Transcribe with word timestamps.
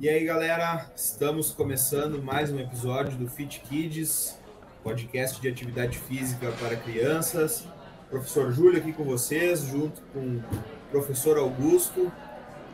E 0.00 0.08
aí, 0.08 0.24
galera, 0.24 0.86
estamos 0.96 1.50
começando 1.50 2.22
mais 2.22 2.50
um 2.50 2.58
episódio 2.58 3.18
do 3.18 3.28
Fit 3.28 3.60
Kids, 3.60 4.34
podcast 4.82 5.38
de 5.38 5.46
atividade 5.46 5.98
física 5.98 6.50
para 6.52 6.74
crianças. 6.74 7.66
Professor 8.08 8.50
Júlio 8.50 8.78
aqui 8.78 8.94
com 8.94 9.04
vocês, 9.04 9.60
junto 9.60 10.00
com 10.14 10.38
o 10.38 10.44
professor 10.90 11.36
Augusto, 11.36 12.10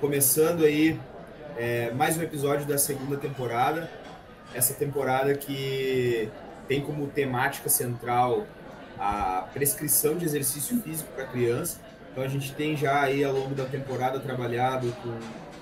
começando 0.01 0.65
aí 0.65 1.01
é, 1.57 1.91
mais 1.91 2.17
um 2.17 2.23
episódio 2.23 2.65
da 2.65 2.79
segunda 2.79 3.17
temporada. 3.17 3.91
Essa 4.55 4.75
temporada 4.75 5.35
que 5.35 6.29
tem 6.69 6.81
como 6.81 7.09
temática 7.09 7.69
central 7.69 8.47
a 9.01 9.49
prescrição 9.53 10.17
de 10.17 10.25
exercício 10.25 10.81
físico 10.81 11.11
para 11.13 11.27
criança. 11.27 11.81
Então 12.13 12.23
a 12.23 12.29
gente 12.29 12.55
tem 12.55 12.77
já 12.77 13.03
aí 13.03 13.25
ao 13.25 13.33
longo 13.33 13.53
da 13.53 13.65
temporada 13.65 14.21
trabalhado 14.21 14.95
com 15.03 15.19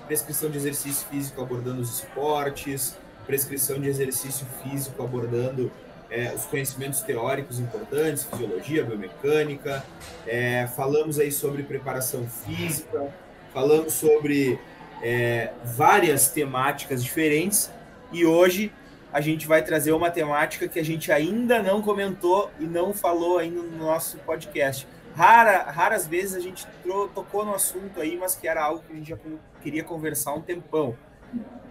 prescrição 0.07 0.49
de 0.49 0.57
exercício 0.57 1.07
físico 1.07 1.41
abordando 1.41 1.81
os 1.81 1.99
esportes, 1.99 2.97
prescrição 3.25 3.79
de 3.79 3.89
exercício 3.89 4.45
físico 4.63 5.03
abordando 5.03 5.71
é, 6.09 6.33
os 6.33 6.45
conhecimentos 6.45 7.01
teóricos 7.01 7.59
importantes, 7.59 8.23
fisiologia, 8.23 8.83
biomecânica, 8.83 9.83
é, 10.27 10.67
falamos 10.67 11.19
aí 11.19 11.31
sobre 11.31 11.63
preparação 11.63 12.27
física, 12.27 13.13
falamos 13.53 13.93
sobre 13.93 14.59
é, 15.01 15.51
várias 15.63 16.29
temáticas 16.29 17.03
diferentes 17.03 17.71
e 18.11 18.25
hoje 18.25 18.71
a 19.11 19.21
gente 19.21 19.47
vai 19.47 19.63
trazer 19.63 19.93
uma 19.93 20.11
temática 20.11 20.67
que 20.67 20.79
a 20.79 20.83
gente 20.83 21.11
ainda 21.11 21.63
não 21.63 21.81
comentou 21.81 22.51
e 22.59 22.65
não 22.65 22.93
falou 22.93 23.37
ainda 23.37 23.61
no 23.61 23.77
nosso 23.77 24.17
podcast. 24.19 24.85
Rara, 25.15 25.71
raras 25.71 26.05
vezes 26.05 26.35
a 26.35 26.41
gente 26.41 26.67
tocou 27.13 27.45
no 27.45 27.55
assunto 27.55 28.01
aí, 28.01 28.17
mas 28.17 28.35
que 28.35 28.49
era 28.49 28.61
algo 28.61 28.83
que 28.85 28.91
a 28.91 28.95
gente 28.97 29.09
já 29.09 29.17
queria 29.63 29.81
conversar 29.81 30.33
um 30.33 30.41
tempão. 30.41 30.93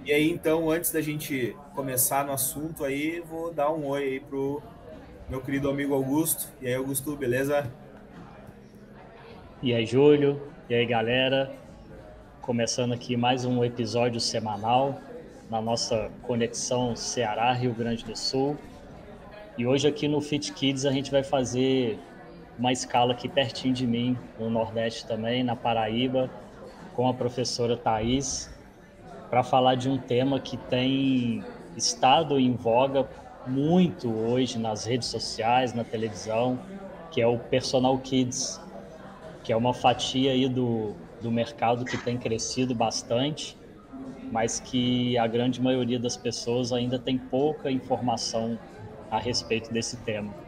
E 0.02 0.12
aí, 0.12 0.30
então, 0.30 0.70
antes 0.70 0.90
da 0.90 1.02
gente 1.02 1.54
começar 1.74 2.24
no 2.24 2.32
assunto 2.32 2.84
aí, 2.84 3.20
vou 3.20 3.52
dar 3.52 3.70
um 3.70 3.86
oi 3.86 4.02
aí 4.02 4.20
pro 4.20 4.62
meu 5.28 5.42
querido 5.42 5.68
amigo 5.68 5.92
Augusto. 5.92 6.48
E 6.62 6.66
aí, 6.66 6.74
Augusto, 6.74 7.14
beleza? 7.16 7.70
E 9.62 9.74
aí, 9.74 9.84
Júlio? 9.84 10.40
E 10.70 10.74
aí, 10.74 10.86
galera? 10.86 11.54
Começando 12.40 12.94
aqui 12.94 13.14
mais 13.14 13.44
um 13.44 13.62
episódio 13.62 14.20
semanal 14.20 14.98
na 15.50 15.60
nossa 15.60 16.10
conexão 16.22 16.96
Ceará-Rio 16.96 17.74
Grande 17.74 18.06
do 18.06 18.16
Sul. 18.16 18.56
E 19.58 19.66
hoje 19.66 19.86
aqui 19.86 20.08
no 20.08 20.22
Fit 20.22 20.50
Kids 20.52 20.86
a 20.86 20.90
gente 20.90 21.10
vai 21.10 21.22
fazer 21.22 21.98
uma 22.58 22.72
escala 22.72 23.12
aqui 23.12 23.28
pertinho 23.28 23.74
de 23.74 23.86
mim, 23.86 24.16
no 24.38 24.48
Nordeste 24.48 25.06
também, 25.06 25.42
na 25.42 25.56
Paraíba, 25.56 26.30
com 26.94 27.08
a 27.08 27.14
professora 27.14 27.76
Thais, 27.76 28.50
para 29.30 29.42
falar 29.42 29.74
de 29.74 29.88
um 29.88 29.98
tema 29.98 30.38
que 30.38 30.56
tem 30.56 31.44
estado 31.76 32.38
em 32.38 32.52
voga 32.54 33.08
muito 33.46 34.08
hoje 34.12 34.58
nas 34.58 34.84
redes 34.84 35.08
sociais, 35.08 35.74
na 35.74 35.84
televisão, 35.84 36.58
que 37.10 37.20
é 37.20 37.26
o 37.26 37.38
Personal 37.38 37.98
Kids, 37.98 38.60
que 39.42 39.52
é 39.52 39.56
uma 39.56 39.74
fatia 39.74 40.32
aí 40.32 40.48
do, 40.48 40.94
do 41.20 41.30
mercado 41.30 41.84
que 41.84 41.98
tem 41.98 42.16
crescido 42.16 42.74
bastante, 42.74 43.56
mas 44.30 44.58
que 44.58 45.18
a 45.18 45.26
grande 45.26 45.60
maioria 45.60 45.98
das 45.98 46.16
pessoas 46.16 46.72
ainda 46.72 46.98
tem 46.98 47.18
pouca 47.18 47.70
informação 47.70 48.58
a 49.10 49.18
respeito 49.18 49.72
desse 49.72 49.96
tema. 49.98 50.43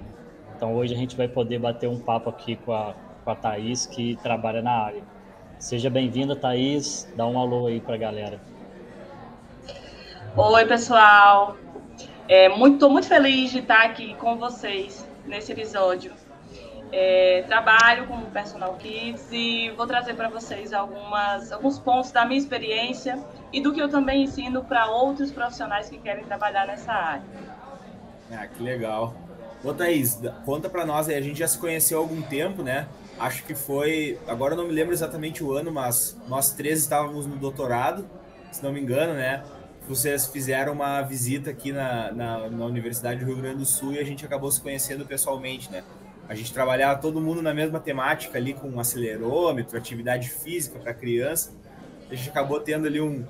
Então 0.57 0.75
hoje 0.75 0.95
a 0.95 0.97
gente 0.97 1.15
vai 1.15 1.29
poder 1.29 1.59
bater 1.59 1.87
um 1.87 1.99
papo 1.99 2.31
aqui 2.31 2.57
com 2.57 2.73
a, 2.73 2.95
com 3.23 3.31
a 3.31 3.35
Thaís, 3.35 3.85
que 3.85 4.17
trabalha 4.23 4.63
na 4.63 4.73
área. 4.73 5.03
Seja 5.59 5.91
bem-vinda, 5.91 6.35
Thaís. 6.35 7.07
Dá 7.15 7.27
um 7.27 7.39
alô 7.39 7.67
aí 7.67 7.79
para 7.79 7.95
a 7.95 7.99
galera. 7.99 8.41
Oi, 10.35 10.65
pessoal. 10.65 11.57
É, 12.27 12.49
muito, 12.49 12.89
muito 12.89 13.07
feliz 13.07 13.51
de 13.51 13.59
estar 13.59 13.85
aqui 13.85 14.15
com 14.15 14.37
vocês 14.37 15.07
nesse 15.27 15.53
episódio. 15.53 16.13
É, 16.91 17.45
trabalho 17.47 18.07
como 18.07 18.25
personal 18.27 18.75
kids 18.77 19.29
e 19.33 19.71
vou 19.77 19.87
trazer 19.87 20.15
para 20.15 20.29
vocês 20.29 20.73
algumas, 20.73 21.53
alguns 21.53 21.79
pontos 21.79 22.13
da 22.13 22.25
minha 22.25 22.39
experiência 22.39 23.19
e 23.53 23.61
do 23.61 23.75
que 23.75 23.81
eu 23.81 23.91
também 23.91 24.23
ensino 24.23 24.65
para 24.65 24.87
outros 24.87 25.31
profissionais 25.31 25.91
que 25.91 25.99
querem 25.99 26.25
trabalhar 26.25 26.67
nessa 26.67 26.93
área. 26.93 27.25
Ah, 28.33 28.47
que 28.47 28.63
legal. 28.63 29.26
Ô, 29.65 29.73
Thaís, 29.73 30.21
conta 30.45 30.69
para 30.69 30.85
nós 30.85 31.09
aí, 31.09 31.17
a 31.17 31.21
gente 31.21 31.39
já 31.39 31.49
se 31.49 31.59
conheceu 31.59 31.99
há 31.99 32.01
algum 32.01 32.23
tempo, 32.23 32.63
né? 32.63 32.87
acho 33.19 33.45
que 33.45 33.55
foi. 33.55 34.19
Agora 34.27 34.55
eu 34.55 34.59
não 34.59 34.67
me 34.67 34.73
lembro 34.73 34.93
exatamente 34.93 35.43
o 35.43 35.53
ano, 35.53 35.73
mas 35.73 36.17
nós 36.29 36.53
três 36.53 36.81
estávamos 36.81 37.27
no 37.27 37.37
doutorado, 37.37 38.09
se 38.53 38.63
não 38.63 38.73
me 38.73 38.81
engano, 38.81 39.15
né? 39.15 39.43
Vocês 39.89 40.27
fizeram 40.27 40.73
uma 40.73 41.01
visita 41.03 41.51
aqui 41.51 41.73
na, 41.73 42.11
na, 42.13 42.51
na, 42.51 42.65
Universidade 42.67 43.21
do 43.21 43.27
Rio 43.27 43.37
Grande 43.37 43.59
do 43.59 43.65
Sul 43.65 43.93
e 43.93 43.99
a 44.01 44.05
gente 44.05 44.25
acabou 44.25 44.51
se 44.51 44.61
conhecendo 44.61 45.07
pessoalmente, 45.07 45.71
né? 45.71 45.85
A 46.29 46.35
gente 46.35 46.53
trabalhava 46.53 47.01
todo 47.01 47.21
mundo 47.21 47.41
na 47.41 47.55
mesma 47.55 47.79
temática 47.79 48.37
ali, 48.37 48.53
com 48.53 48.69
um 48.69 48.81
acelerômetro, 48.81 49.79
atividade 49.79 50.29
física 50.29 50.77
para 50.81 50.93
criança. 50.93 51.53
A 52.11 52.15
gente 52.17 52.29
acabou 52.29 52.59
tendo 52.59 52.89
ali 52.89 53.01
um, 53.01 53.25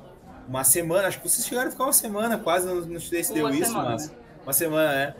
uma 0.48 0.65
semana, 0.65 1.06
acho 1.09 1.20
que 1.20 1.28
vocês 1.28 1.47
chegaram 1.47 1.69
a 1.69 1.70
ficar 1.70 1.84
uma 1.84 1.92
semana 1.92 2.38
quase, 2.38 2.66
não, 2.66 2.76
não 2.76 3.00
sei 3.00 3.22
se 3.22 3.34
deu 3.34 3.44
uma 3.44 3.54
isso, 3.54 3.72
semana. 3.72 3.91
mas 3.91 4.15
uma 4.42 4.53
semana, 4.54 4.92
né? 4.92 5.15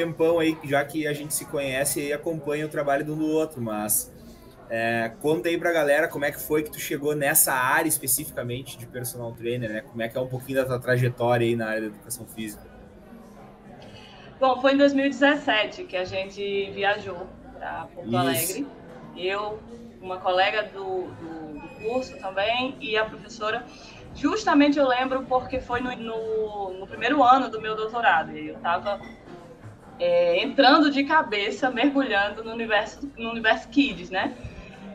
Tempão 0.00 0.38
aí, 0.38 0.56
já 0.64 0.84
que 0.84 1.06
a 1.06 1.12
gente 1.12 1.34
se 1.34 1.44
conhece 1.44 2.00
e 2.00 2.12
acompanha 2.12 2.64
o 2.64 2.68
trabalho 2.68 3.04
do 3.04 3.20
outro, 3.26 3.60
mas 3.60 4.12
é, 4.70 5.12
conta 5.20 5.48
aí 5.48 5.58
pra 5.58 5.72
galera 5.72 6.08
como 6.08 6.24
é 6.24 6.30
que 6.30 6.40
foi 6.40 6.62
que 6.62 6.70
tu 6.70 6.80
chegou 6.80 7.14
nessa 7.14 7.52
área 7.52 7.88
especificamente 7.88 8.78
de 8.78 8.86
personal 8.86 9.32
trainer, 9.32 9.70
né? 9.70 9.80
Como 9.82 10.00
é 10.00 10.08
que 10.08 10.16
é 10.16 10.20
um 10.20 10.28
pouquinho 10.28 10.58
da 10.58 10.64
tua 10.64 10.80
trajetória 10.80 11.46
aí 11.46 11.54
na 11.54 11.66
área 11.66 11.80
da 11.82 11.86
educação 11.88 12.26
física? 12.26 12.64
Bom, 14.38 14.58
foi 14.60 14.72
em 14.72 14.78
2017 14.78 15.84
que 15.84 15.96
a 15.96 16.04
gente 16.04 16.70
viajou 16.70 17.26
para 17.58 17.88
Porto 17.94 18.08
Isso. 18.08 18.16
Alegre. 18.16 18.66
Eu, 19.16 19.58
uma 20.00 20.18
colega 20.18 20.62
do, 20.62 21.08
do, 21.08 21.60
do, 21.60 21.68
curso 21.82 22.16
também 22.18 22.74
e 22.80 22.96
a 22.96 23.04
professora. 23.04 23.66
Justamente 24.14 24.78
eu 24.78 24.88
lembro 24.88 25.24
porque 25.24 25.60
foi 25.60 25.80
no, 25.80 25.94
no, 25.94 26.78
no 26.78 26.86
primeiro 26.86 27.22
ano 27.22 27.50
do 27.50 27.60
meu 27.60 27.76
doutorado. 27.76 28.30
Eu 28.30 28.56
estava 28.56 28.98
é, 30.00 30.42
entrando 30.42 30.90
de 30.90 31.04
cabeça, 31.04 31.70
mergulhando 31.70 32.42
no 32.42 32.52
universo, 32.52 33.12
no 33.18 33.30
universo 33.30 33.68
Kids, 33.68 34.10
né? 34.10 34.34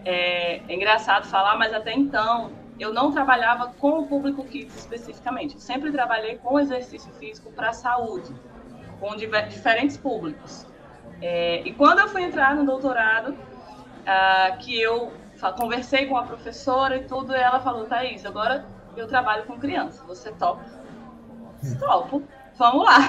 É, 0.03 0.57
é, 0.67 0.75
engraçado 0.75 1.27
falar, 1.27 1.57
mas 1.57 1.73
até 1.73 1.93
então 1.93 2.51
eu 2.79 2.91
não 2.91 3.11
trabalhava 3.11 3.67
com 3.73 3.99
o 3.99 4.07
público 4.07 4.44
Kids 4.45 4.75
especificamente. 4.75 5.53
Eu 5.53 5.61
sempre 5.61 5.91
trabalhei 5.91 6.38
com 6.38 6.59
exercício 6.59 7.13
físico 7.13 7.51
para 7.51 7.71
saúde, 7.71 8.33
com 8.99 9.15
diferentes 9.15 9.95
públicos. 9.95 10.65
É, 11.21 11.61
e 11.61 11.73
quando 11.73 11.99
eu 11.99 12.09
fui 12.09 12.23
entrar 12.23 12.55
no 12.55 12.65
doutorado, 12.65 13.38
ah, 14.05 14.57
que 14.59 14.79
eu 14.79 15.13
conversei 15.57 16.07
com 16.07 16.17
a 16.17 16.23
professora 16.23 16.97
e 16.97 17.03
tudo, 17.05 17.33
e 17.33 17.39
ela 17.39 17.59
falou, 17.59 17.85
Thaís, 17.85 18.25
agora 18.25 18.65
eu 18.95 19.07
trabalho 19.07 19.45
com 19.45 19.59
criança, 19.59 20.03
você 20.05 20.31
topa? 20.31 20.65
Topo, 21.79 22.27
vamos 22.57 22.85
lá. 22.85 22.99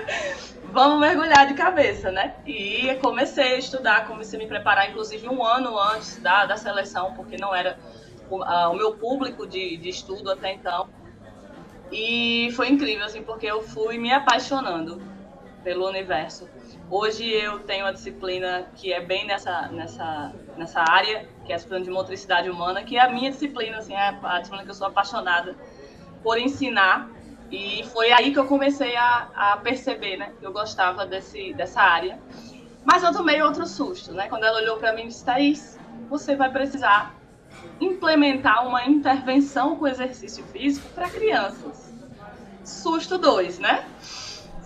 vamos 0.72 1.00
mergulhar 1.00 1.46
de 1.46 1.54
cabeça, 1.54 2.10
né? 2.10 2.34
E 2.46 2.94
comecei 2.96 3.54
a 3.54 3.58
estudar, 3.58 4.06
comecei 4.06 4.38
a 4.38 4.42
me 4.42 4.48
preparar, 4.48 4.90
inclusive 4.90 5.28
um 5.28 5.42
ano 5.42 5.78
antes 5.78 6.18
da, 6.18 6.46
da 6.46 6.56
seleção, 6.56 7.14
porque 7.14 7.36
não 7.36 7.54
era 7.54 7.78
o, 8.28 8.42
a, 8.42 8.68
o 8.68 8.74
meu 8.74 8.94
público 8.94 9.46
de, 9.46 9.76
de 9.76 9.88
estudo 9.88 10.30
até 10.30 10.52
então. 10.52 10.88
E 11.90 12.50
foi 12.52 12.68
incrível, 12.68 13.06
assim, 13.06 13.22
porque 13.22 13.46
eu 13.46 13.62
fui 13.62 13.96
me 13.96 14.12
apaixonando 14.12 15.00
pelo 15.64 15.88
universo. 15.88 16.48
Hoje 16.90 17.28
eu 17.28 17.60
tenho 17.60 17.84
uma 17.84 17.92
disciplina 17.92 18.66
que 18.74 18.92
é 18.92 19.00
bem 19.00 19.26
nessa, 19.26 19.68
nessa, 19.68 20.32
nessa 20.56 20.80
área, 20.80 21.26
que 21.44 21.52
é 21.52 21.54
a 21.54 21.56
disciplina 21.56 21.84
de 21.84 21.90
motricidade 21.90 22.50
humana, 22.50 22.82
que 22.82 22.96
é 22.96 23.00
a 23.00 23.08
minha 23.08 23.30
disciplina, 23.30 23.78
assim, 23.78 23.94
é 23.94 24.16
a 24.22 24.38
disciplina 24.38 24.62
que 24.62 24.70
eu 24.70 24.74
sou 24.74 24.86
apaixonada 24.86 25.56
por 26.22 26.38
ensinar 26.38 27.15
e 27.50 27.84
foi 27.92 28.12
aí 28.12 28.32
que 28.32 28.38
eu 28.38 28.46
comecei 28.46 28.96
a, 28.96 29.28
a 29.34 29.56
perceber, 29.58 30.16
né, 30.16 30.32
que 30.38 30.46
eu 30.46 30.52
gostava 30.52 31.06
desse, 31.06 31.52
dessa 31.54 31.80
área. 31.80 32.18
Mas 32.84 33.02
eu 33.02 33.12
tomei 33.12 33.42
outro 33.42 33.66
susto, 33.66 34.12
né? 34.12 34.28
Quando 34.28 34.44
ela 34.44 34.58
olhou 34.58 34.76
para 34.76 34.92
mim 34.92 35.02
e 35.02 35.08
disse, 35.08 35.24
Thaís, 35.24 35.76
você 36.08 36.36
vai 36.36 36.50
precisar 36.50 37.16
implementar 37.80 38.66
uma 38.66 38.84
intervenção 38.84 39.76
com 39.76 39.88
exercício 39.88 40.44
físico 40.46 40.88
para 40.94 41.10
crianças. 41.10 41.92
Susto 42.64 43.18
2, 43.18 43.58
né? 43.58 43.84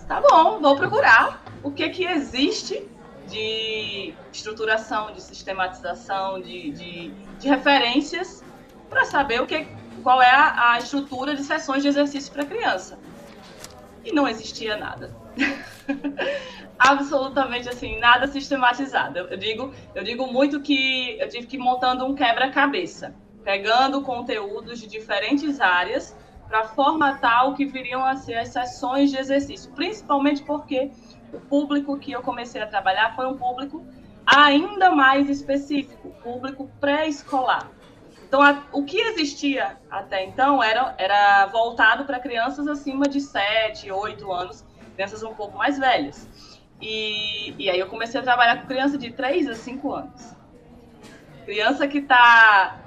Tá 0.07 0.21
bom, 0.21 0.59
vou 0.59 0.75
procurar 0.75 1.43
o 1.63 1.71
que, 1.71 1.89
que 1.89 2.05
existe 2.05 2.87
de 3.27 4.13
estruturação, 4.31 5.13
de 5.13 5.21
sistematização, 5.21 6.41
de, 6.41 6.71
de, 6.71 7.09
de 7.39 7.47
referências 7.47 8.43
para 8.89 9.05
saber 9.05 9.41
o 9.41 9.47
que, 9.47 9.65
qual 10.01 10.21
é 10.21 10.31
a, 10.31 10.73
a 10.73 10.77
estrutura 10.79 11.35
de 11.35 11.43
sessões 11.43 11.81
de 11.81 11.89
exercício 11.89 12.31
para 12.31 12.45
criança. 12.45 12.99
E 14.03 14.11
não 14.11 14.27
existia 14.27 14.77
nada. 14.77 15.15
Absolutamente 16.77 17.69
assim, 17.69 17.99
nada 17.99 18.27
sistematizado. 18.27 19.19
Eu 19.19 19.37
digo, 19.37 19.73
eu 19.93 20.03
digo 20.03 20.27
muito 20.27 20.61
que 20.61 21.17
eu 21.19 21.29
tive 21.29 21.45
que 21.45 21.55
ir 21.55 21.59
montando 21.59 22.05
um 22.05 22.15
quebra-cabeça, 22.15 23.13
pegando 23.43 24.01
conteúdos 24.01 24.79
de 24.79 24.87
diferentes 24.87 25.61
áreas 25.61 26.15
para 26.47 26.65
formatar 26.65 27.47
o 27.47 27.55
que 27.55 27.65
viriam 27.65 28.03
a 28.03 28.15
ser 28.15 28.35
as 28.35 28.49
sessões 28.49 29.11
de 29.11 29.17
exercício, 29.17 29.71
principalmente 29.71 30.43
porque 30.43 30.91
o 31.31 31.39
público 31.39 31.97
que 31.97 32.11
eu 32.11 32.21
comecei 32.21 32.61
a 32.61 32.67
trabalhar 32.67 33.15
foi 33.15 33.25
um 33.25 33.37
público 33.37 33.85
ainda 34.25 34.91
mais 34.91 35.29
específico, 35.29 36.09
público 36.23 36.69
pré-escolar. 36.79 37.69
Então, 38.31 38.41
a, 38.41 38.63
o 38.71 38.85
que 38.85 38.97
existia 38.97 39.77
até 39.89 40.23
então 40.23 40.63
era, 40.63 40.95
era 40.97 41.47
voltado 41.47 42.05
para 42.05 42.17
crianças 42.17 42.65
acima 42.65 43.05
de 43.05 43.19
7, 43.19 43.91
8 43.91 44.31
anos, 44.31 44.63
crianças 44.95 45.21
um 45.21 45.33
pouco 45.33 45.57
mais 45.57 45.77
velhas. 45.77 46.29
E, 46.79 47.53
e 47.61 47.69
aí 47.69 47.77
eu 47.77 47.87
comecei 47.87 48.21
a 48.21 48.23
trabalhar 48.23 48.61
com 48.61 48.67
criança 48.67 48.97
de 48.97 49.11
3 49.11 49.49
a 49.49 49.53
5 49.53 49.93
anos. 49.93 50.33
Criança 51.43 51.85
que 51.89 51.97
está 51.97 52.79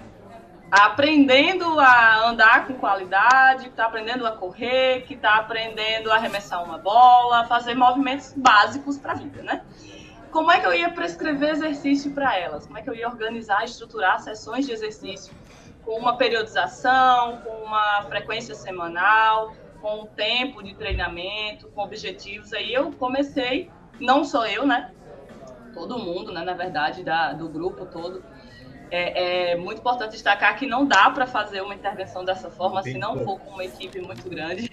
aprendendo 0.70 1.79
a 1.79 2.26
andar 2.26 2.67
com 2.67 2.73
qualidade, 2.76 3.64
que 3.64 3.69
está 3.69 3.85
aprendendo 3.85 4.26
a 4.26 4.32
correr, 4.32 5.02
que 5.02 5.12
está 5.12 5.35
aprendendo 5.35 6.11
a 6.11 6.14
arremessar 6.14 6.64
uma 6.64 6.79
bola, 6.79 7.44
fazer 7.44 7.75
movimentos 7.75 8.32
básicos 8.35 8.97
para 8.97 9.12
a 9.12 9.17
vida, 9.17 9.43
né? 9.43 9.62
Como 10.35 10.51
é 10.51 10.59
que 10.59 10.67
eu 10.67 10.75
ia 10.75 10.91
prescrever 10.91 11.51
exercício 11.51 12.11
para 12.11 12.37
elas? 12.37 12.67
Como 12.67 12.77
é 12.77 12.83
que 12.83 12.91
eu 12.91 12.95
ia 12.95 13.07
organizar, 13.07 13.65
estruturar 13.65 14.19
sessões 14.19 14.67
de 14.67 14.73
exercício 14.73 15.33
com 15.85 15.97
uma 15.97 16.17
periodização, 16.17 17.37
com 17.37 17.51
uma 17.65 18.03
frequência 18.09 18.53
semanal, 18.53 19.55
com 19.81 20.01
um 20.01 20.07
tempo 20.07 20.61
de 20.61 20.75
treinamento, 20.75 21.69
com 21.69 21.83
objetivos? 21.83 22.53
Aí 22.53 22.75
eu 22.75 22.91
comecei, 22.95 23.71
não 24.01 24.25
sou 24.25 24.45
eu, 24.45 24.67
né? 24.67 24.93
Todo 25.73 26.01
mundo, 26.01 26.33
né? 26.33 26.43
Na 26.43 26.55
verdade, 26.55 27.05
da, 27.05 27.33
do 27.33 27.49
grupo 27.49 27.87
todo 27.87 28.25
é, 28.91 29.53
é, 29.53 29.57
muito 29.57 29.79
importante 29.79 30.15
destacar 30.15 30.59
que 30.59 30.67
não 30.67 30.85
dá 30.85 31.11
para 31.11 31.29
fazer 31.29 31.61
uma 31.61 31.77
intervenção 31.77 32.25
dessa 32.25 32.51
forma 32.51 32.83
se 32.83 32.99
não 32.99 33.25
for 33.25 33.39
com 33.39 33.51
uma 33.51 33.65
equipe 33.65 34.01
muito 34.01 34.29
grande. 34.29 34.69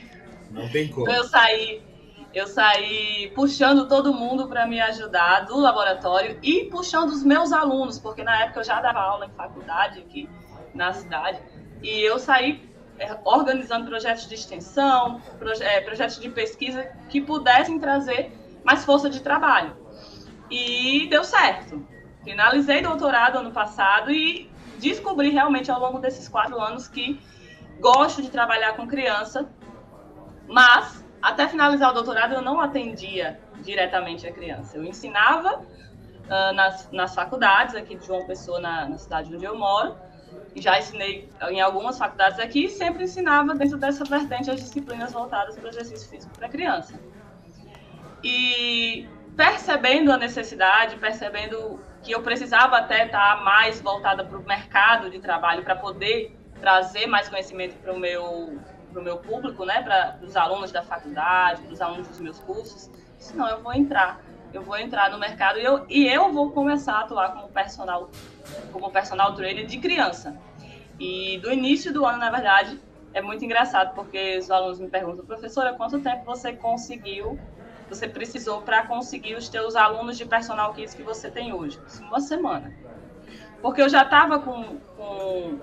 Não 0.50 0.68
tem 0.68 0.88
como. 0.88 1.04
Então 1.04 1.14
eu 1.14 1.24
saí, 1.26 1.84
eu 2.34 2.48
saí 2.48 3.32
puxando 3.36 3.88
todo 3.88 4.14
mundo 4.14 4.48
para 4.48 4.66
me 4.66 4.80
ajudar 4.80 5.42
do 5.42 5.60
laboratório 5.60 6.40
e 6.42 6.66
puxando 6.66 7.10
os 7.10 7.24
meus 7.24 7.52
alunos, 7.52 8.00
porque 8.00 8.24
na 8.24 8.44
época 8.44 8.62
eu 8.62 8.64
já 8.64 8.80
dava 8.80 9.00
aula 9.00 9.26
em 9.26 9.32
faculdade 9.32 10.00
aqui 10.00 10.30
na 10.74 10.94
cidade, 10.94 11.42
e 11.82 12.02
eu 12.02 12.18
saí 12.18 12.70
é, 12.98 13.18
organizando 13.26 13.88
projetos 13.88 14.28
de 14.28 14.36
extensão, 14.36 15.22
é, 15.60 15.82
projetos 15.82 16.20
de 16.20 16.30
pesquisa 16.30 16.84
que 17.10 17.20
pudessem 17.20 17.80
trazer 17.80 18.32
mais 18.64 18.86
força 18.86 19.10
de 19.10 19.22
trabalho. 19.22 19.76
E 20.50 21.08
deu 21.10 21.24
certo. 21.24 21.86
Finalizei 22.24 22.82
doutorado 22.82 23.40
ano 23.40 23.52
passado 23.52 24.12
e 24.12 24.50
descobri 24.78 25.30
realmente 25.30 25.72
ao 25.72 25.80
longo 25.80 26.00
desses 26.00 26.30
quatro 26.30 26.60
anos 26.62 26.88
que 26.88 27.20
gosto 27.80 28.22
de 28.22 28.30
trabalhar 28.30 28.76
com 28.76 28.88
criança, 28.88 29.50
mas 30.48 31.01
até 31.22 31.48
finalizar 31.48 31.92
o 31.92 31.94
doutorado 31.94 32.34
eu 32.34 32.42
não 32.42 32.60
atendia 32.60 33.40
diretamente 33.62 34.28
a 34.28 34.32
criança. 34.32 34.78
Eu 34.78 34.84
ensinava 34.84 35.60
uh, 35.60 36.54
nas, 36.54 36.90
nas 36.92 37.14
faculdades 37.14 37.76
aqui 37.76 37.96
de 37.96 38.06
João 38.06 38.26
Pessoa, 38.26 38.60
na, 38.60 38.90
na 38.90 38.98
cidade 38.98 39.34
onde 39.34 39.46
eu 39.46 39.58
moro, 39.58 39.96
já 40.56 40.80
ensinei 40.80 41.30
em 41.50 41.62
algumas 41.62 41.98
faculdades 41.98 42.40
aqui 42.40 42.66
e 42.66 42.70
sempre 42.70 43.04
ensinava 43.04 43.54
dentro 43.54 43.78
dessa 43.78 44.04
vertente 44.04 44.50
as 44.50 44.60
disciplinas 44.60 45.12
voltadas 45.12 45.56
para 45.56 45.66
o 45.66 45.70
exercício 45.70 46.10
físico 46.10 46.34
para 46.38 46.50
criança. 46.50 47.00
E 48.24 49.08
percebendo 49.36 50.12
a 50.12 50.18
necessidade, 50.18 50.98
percebendo 50.98 51.80
que 52.04 52.12
eu 52.12 52.22
precisava 52.22 52.78
até 52.78 53.06
estar 53.06 53.44
mais 53.44 53.80
voltada 53.82 54.26
para 54.26 54.38
o 54.38 54.44
mercado 54.44 55.10
de 55.10 55.20
trabalho 55.20 55.64
para 55.64 55.76
poder 55.76 56.36
trazer 56.60 57.08
mais 57.08 57.30
conhecimento 57.30 57.76
para 57.78 57.94
o 57.94 58.00
meu 58.00 58.60
o 59.00 59.04
meu 59.04 59.18
público, 59.18 59.66
né, 59.66 59.82
para 59.82 60.20
os 60.22 60.36
alunos 60.36 60.72
da 60.72 60.84
faculdade, 60.84 61.62
para 61.62 61.74
os 61.74 61.82
alunos 61.82 62.08
dos 62.08 62.20
meus 62.20 62.40
cursos. 62.40 62.90
Senão 63.18 63.48
eu 63.48 63.62
vou 63.62 63.74
entrar, 63.74 64.22
eu 64.54 64.62
vou 64.62 64.78
entrar 64.78 65.10
no 65.12 65.20
mercado 65.20 65.60
e 65.60 65.64
eu, 65.64 65.86
e 65.90 66.08
eu 66.08 66.32
vou 66.32 66.52
começar 66.52 66.94
a 66.94 67.00
atuar 67.02 67.34
como 67.34 67.50
personal 67.50 68.10
como 68.72 68.90
personal 68.92 69.36
trainer 69.36 69.66
de 69.66 69.78
criança. 69.80 70.38
E 71.00 71.40
do 71.40 71.52
início 71.52 71.94
do 71.94 72.06
ano, 72.06 72.18
na 72.18 72.30
verdade, 72.30 72.80
é 73.14 73.22
muito 73.22 73.44
engraçado 73.44 73.94
porque 73.94 74.38
os 74.38 74.50
alunos 74.50 74.80
me 74.80 74.88
perguntam, 74.88 75.26
professora, 75.26 75.74
quanto 75.74 76.00
tempo 76.00 76.24
você 76.26 76.54
conseguiu 76.54 77.40
você 77.92 78.08
precisou 78.08 78.62
para 78.62 78.88
conseguir 78.88 79.36
os 79.36 79.50
teus 79.50 79.76
alunos 79.76 80.18
de 80.18 80.26
personal 80.26 80.74
kids 80.74 80.94
que 80.94 81.04
você 81.04 81.30
tem 81.30 81.52
hoje? 81.52 81.78
Uma 82.00 82.22
semana. 82.22 82.74
Porque 83.62 83.82
eu 83.82 83.90
já 83.90 84.04
estava 84.04 84.40
com, 84.40 84.80
com 84.96 85.60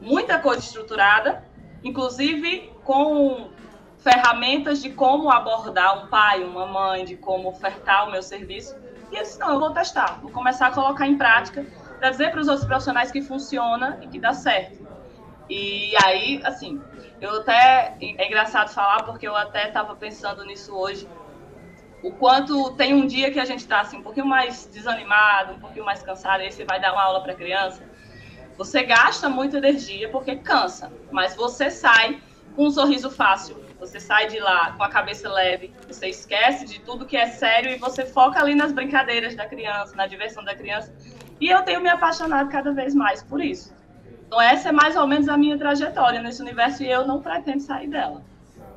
muita 0.00 0.38
coisa 0.38 0.60
estruturada, 0.60 1.42
inclusive 1.82 2.72
com 2.84 3.50
ferramentas 3.98 4.80
de 4.80 4.90
como 4.90 5.30
abordar 5.30 6.04
um 6.04 6.08
pai, 6.08 6.42
uma 6.42 6.66
mãe, 6.66 7.04
de 7.04 7.16
como 7.16 7.48
ofertar 7.48 8.08
o 8.08 8.10
meu 8.10 8.22
serviço. 8.22 8.76
E 9.10 9.16
eu 9.16 9.22
disse, 9.22 9.38
não, 9.38 9.52
eu 9.52 9.60
vou 9.60 9.70
testar, 9.70 10.18
vou 10.20 10.30
começar 10.30 10.68
a 10.68 10.70
colocar 10.70 11.06
em 11.06 11.16
prática, 11.16 11.64
para 11.98 12.10
dizer 12.10 12.30
para 12.30 12.40
os 12.40 12.48
outros 12.48 12.66
profissionais 12.66 13.10
que 13.10 13.22
funciona 13.22 13.98
e 14.02 14.06
que 14.06 14.18
dá 14.18 14.32
certo. 14.32 14.86
E 15.50 15.92
aí, 16.04 16.40
assim, 16.44 16.80
eu 17.20 17.40
até, 17.40 17.96
é 18.00 18.26
engraçado 18.26 18.68
falar, 18.68 19.02
porque 19.02 19.26
eu 19.26 19.34
até 19.34 19.68
estava 19.68 19.96
pensando 19.96 20.44
nisso 20.44 20.74
hoje, 20.74 21.08
o 22.02 22.12
quanto 22.12 22.72
tem 22.72 22.94
um 22.94 23.06
dia 23.06 23.30
que 23.32 23.40
a 23.40 23.44
gente 23.44 23.60
está 23.60 23.80
assim, 23.80 23.98
um 23.98 24.02
pouquinho 24.02 24.26
mais 24.26 24.66
desanimado, 24.66 25.54
um 25.54 25.58
pouquinho 25.58 25.84
mais 25.84 26.02
cansado, 26.02 26.40
aí 26.40 26.52
você 26.52 26.64
vai 26.64 26.80
dar 26.80 26.92
uma 26.92 27.02
aula 27.02 27.22
para 27.22 27.34
criança, 27.34 27.82
você 28.58 28.82
gasta 28.82 29.28
muita 29.28 29.56
energia 29.56 30.10
porque 30.10 30.36
cansa, 30.36 30.92
mas 31.10 31.34
você 31.34 31.70
sai 31.70 32.20
com 32.54 32.66
um 32.66 32.70
sorriso 32.70 33.10
fácil, 33.10 33.56
você 33.80 33.98
sai 33.98 34.26
de 34.26 34.38
lá 34.38 34.72
com 34.72 34.82
a 34.82 34.90
cabeça 34.90 35.32
leve, 35.32 35.72
você 35.86 36.08
esquece 36.08 36.66
de 36.66 36.80
tudo 36.80 37.06
que 37.06 37.16
é 37.16 37.28
sério 37.28 37.70
e 37.70 37.76
você 37.76 38.04
foca 38.04 38.38
ali 38.40 38.54
nas 38.54 38.72
brincadeiras 38.72 39.34
da 39.34 39.46
criança, 39.46 39.94
na 39.94 40.06
diversão 40.06 40.44
da 40.44 40.54
criança. 40.54 40.92
E 41.40 41.48
eu 41.48 41.62
tenho 41.62 41.80
me 41.80 41.88
apaixonado 41.88 42.50
cada 42.50 42.72
vez 42.72 42.94
mais 42.94 43.22
por 43.22 43.40
isso. 43.40 43.72
Então 44.26 44.42
essa 44.42 44.70
é 44.70 44.72
mais 44.72 44.96
ou 44.96 45.06
menos 45.06 45.28
a 45.28 45.38
minha 45.38 45.56
trajetória 45.56 46.20
nesse 46.20 46.42
universo 46.42 46.82
e 46.82 46.90
eu 46.90 47.06
não 47.06 47.22
pretendo 47.22 47.60
sair 47.60 47.88
dela. 47.88 48.22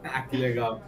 Ah, 0.03 0.21
que 0.21 0.37
legal 0.37 0.81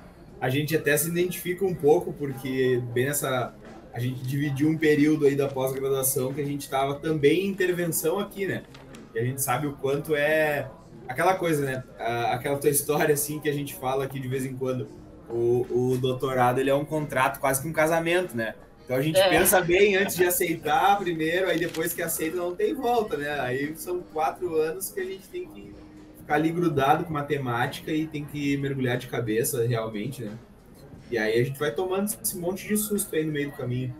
a 0.43 0.49
gente 0.49 0.75
até 0.75 0.97
se 0.97 1.07
identifica 1.07 1.63
um 1.63 1.73
pouco, 1.73 2.11
porque 2.11 2.81
bem 2.93 3.05
nessa. 3.05 3.55
A 3.93 3.99
gente 3.99 4.21
dividiu 4.23 4.67
um 4.67 4.77
período 4.77 5.25
aí 5.25 5.37
da 5.37 5.47
pós-graduação 5.47 6.33
que 6.33 6.41
a 6.41 6.45
gente 6.45 6.61
estava 6.61 6.95
também 6.95 7.45
em 7.45 7.47
intervenção 7.47 8.19
aqui, 8.19 8.45
né? 8.45 8.63
E 9.13 9.19
a 9.19 9.23
gente 9.23 9.41
sabe 9.41 9.67
o 9.67 9.73
quanto 9.73 10.15
é 10.15 10.69
aquela 11.07 11.35
coisa, 11.35 11.65
né? 11.65 11.83
Aquela 12.31 12.57
tua 12.57 12.69
história, 12.69 13.13
assim, 13.13 13.39
que 13.39 13.49
a 13.49 13.53
gente 13.53 13.75
fala 13.75 14.05
aqui 14.05 14.19
de 14.19 14.27
vez 14.27 14.45
em 14.45 14.55
quando. 14.55 14.87
O, 15.29 15.65
o 15.69 15.97
doutorado, 15.97 16.59
ele 16.59 16.69
é 16.69 16.75
um 16.75 16.85
contrato 16.85 17.39
quase 17.39 17.61
que 17.61 17.67
um 17.67 17.73
casamento, 17.73 18.35
né? 18.35 18.55
Então 18.83 18.97
a 18.97 19.01
gente 19.01 19.17
é. 19.17 19.29
pensa 19.29 19.61
bem 19.61 19.95
antes 19.95 20.15
de 20.15 20.25
aceitar 20.25 20.97
primeiro, 20.99 21.47
aí 21.47 21.57
depois 21.57 21.93
que 21.93 22.01
aceita 22.01 22.35
não 22.35 22.53
tem 22.53 22.73
volta, 22.73 23.15
né? 23.15 23.39
Aí 23.39 23.73
são 23.75 24.01
quatro 24.01 24.55
anos 24.55 24.91
que 24.91 24.99
a 24.99 25.05
gente 25.05 25.27
tem 25.29 25.47
que 25.47 25.73
ficar 26.17 26.35
ali 26.35 26.51
grudado 26.51 27.05
com 27.05 27.13
matemática 27.13 27.91
e 27.91 28.05
tem 28.05 28.25
que 28.25 28.57
mergulhar 28.57 28.97
de 28.97 29.07
cabeça 29.07 29.65
realmente, 29.65 30.23
né? 30.23 30.37
E 31.09 31.17
aí 31.17 31.39
a 31.39 31.43
gente 31.43 31.57
vai 31.57 31.71
tomando 31.71 32.09
esse 32.21 32.37
monte 32.37 32.67
de 32.67 32.75
susto 32.75 33.15
aí 33.15 33.23
no 33.23 33.31
meio 33.31 33.51
do 33.51 33.57
caminho. 33.57 33.95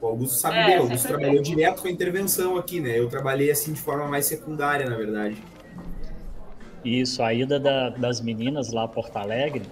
O 0.00 0.06
Augusto 0.06 0.36
sabe 0.36 0.58
é, 0.58 0.66
bem, 0.66 0.78
o 0.78 0.82
Augusto 0.82 1.08
trabalhou 1.08 1.42
direto 1.42 1.82
com 1.82 1.88
a 1.88 1.90
intervenção 1.90 2.56
aqui, 2.56 2.80
né? 2.80 2.98
Eu 2.98 3.08
trabalhei 3.08 3.50
assim 3.50 3.72
de 3.72 3.80
forma 3.80 4.06
mais 4.06 4.26
secundária, 4.26 4.88
na 4.88 4.96
verdade. 4.96 5.42
Isso, 6.84 7.22
a 7.22 7.34
ida 7.34 7.58
da, 7.58 7.90
das 7.90 8.20
meninas 8.20 8.72
lá 8.72 8.84
a 8.84 8.88
Porto 8.88 9.16
Alegre, 9.16 9.62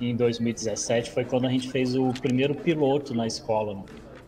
em 0.00 0.16
2017, 0.16 1.12
foi 1.12 1.24
quando 1.24 1.46
a 1.46 1.50
gente 1.50 1.70
fez 1.70 1.94
o 1.94 2.12
primeiro 2.12 2.54
piloto 2.54 3.14
na 3.14 3.26
escola. 3.26 3.74
Né? 3.74 3.82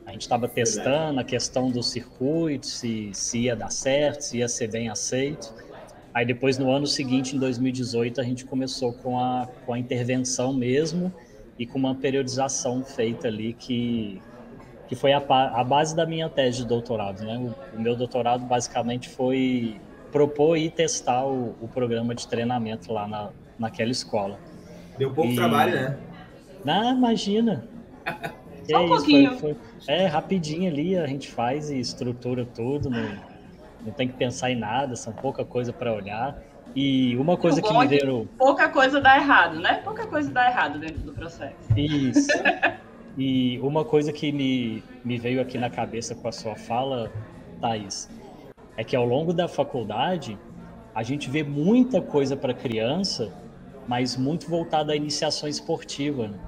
A 0.06 0.12
gente 0.12 0.22
estava 0.22 0.46
testando 0.46 1.18
a 1.18 1.24
questão 1.24 1.70
do 1.70 1.82
circuito, 1.82 2.66
se, 2.66 3.10
se 3.12 3.40
ia 3.40 3.56
dar 3.56 3.70
certo, 3.70 4.20
se 4.20 4.38
ia 4.38 4.48
ser 4.48 4.70
bem 4.70 4.88
aceito. 4.88 5.52
Aí 6.12 6.24
depois, 6.24 6.56
no 6.58 6.70
ano 6.70 6.86
seguinte, 6.86 7.34
em 7.34 7.38
2018, 7.40 8.20
a 8.20 8.24
gente 8.24 8.44
começou 8.44 8.92
com 8.92 9.18
a, 9.18 9.48
com 9.66 9.72
a 9.72 9.78
intervenção 9.78 10.52
mesmo 10.52 11.12
e 11.58 11.66
com 11.66 11.76
uma 11.76 11.96
periodização 11.96 12.84
feita 12.84 13.26
ali 13.26 13.52
que, 13.52 14.22
que 14.88 14.94
foi 14.94 15.12
a, 15.12 15.18
a 15.18 15.64
base 15.64 15.94
da 15.94 16.06
minha 16.06 16.28
tese 16.28 16.58
de 16.58 16.66
doutorado. 16.66 17.24
Né? 17.24 17.36
O, 17.36 17.76
o 17.76 17.80
meu 17.80 17.96
doutorado 17.96 18.44
basicamente 18.44 19.08
foi 19.08 19.80
propor 20.12 20.56
e 20.56 20.70
testar 20.70 21.24
o, 21.26 21.54
o 21.60 21.68
programa 21.68 22.14
de 22.14 22.26
treinamento 22.28 22.92
lá 22.92 23.06
na, 23.06 23.30
naquela 23.58 23.90
escola. 23.90 24.38
Deu 24.98 25.12
pouco 25.12 25.32
e... 25.32 25.36
trabalho, 25.36 25.74
né? 25.74 25.98
Não, 26.64 26.96
imagina. 26.96 27.66
Só 28.70 28.80
um 28.80 28.84
é 28.84 28.88
pouquinho. 28.88 29.38
Foi, 29.38 29.54
foi, 29.54 29.94
é, 29.94 30.06
rapidinho 30.06 30.70
ali 30.70 30.96
a 30.96 31.06
gente 31.06 31.30
faz 31.30 31.70
e 31.70 31.78
estrutura 31.78 32.46
tudo. 32.46 32.88
No, 32.88 33.02
não 33.84 33.92
tem 33.92 34.08
que 34.08 34.14
pensar 34.14 34.50
em 34.50 34.56
nada, 34.56 34.96
são 34.96 35.12
pouca 35.12 35.44
coisa 35.44 35.72
para 35.72 35.92
olhar. 35.92 36.38
E 36.74 37.16
uma 37.16 37.36
coisa 37.36 37.60
que 37.60 37.72
me 37.72 37.84
é 37.84 37.88
veio. 37.88 38.28
Pouca 38.38 38.68
coisa 38.68 39.00
dá 39.00 39.16
errado, 39.16 39.60
né? 39.60 39.80
Pouca 39.84 40.06
coisa 40.06 40.30
dá 40.30 40.48
errado 40.48 40.78
dentro 40.78 41.02
do 41.02 41.12
processo. 41.12 41.54
Isso. 41.76 42.30
e 43.16 43.58
uma 43.60 43.84
coisa 43.84 44.12
que 44.12 44.32
me, 44.32 44.82
me 45.04 45.18
veio 45.18 45.40
aqui 45.40 45.56
na 45.56 45.70
cabeça 45.70 46.14
com 46.14 46.26
a 46.26 46.32
sua 46.32 46.56
fala, 46.56 47.12
Thaís, 47.60 48.10
é 48.76 48.82
que 48.82 48.96
ao 48.96 49.04
longo 49.04 49.32
da 49.32 49.46
faculdade 49.46 50.38
a 50.94 51.02
gente 51.02 51.30
vê 51.30 51.42
muita 51.42 52.00
coisa 52.00 52.36
para 52.36 52.52
criança, 52.52 53.32
mas 53.86 54.16
muito 54.16 54.48
voltada 54.48 54.92
à 54.92 54.96
iniciação 54.96 55.48
esportiva. 55.48 56.28
Né? 56.28 56.38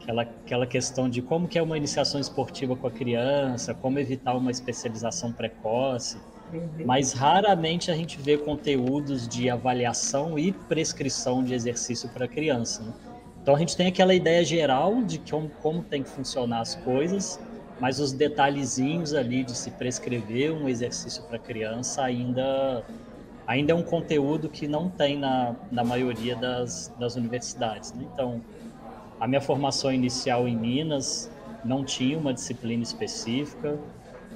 Aquela, 0.00 0.22
aquela 0.22 0.66
questão 0.66 1.08
de 1.08 1.22
como 1.22 1.48
que 1.48 1.58
é 1.58 1.62
uma 1.62 1.76
iniciação 1.76 2.20
esportiva 2.20 2.76
com 2.76 2.86
a 2.86 2.90
criança, 2.90 3.74
como 3.74 3.98
evitar 3.98 4.36
uma 4.36 4.50
especialização 4.50 5.32
precoce. 5.32 6.18
Uhum. 6.52 6.86
Mas 6.86 7.12
raramente 7.12 7.90
a 7.90 7.94
gente 7.94 8.20
vê 8.20 8.36
conteúdos 8.36 9.26
de 9.26 9.50
avaliação 9.50 10.38
e 10.38 10.52
prescrição 10.52 11.42
de 11.42 11.54
exercício 11.54 12.08
para 12.08 12.28
criança. 12.28 12.82
Né? 12.82 12.92
Então 13.46 13.54
a 13.54 13.58
gente 13.60 13.76
tem 13.76 13.86
aquela 13.86 14.12
ideia 14.12 14.44
geral 14.44 15.04
de 15.04 15.20
como, 15.20 15.48
como 15.62 15.80
tem 15.80 16.02
que 16.02 16.08
funcionar 16.08 16.62
as 16.62 16.74
coisas, 16.74 17.38
mas 17.78 18.00
os 18.00 18.10
detalhezinhos 18.10 19.14
ali 19.14 19.44
de 19.44 19.56
se 19.56 19.70
prescrever 19.70 20.52
um 20.52 20.68
exercício 20.68 21.22
para 21.22 21.38
criança 21.38 22.02
ainda 22.02 22.84
ainda 23.46 23.70
é 23.70 23.74
um 23.76 23.84
conteúdo 23.84 24.48
que 24.48 24.66
não 24.66 24.88
tem 24.88 25.16
na, 25.16 25.54
na 25.70 25.84
maioria 25.84 26.34
das, 26.34 26.92
das 26.98 27.14
universidades. 27.14 27.92
Né? 27.92 28.04
Então, 28.12 28.40
a 29.20 29.28
minha 29.28 29.40
formação 29.40 29.92
inicial 29.92 30.48
em 30.48 30.56
Minas 30.56 31.30
não 31.64 31.84
tinha 31.84 32.18
uma 32.18 32.34
disciplina 32.34 32.82
específica, 32.82 33.78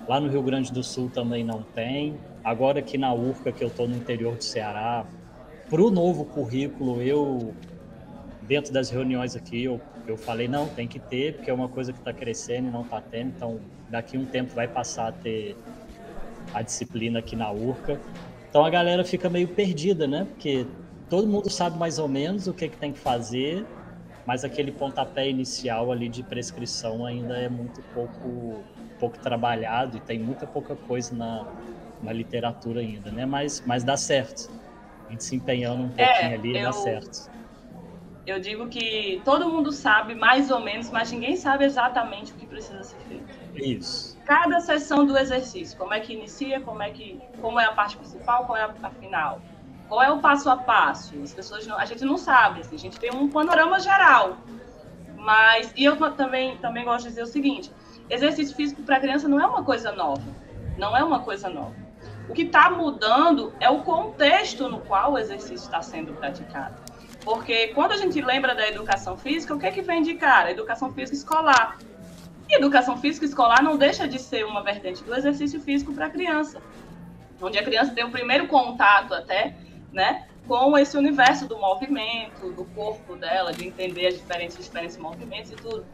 lá 0.07 0.21
no 0.21 0.29
Rio 0.29 0.43
Grande 0.45 0.73
do 0.73 0.85
Sul 0.85 1.11
também 1.13 1.43
não 1.43 1.65
tem. 1.75 2.15
Agora 2.45 2.79
aqui 2.79 2.97
na 2.97 3.13
URCA, 3.13 3.51
que 3.51 3.65
eu 3.65 3.69
estou 3.69 3.89
no 3.89 3.97
interior 3.97 4.37
do 4.37 4.45
Ceará, 4.45 5.05
para 5.69 5.83
o 5.83 5.91
novo 5.91 6.25
currículo, 6.25 7.03
eu, 7.03 7.53
dentro 8.51 8.73
das 8.73 8.91
reuniões 8.91 9.37
aqui, 9.37 9.63
eu, 9.63 9.81
eu 10.09 10.17
falei, 10.17 10.49
não, 10.49 10.67
tem 10.67 10.89
que 10.89 10.99
ter, 10.99 11.35
porque 11.35 11.49
é 11.49 11.55
uma 11.55 11.69
coisa 11.69 11.93
que 11.93 12.01
está 12.01 12.13
crescendo 12.13 12.67
e 12.67 12.71
não 12.73 12.83
está 12.83 13.01
tendo, 13.01 13.29
então 13.29 13.61
daqui 13.89 14.19
um 14.19 14.27
tempo 14.27 14.53
vai 14.53 14.67
passar 14.67 15.07
a 15.07 15.13
ter 15.13 15.57
a 16.53 16.61
disciplina 16.61 17.21
aqui 17.21 17.37
na 17.37 17.53
URCA. 17.53 17.97
Então 18.49 18.65
a 18.65 18.69
galera 18.69 19.05
fica 19.05 19.31
meio 19.31 19.47
perdida, 19.47 20.09
né? 20.09 20.25
Porque 20.25 20.67
todo 21.09 21.29
mundo 21.29 21.49
sabe 21.49 21.79
mais 21.79 22.01
ou 22.01 22.09
menos 22.09 22.49
o 22.49 22.53
que, 22.53 22.69
que 22.69 22.77
tem 22.77 22.93
que 22.93 22.99
fazer, 22.99 23.65
mas 24.27 24.43
aquele 24.43 24.73
pontapé 24.73 25.31
inicial 25.31 25.93
ali 25.93 26.09
de 26.09 26.25
prescrição 26.25 27.07
ainda 27.07 27.37
é 27.37 27.49
muito 27.49 27.81
pouco, 27.95 28.65
pouco 28.99 29.17
trabalhado 29.21 29.97
e 29.97 30.01
tem 30.01 30.19
muita 30.19 30.45
pouca 30.45 30.75
coisa 30.75 31.15
na, 31.15 31.47
na 32.03 32.13
literatura 32.13 32.81
ainda, 32.81 33.13
né? 33.13 33.25
Mas, 33.25 33.63
mas 33.65 33.85
dá 33.85 33.97
certo. 33.97 34.51
A 35.07 35.13
gente 35.13 35.23
se 35.23 35.37
empenhando 35.37 35.85
um 35.85 35.89
pouquinho 35.89 36.33
é, 36.33 36.35
ali, 36.35 36.57
eu, 36.57 36.65
dá 36.65 36.73
certo. 36.73 37.31
Eu 38.31 38.41
digo 38.41 38.69
que 38.69 39.21
todo 39.25 39.49
mundo 39.49 39.73
sabe 39.73 40.15
mais 40.15 40.51
ou 40.51 40.61
menos, 40.61 40.91
mas 40.91 41.11
ninguém 41.11 41.37
sabe 41.37 41.65
exatamente 41.65 42.33
o 42.33 42.37
que 42.37 42.47
precisa 42.47 42.83
ser 42.83 42.99
feito. 43.09 43.25
Isso 43.55 44.21
cada 44.31 44.61
sessão 44.61 45.05
do 45.05 45.19
exercício, 45.19 45.77
como 45.77 45.93
é 45.93 45.99
que 45.99 46.13
inicia, 46.13 46.61
como 46.61 46.81
é 46.81 46.91
que, 46.91 47.21
como 47.41 47.59
é 47.59 47.65
a 47.65 47.73
parte 47.73 47.97
principal, 47.97 48.45
qual 48.45 48.57
é 48.57 48.63
a, 48.63 48.73
a 48.81 48.91
final, 48.91 49.41
qual 49.89 50.01
é 50.01 50.09
o 50.09 50.21
passo 50.21 50.49
a 50.49 50.57
passo. 50.57 51.21
As 51.21 51.35
pessoas 51.35 51.67
não, 51.67 51.77
a 51.77 51.85
gente 51.85 52.05
não 52.05 52.17
sabe, 52.17 52.61
assim, 52.61 52.77
a 52.77 52.79
gente 52.79 52.97
tem 53.01 53.13
um 53.13 53.29
panorama 53.29 53.81
geral. 53.81 54.37
Mas 55.17 55.73
e 55.77 55.85
eu 55.85 55.97
também 56.13 56.57
também 56.59 56.85
gosto 56.85 57.03
de 57.03 57.09
dizer 57.09 57.25
o 57.25 57.27
seguinte: 57.27 57.73
exercício 58.09 58.55
físico 58.55 58.85
para 58.85 59.01
criança 59.01 59.27
não 59.27 59.41
é 59.41 59.45
uma 59.45 59.65
coisa 59.65 59.91
nova, 59.91 60.23
não 60.79 60.97
é 60.97 61.03
uma 61.03 61.19
coisa 61.25 61.51
nova. 61.51 61.75
O 62.29 62.33
que 62.33 62.43
está 62.43 62.71
mudando 62.71 63.53
é 63.59 63.69
o 63.69 63.83
contexto 63.83 64.69
no 64.69 64.79
qual 64.79 65.15
o 65.15 65.19
exercício 65.19 65.65
está 65.65 65.83
sendo 65.83 66.15
praticado. 66.15 66.77
Porque 67.25 67.69
quando 67.69 67.93
a 67.93 67.97
gente 67.97 68.21
lembra 68.21 68.55
da 68.55 68.69
educação 68.69 69.17
física, 69.17 69.55
o 69.55 69.59
que 69.59 69.67
é 69.67 69.71
que 69.71 69.83
vem 69.83 70.03
de 70.03 70.15
cara? 70.15 70.51
Educação 70.51 70.93
física 70.93 71.17
escolar. 71.17 71.79
E 72.49 72.57
educação 72.57 72.97
física 72.97 73.25
escolar 73.25 73.63
não 73.63 73.77
deixa 73.77 74.09
de 74.09 74.19
ser 74.19 74.45
uma 74.45 74.63
vertente 74.63 75.05
do 75.05 75.15
exercício 75.15 75.61
físico 75.61 75.93
para 75.93 76.07
a 76.07 76.11
criança, 76.11 76.61
onde 77.41 77.59
a 77.59 77.63
criança 77.63 77.95
tem 77.95 78.05
o 78.05 78.11
primeiro 78.11 78.49
contato 78.49 79.15
até, 79.15 79.55
né, 79.93 80.27
com 80.49 80.77
esse 80.77 80.97
universo 80.97 81.47
do 81.47 81.57
movimento, 81.59 82.51
do 82.53 82.65
corpo 82.65 83.15
dela, 83.15 83.53
de 83.53 83.69
entender 83.69 84.09
as 84.09 84.15
diferentes, 84.15 84.57
diferentes 84.59 84.97
movimentos 84.97 85.53
e 85.53 85.55
tudo. 85.55 85.87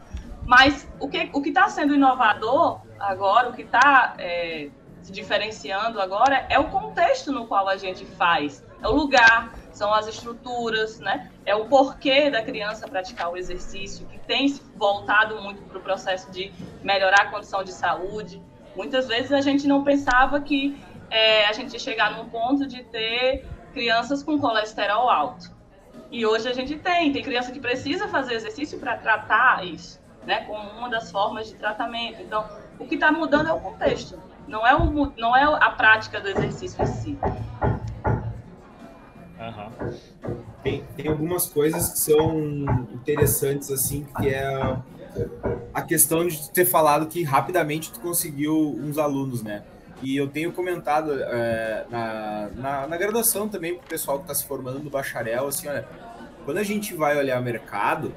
Mas 0.45 0.87
o 0.99 1.07
que 1.07 1.29
o 1.31 1.41
está 1.45 1.69
sendo 1.69 1.93
inovador 1.93 2.81
agora, 2.99 3.49
o 3.49 3.53
que 3.53 3.61
está 3.61 4.15
é, 4.17 4.69
se 5.03 5.11
diferenciando 5.11 6.01
agora 6.01 6.47
é 6.49 6.57
o 6.57 6.69
contexto 6.69 7.31
no 7.31 7.45
qual 7.45 7.67
a 7.67 7.77
gente 7.77 8.05
faz, 8.05 8.65
é 8.81 8.87
o 8.87 8.91
lugar, 8.91 9.53
são 9.77 9.93
as 9.93 10.07
estruturas, 10.07 10.99
né? 10.99 11.31
É 11.45 11.55
o 11.55 11.65
porquê 11.65 12.31
da 12.31 12.41
criança 12.41 12.87
praticar 12.87 13.31
o 13.31 13.37
exercício, 13.37 14.07
que 14.07 14.17
tem 14.19 14.47
se 14.47 14.61
voltado 14.75 15.39
muito 15.41 15.61
para 15.61 15.77
o 15.77 15.81
processo 15.81 16.31
de 16.31 16.51
melhorar 16.83 17.21
a 17.21 17.25
condição 17.31 17.63
de 17.63 17.71
saúde. 17.71 18.41
Muitas 18.75 19.07
vezes 19.07 19.31
a 19.31 19.39
gente 19.39 19.67
não 19.67 19.83
pensava 19.83 20.41
que 20.41 20.83
é, 21.11 21.45
a 21.45 21.53
gente 21.53 21.73
ia 21.73 21.79
chegar 21.79 22.17
num 22.17 22.27
ponto 22.27 22.65
de 22.65 22.83
ter 22.85 23.45
crianças 23.71 24.23
com 24.23 24.39
colesterol 24.39 25.09
alto. 25.09 25.55
E 26.09 26.25
hoje 26.25 26.47
a 26.49 26.53
gente 26.53 26.77
tem, 26.77 27.11
tem 27.11 27.21
criança 27.21 27.51
que 27.51 27.59
precisa 27.59 28.07
fazer 28.07 28.33
exercício 28.33 28.79
para 28.79 28.97
tratar 28.97 29.63
isso, 29.65 30.01
né? 30.25 30.43
Como 30.45 30.69
uma 30.71 30.89
das 30.89 31.11
formas 31.11 31.47
de 31.47 31.55
tratamento. 31.55 32.21
Então, 32.21 32.45
o 32.79 32.87
que 32.87 32.95
está 32.95 33.11
mudando 33.11 33.49
é 33.49 33.53
o 33.53 33.59
contexto, 33.59 34.19
não 34.47 34.65
é, 34.65 34.75
o, 34.75 35.13
não 35.17 35.35
é 35.35 35.43
a 35.43 35.69
prática 35.69 36.19
do 36.19 36.29
exercício 36.29 36.81
em 36.81 36.87
si. 36.87 37.19
Uhum. 39.39 39.93
Tem, 40.63 40.83
tem 40.95 41.07
algumas 41.07 41.47
coisas 41.47 41.89
que 41.91 41.99
são 41.99 42.65
interessantes, 42.93 43.71
assim, 43.71 44.05
que 44.17 44.29
é 44.29 44.77
a 45.73 45.81
questão 45.81 46.27
de 46.27 46.49
ter 46.51 46.65
falado 46.65 47.07
que 47.07 47.23
rapidamente 47.23 47.91
tu 47.91 47.99
conseguiu 47.99 48.75
uns 48.79 48.97
alunos, 48.97 49.43
né? 49.43 49.63
E 50.01 50.15
eu 50.15 50.27
tenho 50.27 50.51
comentado 50.51 51.11
é, 51.13 51.85
na, 51.89 52.49
na, 52.55 52.87
na, 52.87 52.97
graduação 52.97 53.49
também 53.49 53.75
para 53.75 53.85
o 53.85 53.89
pessoal 53.89 54.17
que 54.19 54.25
está 54.25 54.35
se 54.35 54.45
formando 54.45 54.79
no 54.79 54.89
bacharel, 54.89 55.47
assim, 55.47 55.67
olha, 55.67 55.87
quando 56.45 56.57
a 56.57 56.63
gente 56.63 56.93
vai 56.93 57.17
olhar 57.17 57.39
o 57.41 57.43
mercado, 57.43 58.13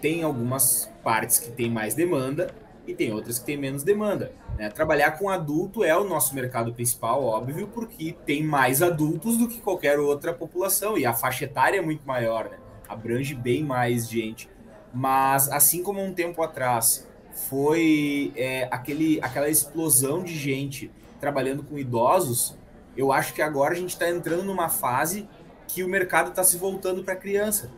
tem 0.00 0.24
algumas 0.24 0.90
partes 1.02 1.38
que 1.38 1.50
tem 1.50 1.70
mais 1.70 1.94
demanda 1.94 2.50
e 2.86 2.94
tem 2.94 3.12
outras 3.12 3.38
que 3.38 3.44
tem 3.44 3.56
menos 3.56 3.84
demanda. 3.84 4.32
Né? 4.58 4.68
Trabalhar 4.70 5.12
com 5.12 5.28
adulto 5.28 5.84
é 5.84 5.96
o 5.96 6.04
nosso 6.04 6.34
mercado 6.34 6.72
principal, 6.72 7.24
óbvio, 7.24 7.68
porque 7.68 8.16
tem 8.26 8.42
mais 8.42 8.82
adultos 8.82 9.36
do 9.36 9.48
que 9.48 9.60
qualquer 9.60 9.98
outra 9.98 10.32
população 10.32 10.96
e 10.96 11.06
a 11.06 11.12
faixa 11.12 11.44
etária 11.44 11.78
é 11.78 11.82
muito 11.82 12.06
maior, 12.06 12.48
né? 12.50 12.58
abrange 12.88 13.34
bem 13.34 13.64
mais 13.64 14.08
gente. 14.08 14.48
Mas 14.92 15.48
assim 15.50 15.82
como 15.82 16.02
um 16.02 16.12
tempo 16.12 16.42
atrás 16.42 17.08
foi 17.48 18.32
é, 18.36 18.68
aquele, 18.70 19.18
aquela 19.22 19.48
explosão 19.48 20.22
de 20.22 20.36
gente 20.36 20.90
trabalhando 21.18 21.62
com 21.62 21.78
idosos, 21.78 22.56
eu 22.96 23.10
acho 23.10 23.32
que 23.32 23.40
agora 23.40 23.72
a 23.72 23.76
gente 23.76 23.90
está 23.90 24.10
entrando 24.10 24.44
numa 24.44 24.68
fase 24.68 25.26
que 25.66 25.82
o 25.82 25.88
mercado 25.88 26.28
está 26.30 26.44
se 26.44 26.58
voltando 26.58 27.02
para 27.02 27.16
criança. 27.16 27.70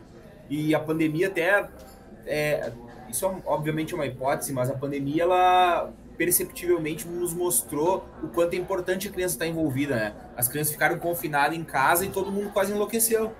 E 0.49 0.75
a 0.75 0.79
pandemia 0.79 1.27
até 1.27 1.69
é, 2.25 2.71
isso 3.09 3.25
é 3.25 3.35
obviamente 3.45 3.95
uma 3.95 4.05
hipótese, 4.05 4.51
mas 4.51 4.69
a 4.69 4.73
pandemia 4.73 5.23
ela 5.23 5.93
perceptivelmente 6.17 7.07
nos 7.07 7.33
mostrou 7.33 8.05
o 8.23 8.27
quanto 8.27 8.53
é 8.53 8.57
importante 8.57 9.07
a 9.07 9.11
criança 9.11 9.35
estar 9.35 9.47
envolvida, 9.47 9.95
né? 9.95 10.15
As 10.35 10.47
crianças 10.47 10.73
ficaram 10.73 10.97
confinadas 10.97 11.57
em 11.57 11.63
casa 11.63 12.05
e 12.05 12.09
todo 12.09 12.31
mundo 12.31 12.51
quase 12.51 12.71
enlouqueceu. 12.71 13.33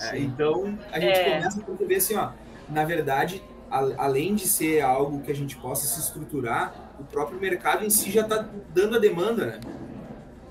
É, 0.00 0.18
então 0.18 0.78
a 0.92 1.00
gente 1.00 1.18
é. 1.18 1.36
começa 1.36 1.60
a 1.60 1.64
perceber 1.64 1.96
assim, 1.96 2.14
ó, 2.14 2.30
na 2.68 2.84
verdade, 2.84 3.42
a, 3.70 4.04
além 4.04 4.34
de 4.34 4.46
ser 4.46 4.80
algo 4.80 5.20
que 5.20 5.30
a 5.30 5.34
gente 5.34 5.56
possa 5.56 5.86
se 5.86 6.00
estruturar, 6.00 6.92
o 6.98 7.04
próprio 7.04 7.38
mercado 7.38 7.84
em 7.84 7.90
si 7.90 8.10
já 8.10 8.22
está 8.22 8.48
dando 8.72 8.96
a 8.96 8.98
demanda, 8.98 9.46
né? 9.46 9.60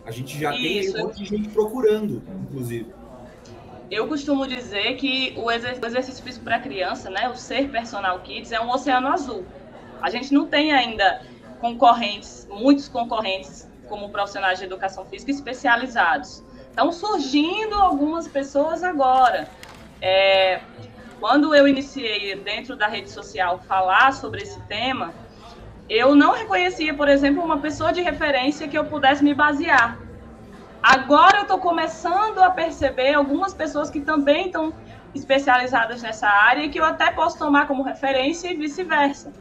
A 0.06 0.12
gente 0.12 0.40
já 0.40 0.54
Isso. 0.56 0.94
tem 0.94 1.02
um 1.02 1.08
monte 1.08 1.24
de 1.24 1.26
gente 1.26 1.50
procurando, 1.50 2.24
inclusive. 2.44 2.94
Eu 3.92 4.08
costumo 4.08 4.48
dizer 4.48 4.96
que 4.96 5.34
o 5.38 5.50
exercício 5.52 6.24
físico 6.24 6.44
para 6.44 6.60
criança, 6.60 7.10
né, 7.10 7.30
o 7.30 7.36
ser 7.36 7.70
personal 7.70 8.20
kids, 8.22 8.52
é 8.52 8.60
um 8.60 8.70
oceano 8.70 9.08
azul. 9.08 9.46
A 10.02 10.10
gente 10.10 10.34
não 10.34 10.46
tem 10.46 10.72
ainda 10.72 11.22
concorrentes, 11.60 12.48
muitos 12.50 12.88
concorrentes 12.88 13.68
como 13.88 14.10
profissionais 14.10 14.60
de 14.60 14.66
educação 14.66 15.06
física 15.06 15.32
especializados. 15.32 16.44
Estão 16.70 16.92
surgindo 16.92 17.76
algumas 17.76 18.28
pessoas 18.28 18.84
agora. 18.84 19.48
É, 20.02 20.60
quando 21.20 21.56
eu 21.56 21.68
iniciei 21.68 22.36
dentro 22.36 22.76
da 22.76 22.88
rede 22.88 23.10
social 23.10 23.60
falar 23.68 24.14
sobre 24.14 24.44
esse 24.44 24.60
tema, 24.62 25.14
eu 25.90 26.16
não 26.16 26.34
reconhecia, 26.34 26.94
por 26.94 27.08
exemplo, 27.08 27.44
uma 27.44 27.60
pessoa 27.60 27.92
de 27.92 28.02
referência 28.02 28.68
que 28.68 28.78
eu 28.78 28.86
pudesse 28.86 29.24
me 29.24 29.34
basear. 29.34 29.98
Agora 30.84 31.40
eu 31.40 31.42
estou 31.44 31.58
começando 31.58 32.40
a 32.40 32.50
perceber 32.50 33.14
algumas 33.14 33.54
pessoas 33.54 33.90
que 33.90 34.02
também 34.02 34.48
estão 34.48 34.74
especializadas 35.16 36.02
nessa 36.02 36.28
área 36.28 36.64
e 36.64 36.70
que 36.70 36.80
eu 36.80 36.86
até 36.86 37.12
posso 37.12 37.38
tomar 37.40 37.68
como 37.68 37.84
referência 37.84 38.52
e 38.52 38.56
vice-versa. 38.56 39.34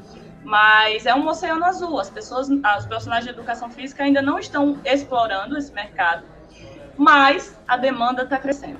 Mas 0.47 1.07
é 1.07 1.13
um 1.13 1.27
oceano 1.27 1.65
azul. 1.65 1.99
As 1.99 2.09
pessoas, 2.09 2.49
os 2.49 2.87
profissionais 2.87 3.25
de 3.25 3.31
educação 3.31 3.69
física 3.69 4.05
ainda 4.05 4.23
não 4.23 4.39
estão 4.39 4.79
explorando 4.85 5.59
esse 5.59 5.73
mercado, 5.73 6.25
mas 6.97 7.61
a 7.67 7.77
demanda 7.77 8.23
está 8.23 8.39
crescendo. 8.39 8.79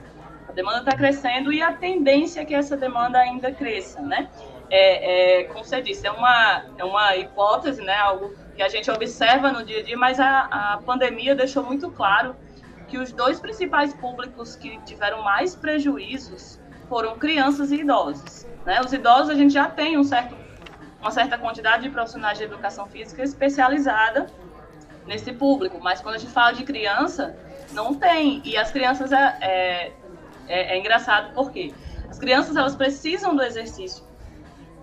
A 0.49 0.53
demanda 0.53 0.79
está 0.79 0.93
crescendo 0.93 1.53
e 1.53 1.61
a 1.61 1.73
tendência 1.73 2.43
é 2.43 2.45
que 2.45 2.55
essa 2.55 2.77
demanda 2.77 3.19
ainda 3.19 3.51
cresça, 3.51 4.01
né? 4.01 4.31
É, 4.71 5.41
é, 5.41 5.45
como 5.45 5.65
você 5.65 5.83
disse, 5.83 6.07
é 6.07 6.13
uma, 6.13 6.67
é 6.79 6.85
uma 6.85 7.17
hipótese, 7.17 7.83
né? 7.83 7.97
Algo 7.97 8.33
que 8.55 8.63
a 8.63 8.69
gente 8.69 8.89
observa 8.89 9.51
no 9.51 9.65
dia 9.65 9.81
a 9.81 9.83
dia, 9.83 9.99
mas 9.99 10.21
a, 10.21 10.75
a 10.75 10.81
pandemia 10.87 11.35
deixou 11.35 11.65
muito 11.65 11.91
claro 11.91 12.37
que 12.87 12.97
os 12.97 13.11
dois 13.11 13.41
principais 13.41 13.93
públicos 13.93 14.55
que 14.55 14.79
tiveram 14.85 15.21
mais 15.21 15.57
prejuízos 15.57 16.61
foram 16.89 17.19
crianças 17.19 17.73
e 17.73 17.81
idosos. 17.81 18.47
Né? 18.65 18.81
Os 18.81 18.93
idosos, 18.93 19.31
a 19.31 19.35
gente 19.35 19.53
já 19.53 19.69
tem 19.69 19.99
um 19.99 20.05
certo, 20.05 20.37
uma 21.07 21.13
certa 21.13 21.39
quantidade 21.39 21.85
de 21.85 21.91
profissionais 21.91 22.37
de 22.37 22.45
educação 22.45 22.87
física 22.87 23.23
especializada 23.23 24.27
nesse 25.07 25.33
público, 25.33 25.79
mas 25.81 26.01
quando 26.01 26.17
a 26.17 26.19
gente 26.19 26.33
fala 26.33 26.53
de 26.53 26.65
criança, 26.65 27.37
não 27.73 27.95
tem. 27.95 28.43
E 28.45 28.57
as 28.57 28.73
crianças 28.73 29.13
é, 29.13 29.39
é, 29.41 29.93
é, 30.49 30.75
é 30.75 30.79
engraçado 30.79 31.33
porque 31.33 31.73
as 32.11 32.19
crianças 32.19 32.57
elas 32.57 32.75
precisam 32.75 33.37
do 33.37 33.43
exercício 33.43 34.05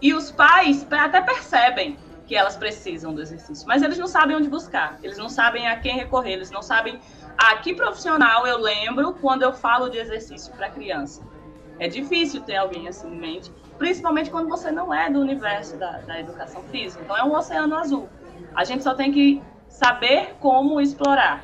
e 0.01 0.13
os 0.13 0.31
pais 0.31 0.87
até 0.89 1.19
percebem 1.21 1.97
que 2.25 2.35
elas 2.35 2.55
precisam 2.55 3.13
do 3.13 3.21
exercício, 3.21 3.67
mas 3.67 3.83
eles 3.83 3.97
não 3.97 4.07
sabem 4.07 4.37
onde 4.37 4.47
buscar, 4.47 4.97
eles 5.03 5.17
não 5.17 5.27
sabem 5.27 5.67
a 5.67 5.75
quem 5.77 5.97
recorrer, 5.97 6.33
eles 6.33 6.49
não 6.49 6.61
sabem 6.61 7.01
a 7.37 7.57
que 7.57 7.73
profissional 7.75 8.47
eu 8.47 8.59
lembro 8.59 9.13
quando 9.15 9.43
eu 9.43 9.51
falo 9.51 9.89
de 9.89 9.97
exercício 9.97 10.53
para 10.53 10.69
criança. 10.69 11.21
É 11.79 11.87
difícil 11.89 12.41
ter 12.41 12.55
alguém 12.55 12.87
assim 12.87 13.09
em 13.09 13.19
mente, 13.19 13.51
principalmente 13.77 14.29
quando 14.29 14.49
você 14.49 14.71
não 14.71 14.93
é 14.93 15.09
do 15.09 15.19
universo 15.19 15.77
da, 15.77 15.99
da 15.99 16.19
educação 16.19 16.63
física. 16.63 17.03
Então 17.03 17.17
é 17.17 17.23
um 17.23 17.35
oceano 17.35 17.75
azul. 17.75 18.07
A 18.55 18.63
gente 18.63 18.83
só 18.83 18.93
tem 18.93 19.11
que 19.11 19.41
saber 19.67 20.35
como 20.39 20.79
explorar, 20.79 21.43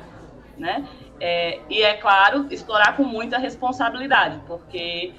né? 0.56 0.86
É, 1.20 1.60
e 1.68 1.82
é 1.82 1.94
claro, 1.94 2.46
explorar 2.50 2.96
com 2.96 3.04
muita 3.04 3.36
responsabilidade, 3.36 4.40
porque 4.46 5.12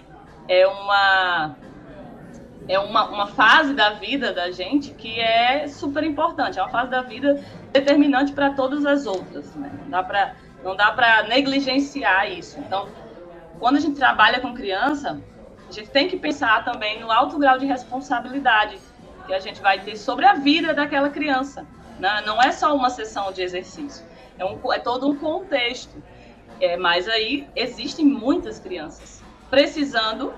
é 0.48 0.66
uma 0.68 1.56
é 2.68 2.80
uma, 2.80 3.10
uma 3.10 3.28
fase 3.28 3.74
da 3.74 3.92
vida 3.92 4.32
da 4.32 4.52
gente 4.52 4.92
que 4.94 5.20
é 5.20 5.68
super 5.68 6.04
importante, 6.04 6.60
é 6.60 6.62
uma 6.62 6.70
fase 6.70 6.90
da 6.90 7.02
vida 7.02 7.44
determinante 7.72 8.32
para 8.34 8.52
todas 8.52 8.86
as 8.86 9.06
outras, 9.06 9.54
né? 9.56 9.72
Não 9.84 9.90
dá 9.90 10.04
para 10.04 10.36
não 10.64 10.76
dá 10.76 10.92
para 10.92 11.24
negligenciar 11.24 12.32
isso. 12.32 12.60
Então, 12.60 12.88
quando 13.60 13.78
a 13.78 13.80
gente 13.80 13.98
trabalha 13.98 14.40
com 14.40 14.54
criança, 14.54 15.22
a 15.72 15.74
gente 15.74 15.90
tem 15.90 16.08
que 16.08 16.18
pensar 16.18 16.66
também 16.66 17.00
no 17.00 17.10
alto 17.10 17.38
grau 17.40 17.58
de 17.58 17.66
responsabilidade 17.66 18.78
que 19.26 19.34
a 19.34 19.40
gente 19.40 19.62
vai 19.62 19.80
ter 19.80 19.96
sobre 19.96 20.26
a 20.26 20.34
vida 20.34 20.74
daquela 20.74 21.10
criança. 21.10 21.66
Né? 21.98 22.22
Não 22.26 22.42
é 22.42 22.52
só 22.52 22.76
uma 22.76 22.90
sessão 22.90 23.32
de 23.32 23.42
exercício, 23.42 24.06
é, 24.38 24.44
um, 24.44 24.60
é 24.74 24.80
todo 24.80 25.08
um 25.08 25.16
contexto. 25.16 26.02
É, 26.60 26.78
mas 26.78 27.08
aí 27.08 27.48
existem 27.56 28.06
muitas 28.06 28.60
crianças 28.60 29.24
precisando 29.50 30.32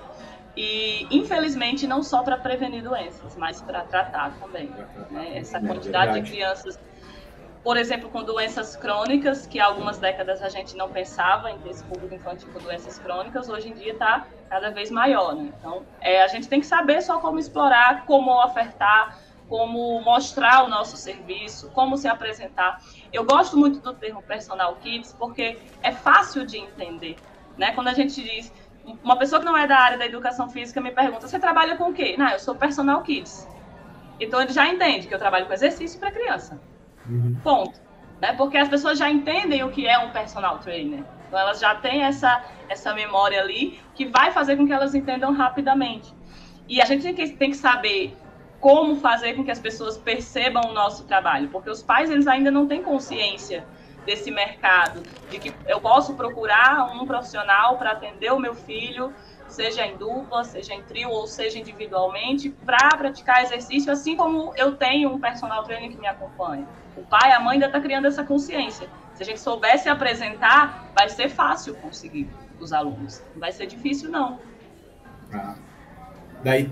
e 0.56 1.06
infelizmente 1.10 1.86
não 1.86 2.02
só 2.02 2.22
para 2.22 2.38
prevenir 2.38 2.82
doenças, 2.82 3.36
mas 3.36 3.60
para 3.60 3.82
tratar 3.82 4.32
também. 4.40 4.70
Né? 5.10 5.36
Essa 5.36 5.60
quantidade 5.60 6.20
de 6.20 6.30
crianças, 6.30 6.78
por 7.64 7.78
exemplo, 7.78 8.10
com 8.10 8.22
doenças 8.22 8.76
crônicas, 8.76 9.46
que 9.46 9.58
há 9.58 9.64
algumas 9.64 9.96
décadas 9.96 10.42
a 10.42 10.50
gente 10.50 10.76
não 10.76 10.90
pensava 10.90 11.50
em 11.50 11.58
ter 11.60 11.70
esse 11.70 11.82
público 11.84 12.14
infantil 12.14 12.46
com 12.52 12.58
doenças 12.60 12.98
crônicas, 12.98 13.48
hoje 13.48 13.70
em 13.70 13.72
dia 13.72 13.94
está 13.94 14.26
cada 14.50 14.70
vez 14.70 14.90
maior. 14.90 15.34
Né? 15.34 15.50
Então, 15.58 15.82
é, 16.02 16.22
a 16.22 16.28
gente 16.28 16.46
tem 16.46 16.60
que 16.60 16.66
saber 16.66 17.00
só 17.00 17.18
como 17.20 17.38
explorar, 17.38 18.04
como 18.04 18.30
ofertar, 18.44 19.18
como 19.48 19.98
mostrar 20.02 20.62
o 20.64 20.68
nosso 20.68 20.98
serviço, 20.98 21.70
como 21.70 21.96
se 21.96 22.06
apresentar. 22.06 22.78
Eu 23.10 23.24
gosto 23.24 23.56
muito 23.56 23.80
do 23.80 23.94
termo 23.94 24.22
personal 24.22 24.76
kids 24.76 25.14
porque 25.18 25.58
é 25.82 25.90
fácil 25.90 26.44
de 26.44 26.58
entender, 26.58 27.16
né? 27.56 27.72
Quando 27.72 27.88
a 27.88 27.94
gente 27.94 28.22
diz 28.22 28.52
uma 29.02 29.16
pessoa 29.16 29.40
que 29.40 29.46
não 29.46 29.56
é 29.56 29.66
da 29.66 29.78
área 29.78 29.96
da 29.96 30.04
educação 30.04 30.50
física 30.50 30.82
me 30.82 30.90
pergunta: 30.90 31.26
"Você 31.26 31.38
trabalha 31.38 31.76
com 31.76 31.90
o 31.90 31.94
quê?" 31.94 32.14
Não, 32.18 32.28
eu 32.28 32.38
sou 32.38 32.54
personal 32.56 33.02
kids. 33.02 33.46
Então 34.20 34.40
ele 34.40 34.52
já 34.52 34.66
entende 34.66 35.06
que 35.06 35.14
eu 35.14 35.18
trabalho 35.18 35.46
com 35.46 35.52
exercício 35.52 35.98
para 35.98 36.10
criança. 36.10 36.60
Uhum. 37.06 37.40
Ponto. 37.42 37.80
Né? 38.20 38.32
Porque 38.34 38.56
as 38.56 38.68
pessoas 38.68 38.98
já 38.98 39.10
entendem 39.10 39.62
o 39.62 39.70
que 39.70 39.86
é 39.86 39.98
um 39.98 40.10
personal 40.10 40.58
trainer. 40.58 41.04
Então 41.26 41.38
elas 41.38 41.60
já 41.60 41.74
têm 41.74 42.02
essa 42.02 42.42
essa 42.68 42.94
memória 42.94 43.40
ali 43.40 43.78
que 43.94 44.06
vai 44.06 44.30
fazer 44.32 44.56
com 44.56 44.66
que 44.66 44.72
elas 44.72 44.94
entendam 44.94 45.32
rapidamente. 45.32 46.14
E 46.66 46.80
a 46.80 46.84
gente 46.86 47.02
tem 47.02 47.14
que, 47.14 47.28
tem 47.36 47.50
que 47.50 47.56
saber 47.56 48.18
como 48.58 48.96
fazer 48.96 49.34
com 49.34 49.44
que 49.44 49.50
as 49.50 49.60
pessoas 49.60 49.98
percebam 49.98 50.62
o 50.70 50.72
nosso 50.72 51.06
trabalho, 51.06 51.50
porque 51.50 51.68
os 51.68 51.82
pais 51.82 52.10
eles 52.10 52.26
ainda 52.26 52.50
não 52.50 52.66
têm 52.66 52.82
consciência 52.82 53.68
desse 54.06 54.30
mercado, 54.30 55.06
de 55.28 55.38
que 55.38 55.54
eu 55.66 55.80
posso 55.80 56.16
procurar 56.16 56.90
um 56.94 57.06
profissional 57.06 57.76
para 57.78 57.92
atender 57.92 58.32
o 58.32 58.38
meu 58.38 58.54
filho, 58.54 59.14
seja 59.46 59.84
em 59.86 59.96
dupla, 59.98 60.44
seja 60.44 60.74
em 60.74 60.82
trio 60.82 61.10
ou 61.10 61.26
seja 61.26 61.58
individualmente, 61.58 62.50
para 62.50 62.96
praticar 62.96 63.42
exercício, 63.42 63.92
assim 63.92 64.16
como 64.16 64.52
eu 64.56 64.76
tenho 64.76 65.10
um 65.10 65.20
personal 65.20 65.62
trainer 65.64 65.90
que 65.90 65.98
me 65.98 66.06
acompanha. 66.06 66.66
O 66.96 67.02
pai, 67.02 67.32
a 67.32 67.40
mãe 67.40 67.54
ainda 67.54 67.66
está 67.66 67.80
criando 67.80 68.06
essa 68.06 68.24
consciência. 68.24 68.88
Se 69.14 69.22
a 69.22 69.26
gente 69.26 69.40
soubesse 69.40 69.88
apresentar, 69.88 70.90
vai 70.96 71.08
ser 71.08 71.28
fácil 71.28 71.74
conseguir 71.76 72.28
os 72.60 72.72
alunos. 72.72 73.22
Não 73.32 73.40
vai 73.40 73.52
ser 73.52 73.66
difícil, 73.66 74.10
não. 74.10 74.38
Ah. 75.32 75.54
Daí 76.42 76.70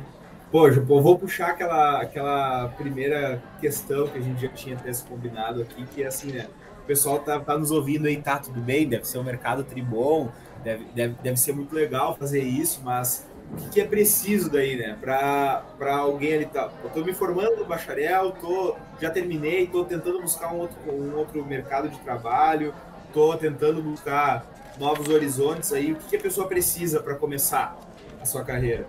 Pô, 0.52 0.68
eu 0.68 0.84
vou 0.84 1.18
puxar 1.18 1.48
aquela, 1.48 2.02
aquela 2.02 2.68
primeira 2.76 3.42
questão 3.58 4.06
que 4.06 4.18
a 4.18 4.20
gente 4.20 4.42
já 4.42 4.48
tinha 4.50 4.76
até 4.76 4.92
se 4.92 5.02
combinado 5.02 5.62
aqui, 5.62 5.86
que 5.86 6.02
é 6.02 6.06
assim, 6.06 6.30
né? 6.30 6.46
O 6.82 6.86
pessoal 6.86 7.20
tá, 7.20 7.40
tá 7.40 7.56
nos 7.56 7.70
ouvindo 7.70 8.06
aí, 8.06 8.20
tá 8.20 8.38
tudo 8.38 8.60
bem, 8.60 8.86
deve 8.86 9.06
ser 9.06 9.16
um 9.16 9.22
mercado 9.22 9.64
tribom, 9.64 10.28
deve, 10.62 10.84
deve, 10.94 11.14
deve 11.22 11.38
ser 11.38 11.54
muito 11.54 11.74
legal 11.74 12.14
fazer 12.18 12.42
isso, 12.42 12.82
mas 12.84 13.26
o 13.50 13.70
que, 13.70 13.80
é 13.80 13.86
preciso 13.86 14.50
daí, 14.50 14.76
né? 14.76 14.98
Para 15.00 15.96
alguém 15.96 16.34
ali, 16.34 16.44
tá? 16.44 16.70
Eu 16.84 16.90
tô 16.90 17.02
me 17.02 17.14
formando 17.14 17.56
no 17.56 17.64
bacharel, 17.64 18.32
tô, 18.32 18.76
já 19.02 19.10
terminei, 19.10 19.66
tô 19.66 19.84
tentando 19.84 20.20
buscar 20.20 20.52
um 20.52 20.60
outro, 20.60 20.78
um 20.88 21.16
outro 21.16 21.44
mercado 21.44 21.88
de 21.88 21.98
trabalho, 21.98 22.72
tô 23.12 23.36
tentando 23.36 23.82
buscar 23.82 24.46
novos 24.78 25.08
horizontes 25.08 25.72
aí. 25.72 25.92
O 25.92 25.96
que, 25.96 26.10
que 26.10 26.16
a 26.16 26.20
pessoa 26.20 26.46
precisa 26.46 27.02
para 27.02 27.16
começar 27.16 27.76
a 28.20 28.24
sua 28.24 28.44
carreira? 28.44 28.86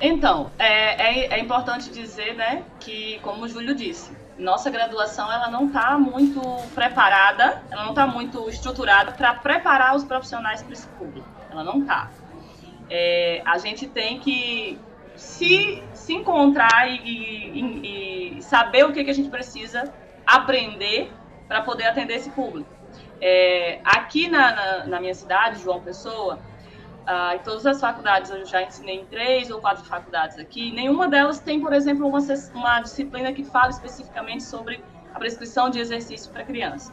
Então, 0.00 0.50
é, 0.58 1.28
é, 1.28 1.34
é, 1.34 1.38
importante 1.38 1.90
dizer, 1.90 2.34
né, 2.34 2.64
que, 2.80 3.20
como 3.20 3.44
o 3.44 3.48
Júlio 3.48 3.72
disse, 3.72 4.10
nossa 4.36 4.68
graduação 4.68 5.30
ela 5.30 5.48
não 5.48 5.68
está 5.68 5.96
muito 5.96 6.40
preparada, 6.74 7.62
ela 7.70 7.84
não 7.84 7.90
está 7.90 8.04
muito 8.04 8.50
estruturada 8.50 9.12
para 9.12 9.32
preparar 9.34 9.94
os 9.94 10.02
profissionais 10.02 10.60
para 10.60 10.72
esse 10.72 10.88
público. 10.88 11.28
Ela 11.52 11.62
não 11.62 11.82
está. 11.82 12.10
É, 12.90 13.40
a 13.46 13.58
gente 13.58 13.86
tem 13.86 14.18
que 14.18 14.76
se, 15.14 15.80
se 16.04 16.12
encontrar 16.12 16.86
e, 16.86 16.98
e, 17.02 18.36
e 18.36 18.42
saber 18.42 18.84
o 18.84 18.92
que, 18.92 19.02
que 19.02 19.10
a 19.10 19.14
gente 19.14 19.30
precisa 19.30 19.90
aprender 20.26 21.10
para 21.48 21.62
poder 21.62 21.86
atender 21.86 22.16
esse 22.16 22.28
público. 22.30 22.68
É, 23.22 23.80
aqui 23.82 24.28
na, 24.28 24.54
na, 24.54 24.86
na 24.86 25.00
minha 25.00 25.14
cidade, 25.14 25.62
João 25.62 25.80
Pessoa, 25.80 26.38
ah, 27.06 27.36
em 27.36 27.38
todas 27.38 27.64
as 27.64 27.80
faculdades, 27.80 28.30
eu 28.30 28.44
já 28.44 28.62
ensinei 28.62 28.96
em 28.96 29.06
três 29.06 29.50
ou 29.50 29.62
quatro 29.62 29.82
faculdades 29.84 30.38
aqui, 30.38 30.70
nenhuma 30.72 31.08
delas 31.08 31.40
tem, 31.40 31.58
por 31.58 31.72
exemplo, 31.72 32.06
uma, 32.06 32.18
uma 32.54 32.80
disciplina 32.80 33.32
que 33.32 33.42
fala 33.42 33.70
especificamente 33.70 34.42
sobre 34.42 34.84
a 35.14 35.18
prescrição 35.18 35.70
de 35.70 35.78
exercício 35.78 36.30
para 36.30 36.44
criança. 36.44 36.92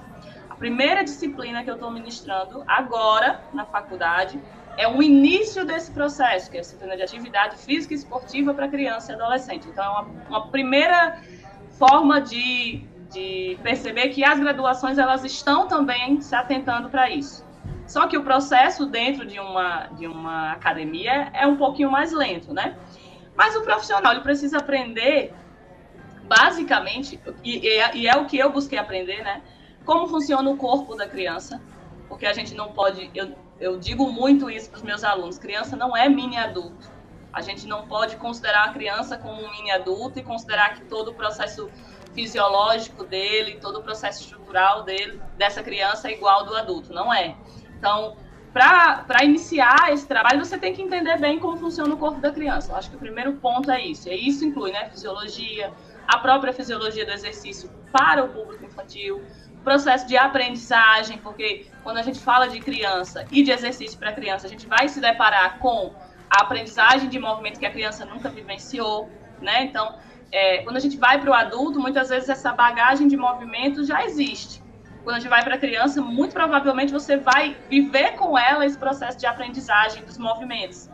A 0.50 0.56
primeira 0.56 1.04
disciplina 1.04 1.66
que 1.66 1.70
eu 1.70 1.76
estou 1.76 1.92
ministrando 1.92 2.64
agora 2.66 3.42
na 3.52 3.66
faculdade 3.66 4.40
é 4.78 4.88
o 4.88 5.02
início 5.02 5.66
desse 5.66 5.92
processo, 5.92 6.50
que 6.50 6.58
é 6.58 6.60
a 6.60 6.64
disciplina 6.64 6.96
de 6.96 7.04
atividade 7.04 7.58
física 7.58 7.94
e 7.94 7.98
esportiva 7.98 8.54
para 8.54 8.68
criança 8.68 9.12
e 9.12 9.16
adolescente. 9.16 9.68
Então, 9.68 9.84
é 9.84 9.90
uma, 9.90 10.08
uma 10.30 10.48
primeira 10.48 11.22
forma 11.78 12.22
de, 12.22 12.84
de 13.12 13.58
perceber 13.62 14.10
que 14.10 14.24
as 14.24 14.40
graduações 14.40 14.98
elas 14.98 15.24
estão 15.24 15.68
também 15.68 16.22
se 16.22 16.36
atentando 16.36 16.90
para 16.90 17.10
isso. 17.10 17.46
Só 17.88 18.08
que 18.08 18.18
o 18.18 18.24
processo 18.24 18.86
dentro 18.86 19.26
de 19.26 19.40
uma, 19.40 19.88
de 19.98 20.08
uma 20.08 20.54
academia 20.54 21.30
é 21.34 21.46
um 21.46 21.58
pouquinho 21.58 21.92
mais 21.92 22.14
lento, 22.14 22.54
né? 22.54 22.78
Mas 23.36 23.56
o 23.56 23.64
profissional 23.64 24.14
ele 24.14 24.22
precisa 24.22 24.60
aprender, 24.60 25.34
basicamente, 26.24 27.20
e, 27.44 27.68
e, 27.68 28.08
é, 28.08 28.16
o 28.16 28.26
que 28.26 28.38
eu 28.38 28.50
busquei 28.50 28.80
aprender, 28.80 29.22
né? 29.24 29.42
Como 29.84 30.08
funciona 30.08 30.50
o 30.50 30.56
corpo 30.56 30.96
da 30.96 31.08
criança, 31.08 31.62
porque 32.08 32.26
a 32.26 32.34
gente 32.34 32.56
não 32.56 32.72
pode. 32.72 33.10
Eu, 33.14 33.36
eu 33.62 33.78
digo 33.78 34.12
muito 34.12 34.50
isso 34.50 34.70
para 34.70 34.78
os 34.78 34.84
meus 34.84 35.04
alunos: 35.04 35.38
criança 35.38 35.78
não 35.78 35.96
é 35.96 36.10
mini 36.10 36.36
adulto. 36.36 36.90
A 37.32 37.42
gente 37.42 37.66
não 37.68 37.88
pode 37.88 38.18
considerar 38.18 38.66
a 38.66 38.74
criança 38.74 39.18
como 39.18 39.42
um 39.42 39.52
mini 39.52 39.72
adulto 39.72 40.20
e 40.20 40.24
considerar 40.24 40.74
que 40.74 40.84
todo 40.86 41.12
o 41.12 41.14
processo 41.14 41.70
fisiológico 42.14 43.06
dele, 43.06 43.60
todo 43.62 43.80
o 43.80 43.84
processo 43.84 44.24
estrutural 44.24 44.84
dele, 44.84 45.22
dessa 45.38 45.64
criança 45.64 46.10
é 46.10 46.14
igual 46.14 46.40
ao 46.40 46.46
do 46.46 46.56
adulto. 46.58 46.92
Não 46.92 47.14
é. 47.14 47.38
Então, 47.78 48.18
para 48.52 49.24
iniciar 49.24 49.94
esse 49.94 50.06
trabalho, 50.06 50.44
você 50.44 50.58
tem 50.58 50.74
que 50.74 50.82
entender 50.82 51.18
bem 51.20 51.40
como 51.40 51.56
funciona 51.56 51.94
o 51.94 51.98
corpo 51.98 52.20
da 52.20 52.32
criança. 52.32 52.74
Eu 52.74 52.76
acho 52.76 52.90
que 52.90 52.98
o 52.98 53.00
primeiro 53.00 53.34
ponto 53.34 53.72
é 53.72 53.82
isso. 53.82 54.10
E 54.10 54.28
isso 54.28 54.44
inclui 54.44 54.74
né, 54.74 54.90
fisiologia, 54.90 55.72
a 56.06 56.18
própria 56.18 56.52
fisiologia 56.52 57.06
do 57.06 57.12
exercício 57.12 57.70
para 57.94 58.26
o 58.26 58.30
público 58.30 58.66
infantil, 58.66 59.24
processo 59.64 60.08
de 60.08 60.18
aprendizagem, 60.18 61.18
porque 61.18 61.68
quando 61.84 61.98
a 61.98 62.02
gente 62.02 62.20
fala 62.20 62.48
de 62.48 62.60
criança 62.60 63.26
e 63.32 63.44
de 63.44 63.52
exercício 63.52 63.98
para 63.98 64.12
criança, 64.12 64.48
a 64.48 64.50
gente 64.50 64.68
vai 64.68 64.88
se 64.88 65.00
deparar 65.00 65.60
com 65.60 65.94
a 66.30 66.44
aprendizagem 66.44 67.10
de 67.10 67.20
movimento 67.20 67.60
que 67.60 67.66
a 67.66 67.72
criança 67.72 68.06
nunca 68.06 68.30
vivenciou, 68.30 69.10
né? 69.42 69.64
Então, 69.64 69.98
é, 70.32 70.60
quando 70.60 70.78
a 70.78 70.80
gente 70.80 70.98
vai 70.98 71.20
para 71.20 71.30
o 71.30 71.34
adulto, 71.34 71.80
muitas 71.80 72.10
vezes 72.10 72.30
essa 72.30 72.54
bagagem 72.54 73.08
de 73.08 73.18
movimento 73.18 73.84
já 73.84 74.04
existe. 74.06 74.62
quando 75.04 75.16
a 75.16 75.20
gente 75.20 75.30
vai 75.30 75.44
para 75.44 75.56
a 75.56 75.58
criança, 75.58 76.00
muito 76.00 76.32
provavelmente 76.32 76.94
você 76.94 77.18
vai 77.18 77.58
viver 77.68 78.12
com 78.12 78.38
ela 78.38 78.64
esse 78.66 78.78
processo 78.78 79.18
de 79.18 79.26
aprendizagem 79.26 80.04
dos 80.06 80.18
movimentos. 80.18 80.90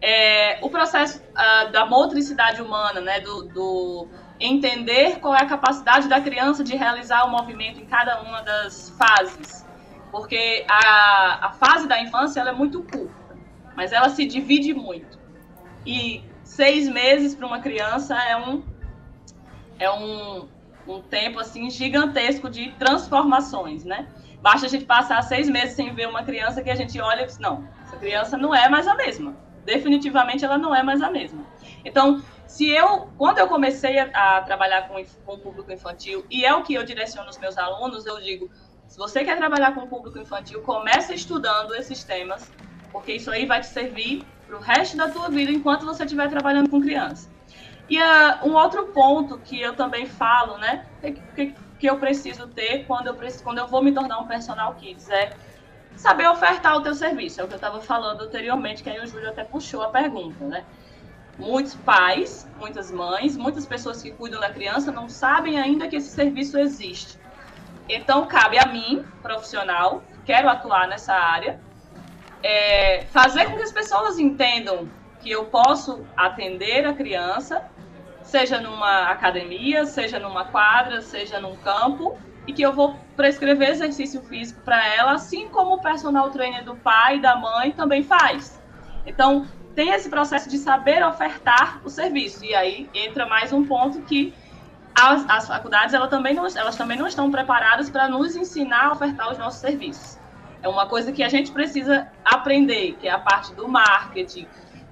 É, 0.00 0.58
o 0.62 0.70
processo 0.70 1.22
uh, 1.22 1.70
da 1.70 1.84
motricidade 1.84 2.60
humana, 2.62 3.00
né, 3.02 3.20
do, 3.20 3.42
do, 3.42 4.08
entender 4.44 5.18
qual 5.20 5.34
é 5.34 5.42
a 5.42 5.46
capacidade 5.46 6.08
da 6.08 6.20
criança 6.20 6.62
de 6.62 6.76
realizar 6.76 7.24
o 7.24 7.30
movimento 7.30 7.80
em 7.80 7.86
cada 7.86 8.20
uma 8.22 8.42
das 8.42 8.90
fases. 8.90 9.64
Porque 10.10 10.64
a, 10.68 11.48
a 11.48 11.52
fase 11.52 11.88
da 11.88 12.00
infância 12.00 12.40
ela 12.40 12.50
é 12.50 12.54
muito 12.54 12.82
curta, 12.82 13.36
mas 13.76 13.92
ela 13.92 14.08
se 14.08 14.24
divide 14.24 14.72
muito. 14.72 15.18
E 15.84 16.22
seis 16.42 16.88
meses 16.88 17.34
para 17.34 17.46
uma 17.46 17.60
criança 17.60 18.14
é 18.14 18.36
um, 18.36 18.62
é 19.78 19.90
um, 19.90 20.48
um 20.86 21.02
tempo 21.02 21.40
assim 21.40 21.68
gigantesco 21.68 22.48
de 22.48 22.70
transformações, 22.72 23.84
né? 23.84 24.06
Basta 24.40 24.66
a 24.66 24.68
gente 24.68 24.84
passar 24.84 25.22
seis 25.22 25.48
meses 25.48 25.74
sem 25.74 25.94
ver 25.94 26.06
uma 26.06 26.22
criança 26.22 26.62
que 26.62 26.70
a 26.70 26.74
gente 26.74 27.00
olha 27.00 27.22
e 27.22 27.26
diz, 27.26 27.38
não, 27.38 27.66
essa 27.82 27.96
criança 27.96 28.36
não 28.36 28.54
é 28.54 28.68
mais 28.68 28.86
a 28.86 28.94
mesma. 28.94 29.34
Definitivamente 29.64 30.44
ela 30.44 30.58
não 30.58 30.74
é 30.74 30.82
mais 30.82 31.00
a 31.00 31.10
mesma. 31.10 31.42
Então, 31.84 32.22
se 32.54 32.70
eu, 32.70 33.12
quando 33.16 33.38
eu 33.38 33.48
comecei 33.48 33.98
a, 33.98 34.04
a 34.36 34.42
trabalhar 34.42 34.86
com, 34.86 34.94
com 35.24 35.32
o 35.34 35.38
público 35.40 35.72
infantil, 35.72 36.24
e 36.30 36.44
é 36.44 36.54
o 36.54 36.62
que 36.62 36.72
eu 36.72 36.84
direciono 36.84 37.28
os 37.28 37.36
meus 37.36 37.58
alunos, 37.58 38.06
eu 38.06 38.20
digo, 38.20 38.48
se 38.86 38.96
você 38.96 39.24
quer 39.24 39.36
trabalhar 39.36 39.74
com 39.74 39.80
o 39.80 39.88
público 39.88 40.20
infantil, 40.20 40.62
comece 40.62 41.12
estudando 41.12 41.74
esses 41.74 42.04
temas, 42.04 42.54
porque 42.92 43.14
isso 43.14 43.28
aí 43.28 43.44
vai 43.44 43.60
te 43.60 43.66
servir 43.66 44.24
para 44.46 44.56
o 44.56 44.60
resto 44.60 44.96
da 44.96 45.10
tua 45.10 45.28
vida 45.30 45.50
enquanto 45.50 45.84
você 45.84 46.04
estiver 46.04 46.30
trabalhando 46.30 46.70
com 46.70 46.80
criança. 46.80 47.28
E 47.88 47.98
uh, 48.00 48.46
um 48.46 48.54
outro 48.54 48.92
ponto 48.92 49.40
que 49.40 49.60
eu 49.60 49.74
também 49.74 50.06
falo, 50.06 50.56
né, 50.58 50.86
que, 51.34 51.56
que 51.76 51.90
eu 51.90 51.98
preciso 51.98 52.46
ter 52.46 52.84
quando 52.86 53.08
eu, 53.08 53.16
preciso, 53.16 53.42
quando 53.42 53.58
eu 53.58 53.66
vou 53.66 53.82
me 53.82 53.92
tornar 53.92 54.20
um 54.20 54.28
personal 54.28 54.76
kids 54.76 55.08
é 55.08 55.36
saber 55.96 56.28
ofertar 56.28 56.76
o 56.76 56.82
teu 56.82 56.94
serviço. 56.94 57.40
É 57.40 57.44
o 57.44 57.48
que 57.48 57.54
eu 57.54 57.56
estava 57.56 57.80
falando 57.80 58.20
anteriormente, 58.22 58.80
que 58.80 58.90
aí 58.90 59.00
o 59.00 59.06
Júlio 59.08 59.28
até 59.28 59.42
puxou 59.42 59.82
a 59.82 59.88
pergunta, 59.88 60.46
né? 60.46 60.64
Muitos 61.38 61.74
pais, 61.74 62.48
muitas 62.58 62.90
mães, 62.90 63.36
muitas 63.36 63.66
pessoas 63.66 64.02
que 64.02 64.10
cuidam 64.12 64.40
da 64.40 64.50
criança 64.50 64.92
não 64.92 65.08
sabem 65.08 65.58
ainda 65.58 65.88
que 65.88 65.96
esse 65.96 66.10
serviço 66.10 66.58
existe. 66.58 67.18
Então, 67.88 68.26
cabe 68.26 68.58
a 68.58 68.66
mim, 68.66 69.04
profissional, 69.22 70.02
quero 70.24 70.48
atuar 70.48 70.88
nessa 70.88 71.12
área, 71.12 71.60
é, 72.42 73.04
fazer 73.10 73.46
com 73.46 73.56
que 73.56 73.62
as 73.62 73.72
pessoas 73.72 74.18
entendam 74.18 74.88
que 75.20 75.30
eu 75.30 75.46
posso 75.46 76.04
atender 76.16 76.86
a 76.86 76.92
criança, 76.92 77.64
seja 78.22 78.60
numa 78.60 79.10
academia, 79.10 79.86
seja 79.86 80.18
numa 80.18 80.44
quadra, 80.44 81.00
seja 81.00 81.40
num 81.40 81.56
campo, 81.56 82.18
e 82.46 82.52
que 82.52 82.62
eu 82.62 82.72
vou 82.72 82.96
prescrever 83.16 83.70
exercício 83.70 84.22
físico 84.22 84.60
para 84.62 84.86
ela, 84.94 85.12
assim 85.12 85.48
como 85.48 85.74
o 85.74 85.80
personal 85.80 86.30
trainer 86.30 86.64
do 86.64 86.76
pai 86.76 87.16
e 87.16 87.22
da 87.22 87.36
mãe 87.36 87.72
também 87.72 88.02
faz. 88.02 88.60
Então, 89.06 89.46
tem 89.74 89.90
esse 89.90 90.08
processo 90.08 90.48
de 90.48 90.58
saber 90.58 91.04
ofertar 91.04 91.80
o 91.84 91.90
serviço. 91.90 92.44
E 92.44 92.54
aí 92.54 92.88
entra 92.94 93.26
mais 93.26 93.52
um 93.52 93.64
ponto 93.64 94.02
que 94.02 94.34
as, 94.94 95.28
as 95.28 95.48
faculdades 95.48 95.94
elas 95.94 96.08
também, 96.08 96.34
não, 96.34 96.46
elas 96.46 96.76
também 96.76 96.96
não 96.96 97.06
estão 97.06 97.30
preparadas 97.30 97.90
para 97.90 98.08
nos 98.08 98.36
ensinar 98.36 98.86
a 98.86 98.92
ofertar 98.92 99.30
os 99.32 99.38
nossos 99.38 99.60
serviços. 99.60 100.18
É 100.62 100.68
uma 100.68 100.86
coisa 100.86 101.12
que 101.12 101.22
a 101.22 101.28
gente 101.28 101.52
precisa 101.52 102.08
aprender, 102.24 102.96
que 103.00 103.08
é 103.08 103.10
a 103.10 103.18
parte 103.18 103.52
do 103.54 103.68
marketing, 103.68 104.46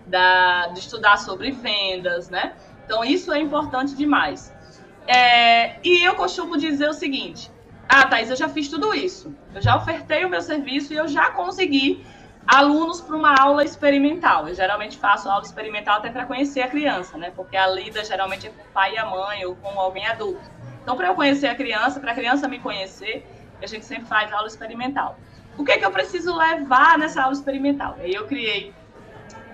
da, 0.06 0.66
de 0.68 0.80
estudar 0.80 1.16
sobre 1.16 1.50
vendas, 1.52 2.28
né? 2.28 2.52
Então, 2.84 3.02
isso 3.04 3.32
é 3.32 3.40
importante 3.40 3.94
demais. 3.94 4.52
É, 5.06 5.76
e 5.82 6.04
eu 6.04 6.14
costumo 6.14 6.58
dizer 6.58 6.88
o 6.88 6.92
seguinte: 6.92 7.50
ah, 7.88 8.06
Thais, 8.06 8.28
eu 8.28 8.36
já 8.36 8.48
fiz 8.48 8.68
tudo 8.68 8.94
isso. 8.94 9.34
Eu 9.54 9.62
já 9.62 9.76
ofertei 9.76 10.24
o 10.24 10.28
meu 10.28 10.42
serviço 10.42 10.92
e 10.92 10.96
eu 10.96 11.08
já 11.08 11.30
consegui 11.30 12.04
alunos 12.46 13.00
para 13.00 13.16
uma 13.16 13.34
aula 13.34 13.64
experimental. 13.64 14.48
Eu 14.48 14.54
geralmente 14.54 14.98
faço 14.98 15.28
aula 15.28 15.44
experimental 15.44 15.98
até 15.98 16.10
para 16.10 16.26
conhecer 16.26 16.62
a 16.62 16.68
criança, 16.68 17.16
né? 17.16 17.32
Porque 17.34 17.56
a 17.56 17.66
lida 17.68 18.04
geralmente 18.04 18.46
é 18.46 18.50
com 18.50 18.62
o 18.62 18.72
pai 18.72 18.94
e 18.94 18.98
a 18.98 19.06
mãe 19.06 19.44
ou 19.44 19.54
com 19.56 19.78
alguém 19.78 20.06
adulto. 20.06 20.50
Então, 20.82 20.96
para 20.96 21.08
eu 21.08 21.14
conhecer 21.14 21.46
a 21.46 21.54
criança, 21.54 22.00
para 22.00 22.12
a 22.12 22.14
criança 22.14 22.48
me 22.48 22.58
conhecer, 22.58 23.24
a 23.62 23.66
gente 23.66 23.84
sempre 23.84 24.06
faz 24.06 24.32
aula 24.32 24.48
experimental. 24.48 25.16
O 25.56 25.64
que, 25.64 25.72
é 25.72 25.78
que 25.78 25.84
eu 25.84 25.90
preciso 25.90 26.36
levar 26.36 26.98
nessa 26.98 27.22
aula 27.22 27.34
experimental? 27.34 27.96
Aí 28.00 28.12
eu 28.12 28.26
criei 28.26 28.74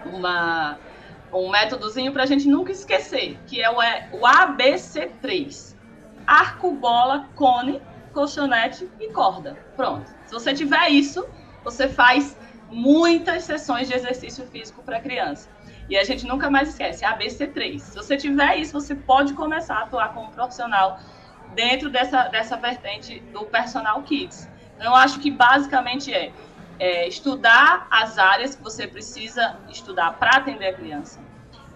uma 0.06 0.78
um 1.32 1.50
métodozinho 1.50 2.10
para 2.10 2.22
a 2.22 2.26
gente 2.26 2.48
nunca 2.48 2.72
esquecer, 2.72 3.38
que 3.46 3.60
é 3.60 3.70
o, 3.70 3.82
é 3.82 4.08
o 4.12 4.20
ABC3. 4.20 5.74
Arco, 6.26 6.72
bola, 6.72 7.28
cone, 7.34 7.82
colchonete 8.12 8.88
e 8.98 9.12
corda. 9.12 9.58
Pronto. 9.76 10.10
Se 10.24 10.32
você 10.32 10.54
tiver 10.54 10.88
isso, 10.88 11.26
você 11.62 11.88
faz 11.88 12.37
muitas 12.70 13.44
sessões 13.44 13.88
de 13.88 13.94
exercício 13.94 14.46
físico 14.46 14.82
para 14.82 15.00
criança. 15.00 15.48
E 15.88 15.96
a 15.96 16.04
gente 16.04 16.26
nunca 16.26 16.50
mais 16.50 16.68
esquece, 16.68 17.04
ABC3. 17.04 17.78
Se 17.78 17.96
você 17.96 18.16
tiver 18.16 18.56
isso, 18.56 18.72
você 18.72 18.94
pode 18.94 19.32
começar 19.34 19.76
a 19.76 19.82
atuar 19.84 20.12
como 20.12 20.30
profissional 20.30 20.98
dentro 21.54 21.88
dessa, 21.88 22.24
dessa 22.28 22.56
vertente 22.56 23.20
do 23.32 23.46
personal 23.46 24.02
kids. 24.02 24.48
Eu 24.78 24.94
acho 24.94 25.18
que 25.18 25.30
basicamente 25.30 26.12
é 26.12 26.30
é, 26.78 27.08
estudar 27.08 27.86
as 27.90 28.18
áreas 28.18 28.54
que 28.54 28.62
você 28.62 28.86
precisa 28.86 29.56
estudar 29.68 30.12
para 30.18 30.36
atender 30.36 30.68
a 30.68 30.72
criança, 30.72 31.20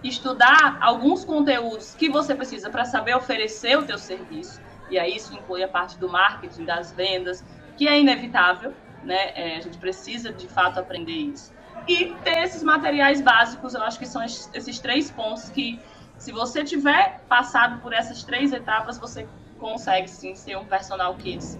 estudar 0.03 0.77
alguns 0.81 1.25
conteúdos 1.25 1.93
que 1.93 2.09
você 2.09 2.33
precisa 2.33 2.69
para 2.69 2.85
saber 2.85 3.15
oferecer 3.15 3.77
o 3.77 3.83
teu 3.83 3.97
serviço, 3.97 4.61
e 4.89 4.97
aí 4.97 5.15
isso 5.15 5.33
inclui 5.33 5.63
a 5.63 5.67
parte 5.67 5.97
do 5.97 6.09
marketing, 6.09 6.65
das 6.65 6.91
vendas, 6.91 7.43
que 7.77 7.87
é 7.87 7.99
inevitável, 7.99 8.73
né? 9.03 9.31
É, 9.35 9.57
a 9.57 9.61
gente 9.61 9.77
precisa 9.77 10.31
de 10.31 10.47
fato 10.47 10.79
aprender 10.79 11.11
isso. 11.11 11.53
E 11.87 12.15
ter 12.23 12.43
esses 12.43 12.63
materiais 12.63 13.21
básicos, 13.21 13.73
eu 13.73 13.83
acho 13.83 13.99
que 13.99 14.05
são 14.05 14.23
esses 14.23 14.79
três 14.79 15.11
pontos 15.11 15.49
que, 15.49 15.79
se 16.17 16.31
você 16.31 16.63
tiver 16.63 17.19
passado 17.27 17.81
por 17.81 17.93
essas 17.93 18.23
três 18.23 18.53
etapas, 18.53 18.97
você 18.97 19.27
consegue 19.59 20.09
sim 20.09 20.35
ser 20.35 20.57
um 20.57 20.65
personal 20.65 21.15
kids 21.15 21.57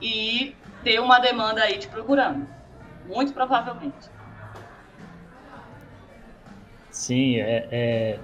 e 0.00 0.54
ter 0.82 1.00
uma 1.00 1.18
demanda 1.18 1.62
aí 1.62 1.78
te 1.78 1.88
procurando. 1.88 2.46
Muito 3.06 3.32
provavelmente. 3.32 4.14
Sim, 6.90 7.36
é, 7.36 7.68
é, 7.72 8.18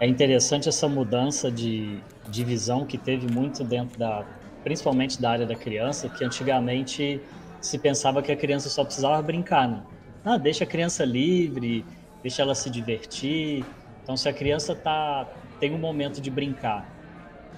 é 0.00 0.06
interessante 0.08 0.68
essa 0.68 0.88
mudança 0.88 1.50
de, 1.50 2.00
de 2.28 2.42
visão 2.42 2.84
que 2.84 2.98
teve 2.98 3.32
muito 3.32 3.62
dentro 3.62 3.96
da, 3.96 4.24
principalmente 4.64 5.20
da 5.20 5.30
área 5.30 5.46
da 5.46 5.54
criança, 5.54 6.08
que 6.08 6.24
antigamente 6.24 7.20
se 7.62 7.78
pensava 7.78 8.22
que 8.22 8.32
a 8.32 8.36
criança 8.36 8.68
só 8.70 8.84
precisava 8.84 9.22
brincar, 9.22 9.68
né? 9.68 9.86
Ah, 10.24 10.38
deixa 10.38 10.64
a 10.64 10.66
criança 10.66 11.04
livre, 11.04 11.88
deixa 12.22 12.42
ela 12.42 12.54
se 12.54 12.70
divertir. 12.70 13.76
Então, 14.02 14.16
se 14.16 14.28
a 14.28 14.34
criança 14.34 14.74
tá, 14.76 15.26
tem 15.58 15.72
um 15.74 15.78
momento 15.78 16.20
de 16.20 16.30
brincar 16.30 16.92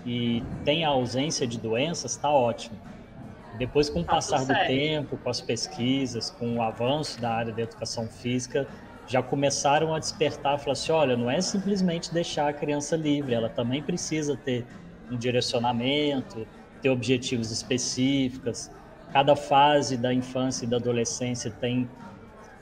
e 0.05 0.53
tem 0.65 0.85
a 0.85 0.89
ausência 0.91 1.47
de 1.47 1.59
doenças, 1.59 2.13
está 2.13 2.31
ótimo. 2.31 2.83
Depois, 3.53 3.89
com 3.89 4.01
o 4.01 4.05
tá 4.05 4.13
passar 4.17 4.45
do 4.45 4.57
tempo, 4.57 5.19
com 5.19 5.29
as 5.31 5.41
pesquisas, 5.41 6.31
com 6.31 6.57
o 6.57 6.63
avanço 6.63 7.21
da 7.21 7.33
área 7.33 7.53
da 7.53 7.63
educação 7.63 8.09
física, 8.11 8.69
já 9.07 9.23
começaram 9.23 9.95
a 9.95 9.99
despertar, 9.99 10.59
falar 10.59 10.73
assim, 10.73 10.93
olha, 10.93 11.17
não 11.17 11.31
é 11.31 11.41
simplesmente 11.41 12.13
deixar 12.13 12.49
a 12.49 12.55
criança 12.55 12.97
livre, 12.97 13.35
ela 13.35 13.51
também 13.51 13.85
precisa 13.85 14.37
ter 14.37 14.69
um 15.11 15.17
direcionamento, 15.19 16.49
ter 16.81 16.89
objetivos 16.91 17.51
específicos. 17.51 18.71
Cada 19.15 19.37
fase 19.37 19.97
da 19.97 20.13
infância 20.13 20.65
e 20.65 20.69
da 20.69 20.77
adolescência 20.77 21.49
tem 21.49 21.89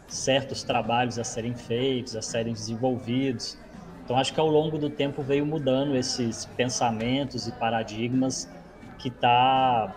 certos 0.07 0.63
trabalhos 0.63 1.19
a 1.19 1.25
serem 1.25 1.55
feitos, 1.55 2.15
a 2.15 2.21
serem 2.21 2.53
desenvolvidos. 2.53 3.59
Então, 4.05 4.19
acho 4.19 4.35
que 4.35 4.39
ao 4.39 4.49
longo 4.49 4.77
do 4.77 4.91
tempo 4.91 5.23
veio 5.23 5.47
mudando 5.47 5.97
esses 5.97 6.45
pensamentos 6.45 7.49
e 7.49 7.53
paradigmas 7.53 8.51
que 8.99 9.09
está 9.09 9.95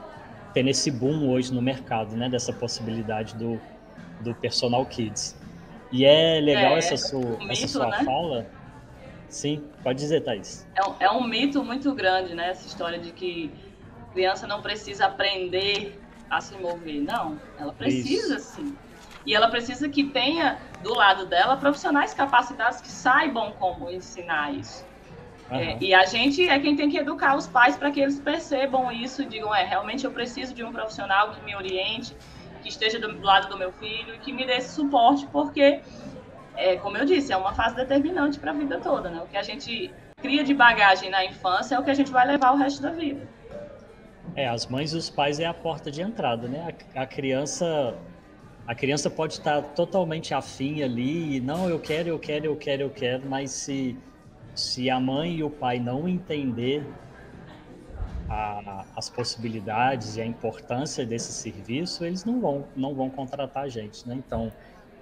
tendo 0.54 0.70
esse 0.70 0.90
boom 0.90 1.30
hoje 1.30 1.54
no 1.54 1.62
mercado, 1.62 2.16
né? 2.16 2.30
Dessa 2.30 2.54
possibilidade 2.54 3.36
do, 3.36 3.60
do 4.22 4.34
personal 4.34 4.86
kids. 4.86 5.38
E 5.92 6.06
é 6.06 6.40
legal 6.40 6.76
é, 6.76 6.78
essa 6.78 6.96
sua, 6.96 7.20
um 7.20 7.40
mito, 7.40 7.52
essa 7.52 7.68
sua 7.68 7.88
né? 7.90 8.04
fala. 8.06 8.48
Sim, 9.28 9.62
pode 9.84 10.00
dizer, 10.00 10.22
Thaís. 10.22 10.66
É 10.74 10.88
um, 10.88 10.96
é 11.02 11.12
um 11.12 11.28
mito 11.28 11.62
muito 11.62 11.94
grande, 11.94 12.34
né? 12.34 12.52
Essa 12.52 12.66
história 12.66 12.98
de 12.98 13.12
que 13.12 13.52
criança 14.14 14.48
não 14.48 14.62
precisa 14.62 15.08
aprender 15.08 16.00
a 16.30 16.42
se 16.42 16.56
mover. 16.58 17.02
Não, 17.02 17.40
ela 17.58 17.74
precisa 17.74 18.38
Isso. 18.38 18.56
sim. 18.56 18.78
E 19.26 19.34
ela 19.34 19.50
precisa 19.50 19.90
que 19.90 20.04
tenha 20.04 20.60
do 20.84 20.94
lado 20.94 21.26
dela 21.26 21.58
profissionais 21.58 22.14
capacitados 22.14 22.80
que 22.80 22.90
saibam 22.90 23.52
como 23.54 23.90
ensinar 23.90 24.54
isso. 24.54 24.86
Uhum. 25.50 25.58
É, 25.58 25.78
e 25.82 25.94
a 25.94 26.06
gente 26.06 26.48
é 26.48 26.60
quem 26.60 26.76
tem 26.76 26.90
que 26.90 26.98
educar 26.98 27.36
os 27.36 27.48
pais 27.48 27.76
para 27.76 27.92
que 27.92 28.00
eles 28.00 28.20
percebam 28.20 28.92
isso 28.92 29.24
e 29.24 29.26
digam, 29.26 29.54
é, 29.54 29.64
realmente 29.64 30.06
eu 30.06 30.12
preciso 30.12 30.54
de 30.54 30.64
um 30.64 30.72
profissional 30.72 31.32
que 31.32 31.44
me 31.44 31.56
oriente, 31.56 32.16
que 32.62 32.70
esteja 32.70 33.00
do 33.00 33.20
lado 33.22 33.50
do 33.50 33.58
meu 33.58 33.72
filho 33.74 34.16
e 34.16 34.20
que 34.20 34.32
me 34.32 34.46
dê 34.46 34.58
esse 34.58 34.74
suporte, 34.74 35.28
porque, 35.32 35.82
é, 36.56 36.78
como 36.78 36.98
eu 36.98 37.06
disse, 37.06 37.32
é 37.32 37.38
uma 37.38 37.54
fase 37.54 37.76
determinante 37.76 38.40
para 38.40 38.52
a 38.52 38.54
vida 38.54 38.80
toda, 38.80 39.10
né? 39.10 39.22
O 39.24 39.28
que 39.28 39.38
a 39.38 39.44
gente 39.44 39.94
cria 40.18 40.44
de 40.44 40.54
bagagem 40.54 41.10
na 41.10 41.24
infância 41.24 41.76
é 41.76 41.80
o 41.80 41.84
que 41.84 41.92
a 41.92 41.94
gente 41.94 42.12
vai 42.12 42.26
levar 42.26 42.52
o 42.54 42.58
resto 42.58 42.82
da 42.82 42.92
vida. 42.92 43.28
É, 44.36 44.48
as 44.48 44.68
mães 44.68 44.94
e 44.94 44.98
os 44.98 45.10
pais 45.10 45.40
é 45.40 45.46
a 45.46 45.54
porta 45.54 45.92
de 45.92 46.02
entrada, 46.02 46.48
né? 46.48 46.76
A, 46.96 47.02
a 47.04 47.06
criança 47.06 47.98
a 48.68 48.74
criança 48.74 49.12
pode 49.12 49.34
estar 49.34 49.62
totalmente 49.62 50.34
afim 50.34 50.82
ali, 50.82 51.36
e 51.36 51.40
não, 51.40 51.70
eu 51.70 51.80
quero, 51.80 52.10
eu 52.10 52.18
quero, 52.18 52.46
eu 52.46 52.56
quero, 52.56 52.82
eu 52.82 52.90
quero, 52.90 53.30
mas 53.30 53.52
se, 53.52 53.96
se 54.56 54.90
a 54.90 55.00
mãe 55.00 55.36
e 55.36 55.44
o 55.44 55.52
pai 55.52 55.78
não 55.80 56.08
entender 56.08 56.84
a, 58.28 58.86
as 58.96 59.08
possibilidades 59.08 60.18
e 60.18 60.22
a 60.22 60.26
importância 60.26 61.06
desse 61.06 61.32
serviço, 61.32 62.04
eles 62.04 62.26
não 62.26 62.42
vão, 62.42 62.66
não 62.76 62.96
vão 62.96 63.08
contratar 63.08 63.66
a 63.66 63.70
gente, 63.70 64.08
né? 64.08 64.16
Então, 64.16 64.52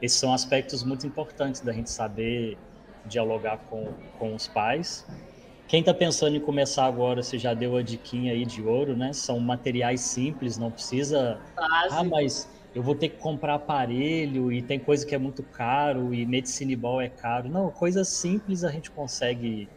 esses 0.02 0.20
são 0.20 0.34
aspectos 0.34 0.84
muito 0.84 1.08
importantes 1.08 1.62
da 1.62 1.72
gente 1.72 1.90
saber 1.90 2.58
dialogar 3.06 3.60
com, 3.70 3.94
com 4.20 4.36
os 4.36 4.46
pais. 4.46 5.08
Quem 5.74 5.80
está 5.80 5.92
pensando 5.92 6.36
em 6.36 6.40
começar 6.40 6.86
agora, 6.86 7.24
você 7.24 7.36
já 7.40 7.52
deu 7.56 7.76
a 7.76 7.82
diquinha 7.82 8.32
aí 8.32 8.46
de 8.46 8.62
ouro, 8.62 8.96
né? 8.96 9.12
São 9.12 9.40
materiais 9.40 10.02
simples, 10.02 10.56
não 10.56 10.70
precisa... 10.70 11.40
Básico. 11.56 11.96
Ah, 11.96 12.04
mas 12.04 12.48
eu 12.76 12.84
vou 12.84 12.94
ter 12.94 13.10
que 13.10 13.18
comprar 13.18 13.56
aparelho 13.56 14.52
e 14.52 14.62
tem 14.62 14.78
coisa 14.78 15.04
que 15.04 15.16
é 15.16 15.18
muito 15.18 15.42
caro 15.42 16.14
e 16.14 16.28
medicine 16.28 16.76
ball 16.76 17.02
é 17.02 17.10
caro. 17.10 17.50
Não, 17.50 17.72
coisas 17.72 18.08
simples 18.08 18.64
a 18.64 18.70
gente 18.70 18.92
consegue 18.92 19.68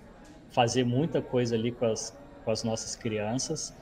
fazer 0.51 0.85
muita 0.85 1.23
coisa 1.23 1.55
ali 1.55 1.73
com 1.73 1.87
as, 1.87 2.15
com 2.45 2.51
as 2.51 2.63
nossas 2.63 2.95
crianças. 2.95 3.75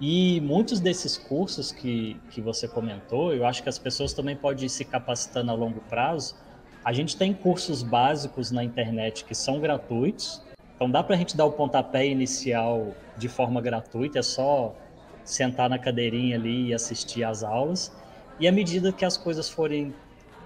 E 0.00 0.40
muitos 0.40 0.80
desses 0.80 1.18
cursos 1.18 1.70
que, 1.70 2.18
que 2.30 2.40
você 2.40 2.66
comentou, 2.66 3.34
eu 3.34 3.44
acho 3.44 3.62
que 3.62 3.68
as 3.68 3.78
pessoas 3.78 4.14
também 4.14 4.34
podem 4.34 4.64
ir 4.64 4.70
se 4.70 4.86
capacitando 4.86 5.50
a 5.50 5.54
longo 5.54 5.80
prazo. 5.90 6.36
A 6.82 6.94
gente 6.94 7.18
tem 7.18 7.34
cursos 7.34 7.82
básicos 7.82 8.50
na 8.50 8.64
internet 8.64 9.26
que 9.26 9.34
são 9.34 9.60
gratuitos, 9.60 10.42
então 10.80 10.90
dá 10.90 11.02
para 11.02 11.14
a 11.14 11.18
gente 11.18 11.36
dar 11.36 11.44
o 11.44 11.52
pontapé 11.52 12.06
inicial 12.06 12.96
de 13.14 13.28
forma 13.28 13.60
gratuita, 13.60 14.20
é 14.20 14.22
só 14.22 14.74
sentar 15.22 15.68
na 15.68 15.78
cadeirinha 15.78 16.36
ali 16.36 16.68
e 16.68 16.74
assistir 16.74 17.22
às 17.22 17.42
aulas. 17.42 17.92
E 18.38 18.48
à 18.48 18.52
medida 18.52 18.90
que 18.90 19.04
as 19.04 19.18
coisas 19.18 19.50
forem 19.50 19.94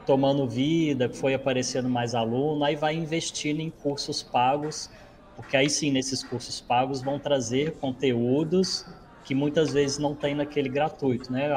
tomando 0.05 0.49
vida, 0.49 1.09
foi 1.09 1.35
aparecendo 1.35 1.89
mais 1.89 2.17
aluno, 2.17 2.65
aí 2.65 2.75
vai 2.75 2.97
investindo 2.97 3.61
em 3.61 3.71
cursos 3.71 4.25
pagos, 4.25 4.91
porque 5.37 5.57
aí 5.57 5.71
sim, 5.71 5.93
nesses 5.93 6.25
cursos 6.25 6.61
pagos 6.61 7.01
vão 7.01 7.17
trazer 7.21 7.79
conteúdos 7.79 8.85
que 9.23 9.37
muitas 9.37 9.73
vezes 9.73 9.99
não 9.99 10.17
tem 10.17 10.35
naquele 10.35 10.69
gratuito, 10.69 11.31
né? 11.31 11.49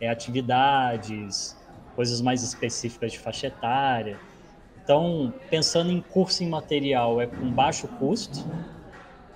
É 0.00 0.08
atividades, 0.08 1.54
coisas 1.94 2.22
mais 2.22 2.42
específicas 2.42 3.12
de 3.12 3.18
faixa 3.18 3.48
etária. 3.48 4.18
Então, 4.84 5.34
pensando 5.50 5.90
em 5.90 6.02
curso 6.02 6.44
em 6.44 6.48
material, 6.48 7.20
é 7.20 7.26
com 7.26 7.52
baixo 7.52 7.88
custo, 7.88 8.46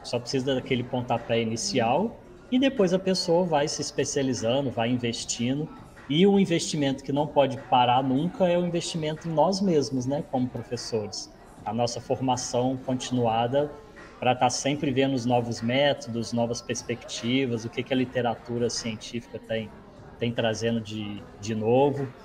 só 0.03 0.19
precisa 0.19 0.55
daquele 0.55 0.85
pontapé 0.85 1.43
inicial, 1.43 2.25
e 2.51 2.59
depois 2.59 2.93
a 2.95 2.99
pessoa 2.99 3.47
vai 3.47 3.69
se 3.69 3.83
especializando, 3.83 4.71
vai 4.73 4.91
investindo 4.91 5.71
e 6.09 6.27
o 6.27 6.39
investimento 6.39 7.05
que 7.05 7.13
não 7.13 7.27
pode 7.27 7.59
parar 7.69 8.03
nunca 8.03 8.49
é 8.49 8.59
o 8.59 8.65
investimento 8.67 9.29
em 9.29 9.33
nós 9.33 9.61
mesmos, 9.61 10.07
né, 10.07 10.23
como 10.23 10.49
professores. 10.51 11.31
A 11.65 11.75
nossa 11.75 12.01
formação 12.01 12.79
continuada 12.79 13.71
para 14.19 14.33
estar 14.33 14.47
tá 14.47 14.51
sempre 14.51 14.91
vendo 14.91 15.15
os 15.15 15.27
novos 15.27 15.61
métodos, 15.61 16.33
novas 16.33 16.63
perspectivas, 16.63 17.65
o 17.65 17.71
que, 17.71 17.85
que 17.85 17.93
a 17.93 17.97
literatura 17.97 18.71
científica 18.71 19.39
tem, 19.39 19.73
tem 20.19 20.33
trazendo 20.35 20.81
de, 20.81 21.27
de 21.39 21.55
novo. 21.55 22.17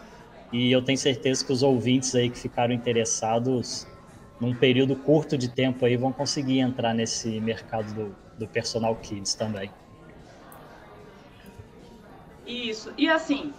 E 0.53 0.71
eu 0.71 0.83
tenho 0.83 0.99
certeza 0.99 1.43
que 1.43 1.51
os 1.51 1.63
ouvintes 1.63 2.13
aí 2.13 2.29
que 2.29 2.37
ficaram 2.37 2.71
interessados 2.71 3.87
num 4.39 4.53
período 4.53 4.95
curto 4.95 5.35
de 5.35 5.49
tempo 5.49 5.83
aí 5.83 5.97
vão 5.97 6.13
conseguir 6.13 6.59
entrar 6.59 6.93
nesse 6.93 7.39
mercado 7.41 7.91
do, 7.91 8.15
do 8.37 8.47
personal 8.47 8.95
kids 8.97 9.33
também. 9.33 9.71
Isso. 12.45 12.93
E 12.95 13.09
assim, 13.09 13.51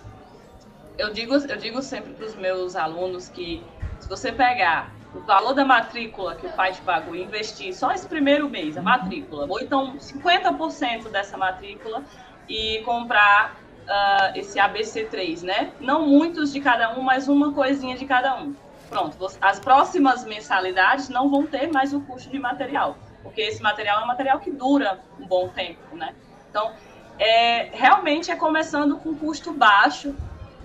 eu 0.97 1.13
digo, 1.13 1.35
eu 1.35 1.57
digo 1.57 1.83
sempre 1.83 2.13
para 2.13 2.27
os 2.27 2.37
meus 2.37 2.77
alunos 2.77 3.29
que 3.29 3.61
se 3.99 4.09
você 4.09 4.31
pegar 4.31 4.95
o 5.13 5.21
valor 5.21 5.53
da 5.53 5.65
matrícula 5.65 6.37
que 6.37 6.47
o 6.47 6.53
pai 6.53 6.73
te 6.73 6.81
pagou 6.83 7.17
e 7.17 7.23
investir 7.23 7.75
só 7.75 7.91
esse 7.91 8.07
primeiro 8.07 8.49
mês, 8.49 8.77
a 8.77 8.83
matrícula, 8.83 9.47
ou 9.49 9.61
então 9.61 9.97
50% 9.97 11.09
dessa 11.09 11.37
matrícula 11.37 12.05
e 12.49 12.83
comprar 12.85 13.64
uh, 13.85 14.37
esse 14.39 14.59
ABC3, 14.59 15.43
né? 15.43 15.73
Não 15.81 16.07
muitos 16.07 16.53
de 16.53 16.61
cada 16.61 16.97
um, 16.99 17.03
mas 17.03 17.29
uma 17.29 17.53
coisinha 17.53 17.97
de 17.97 18.05
cada 18.07 18.37
um. 18.37 18.55
Pronto, 18.89 19.17
as 19.41 19.59
próximas 19.59 20.25
mensalidades 20.25 21.09
não 21.09 21.29
vão 21.31 21.47
ter 21.47 21.71
mais 21.73 21.93
o 21.93 22.01
custo 22.01 22.31
de 22.31 22.39
material, 22.39 22.97
porque 23.23 23.41
esse 23.41 23.63
material 23.63 24.01
é 24.01 24.05
um 24.05 24.07
material 24.07 24.39
que 24.39 24.51
dura 24.51 25.01
um 25.19 25.27
bom 25.27 25.49
tempo, 25.49 25.97
né? 25.97 26.15
Então, 26.51 26.73
é, 27.19 27.71
realmente 27.73 28.31
é 28.31 28.37
começando 28.37 28.97
com 28.99 29.15
custo 29.15 29.53
baixo, 29.53 30.15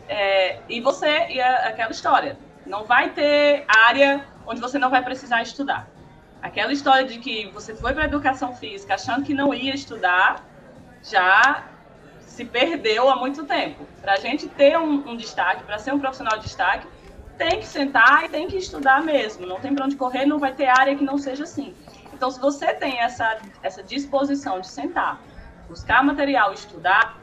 é, 0.07 0.59
e 0.67 0.81
você, 0.81 1.27
e 1.29 1.41
aquela 1.41 1.91
história, 1.91 2.37
não 2.65 2.83
vai 2.83 3.09
ter 3.09 3.63
área 3.67 4.25
onde 4.45 4.59
você 4.59 4.77
não 4.77 4.89
vai 4.89 5.03
precisar 5.03 5.41
estudar. 5.41 5.87
Aquela 6.41 6.71
história 6.71 7.05
de 7.05 7.19
que 7.19 7.47
você 7.47 7.75
foi 7.75 7.93
para 7.93 8.05
educação 8.05 8.55
física 8.55 8.95
achando 8.95 9.23
que 9.23 9.33
não 9.33 9.53
ia 9.53 9.73
estudar, 9.73 10.43
já 11.03 11.68
se 12.39 12.45
perdeu 12.45 13.09
há 13.09 13.17
muito 13.17 13.45
tempo. 13.45 13.85
Para 13.99 14.13
a 14.13 14.15
gente 14.15 14.47
ter 14.47 14.79
um, 14.79 15.09
um 15.09 15.17
destaque, 15.17 15.61
para 15.65 15.77
ser 15.77 15.93
um 15.93 15.99
profissional 15.99 16.37
de 16.37 16.45
destaque, 16.45 16.87
tem 17.37 17.59
que 17.59 17.65
sentar 17.65 18.23
e 18.23 18.29
tem 18.29 18.47
que 18.47 18.55
estudar 18.55 19.03
mesmo. 19.03 19.45
Não 19.45 19.59
tem 19.59 19.75
para 19.75 19.83
onde 19.83 19.97
correr, 19.97 20.25
não 20.25 20.39
vai 20.39 20.53
ter 20.53 20.67
área 20.67 20.95
que 20.95 21.03
não 21.03 21.17
seja 21.17 21.43
assim. 21.43 21.75
Então, 22.13 22.31
se 22.31 22.39
você 22.39 22.73
tem 22.73 22.97
essa, 23.01 23.39
essa 23.61 23.83
disposição 23.83 24.61
de 24.61 24.69
sentar, 24.69 25.21
buscar 25.67 26.01
material, 26.01 26.53
estudar, 26.53 27.19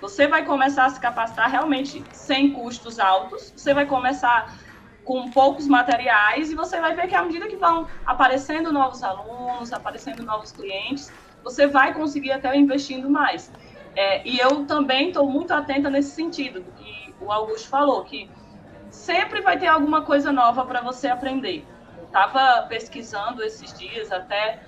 você 0.00 0.26
vai 0.26 0.46
começar 0.46 0.86
a 0.86 0.88
se 0.88 0.98
capacitar 0.98 1.50
realmente 1.50 2.02
sem 2.10 2.50
custos 2.54 2.98
altos, 2.98 3.52
você 3.54 3.74
vai 3.74 3.84
começar 3.84 4.58
com 5.04 5.30
poucos 5.30 5.68
materiais 5.68 6.50
e 6.50 6.54
você 6.54 6.80
vai 6.80 6.94
ver 6.94 7.06
que 7.06 7.14
à 7.14 7.22
medida 7.22 7.48
que 7.48 7.56
vão 7.56 7.86
aparecendo 8.06 8.72
novos 8.72 9.02
alunos, 9.02 9.74
aparecendo 9.74 10.22
novos 10.22 10.52
clientes, 10.52 11.12
você 11.42 11.66
vai 11.66 11.92
conseguir 11.92 12.32
até 12.32 12.56
investindo 12.56 13.10
mais. 13.10 13.52
É, 13.96 14.26
e 14.26 14.38
eu 14.38 14.66
também 14.66 15.08
estou 15.08 15.28
muito 15.28 15.52
atenta 15.52 15.88
nesse 15.88 16.10
sentido, 16.10 16.60
do 16.60 16.72
que 16.72 17.14
o 17.20 17.30
Augusto 17.30 17.68
falou, 17.68 18.04
que 18.04 18.28
sempre 18.90 19.40
vai 19.40 19.58
ter 19.58 19.66
alguma 19.66 20.02
coisa 20.02 20.32
nova 20.32 20.64
para 20.64 20.80
você 20.80 21.08
aprender. 21.08 21.64
Estava 22.04 22.66
pesquisando 22.68 23.42
esses 23.42 23.76
dias 23.78 24.10
até 24.10 24.60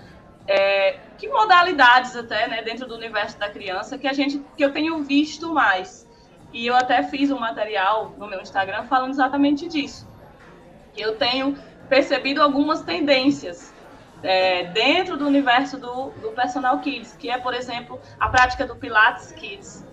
é, 0.47 0.99
que 1.19 1.29
modalidades 1.29 2.17
até, 2.17 2.47
né, 2.49 2.63
dentro 2.63 2.87
do 2.87 2.95
universo 2.95 3.39
da 3.39 3.51
criança 3.51 3.99
que 3.99 4.07
a 4.07 4.13
gente, 4.13 4.45
que 4.57 4.65
eu 4.65 4.73
tenho 4.73 5.03
visto 5.03 5.53
mais. 5.53 6.07
E 6.53 6.67
eu 6.67 6.77
até 6.77 7.03
fiz 7.03 7.31
um 7.31 7.39
material 7.39 8.15
no 8.17 8.27
meu 8.27 8.41
Instagram 8.41 8.85
falando 8.85 9.11
exatamente 9.11 9.69
disso. 9.69 10.09
Eu 10.97 11.17
tenho 11.17 11.57
percebido 11.89 12.41
algumas 12.41 12.83
tendências 12.83 13.75
é, 14.27 14.65
dentro 14.65 15.17
do 15.17 15.25
universo 15.25 15.79
do, 15.79 16.11
do 16.21 16.33
personal 16.33 16.81
kids, 16.81 17.17
que 17.17 17.31
é, 17.31 17.39
por 17.39 17.55
exemplo, 17.55 18.01
a 18.19 18.29
prática 18.29 18.67
do 18.67 18.75
Pilates 18.75 19.31
Kids. 19.33 19.87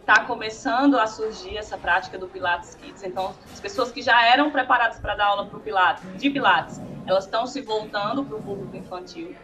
Está 0.00 0.24
começando 0.24 0.98
a 0.98 1.06
surgir 1.06 1.56
essa 1.56 1.76
prática 1.76 2.18
do 2.18 2.28
Pilates 2.28 2.74
Kids. 2.74 3.02
Então, 3.02 3.34
as 3.52 3.60
pessoas 3.60 3.90
que 3.90 4.00
já 4.02 4.26
eram 4.26 4.50
preparadas 4.50 4.98
para 4.98 5.14
dar 5.14 5.26
aula 5.26 5.46
pro 5.46 5.60
Pilates, 5.60 6.04
de 6.16 6.30
Pilates, 6.30 6.80
elas 7.06 7.24
estão 7.24 7.46
se 7.46 7.62
voltando 7.62 8.24
para 8.24 8.36
o 8.36 8.42
público 8.42 8.76
infantil. 8.76 9.34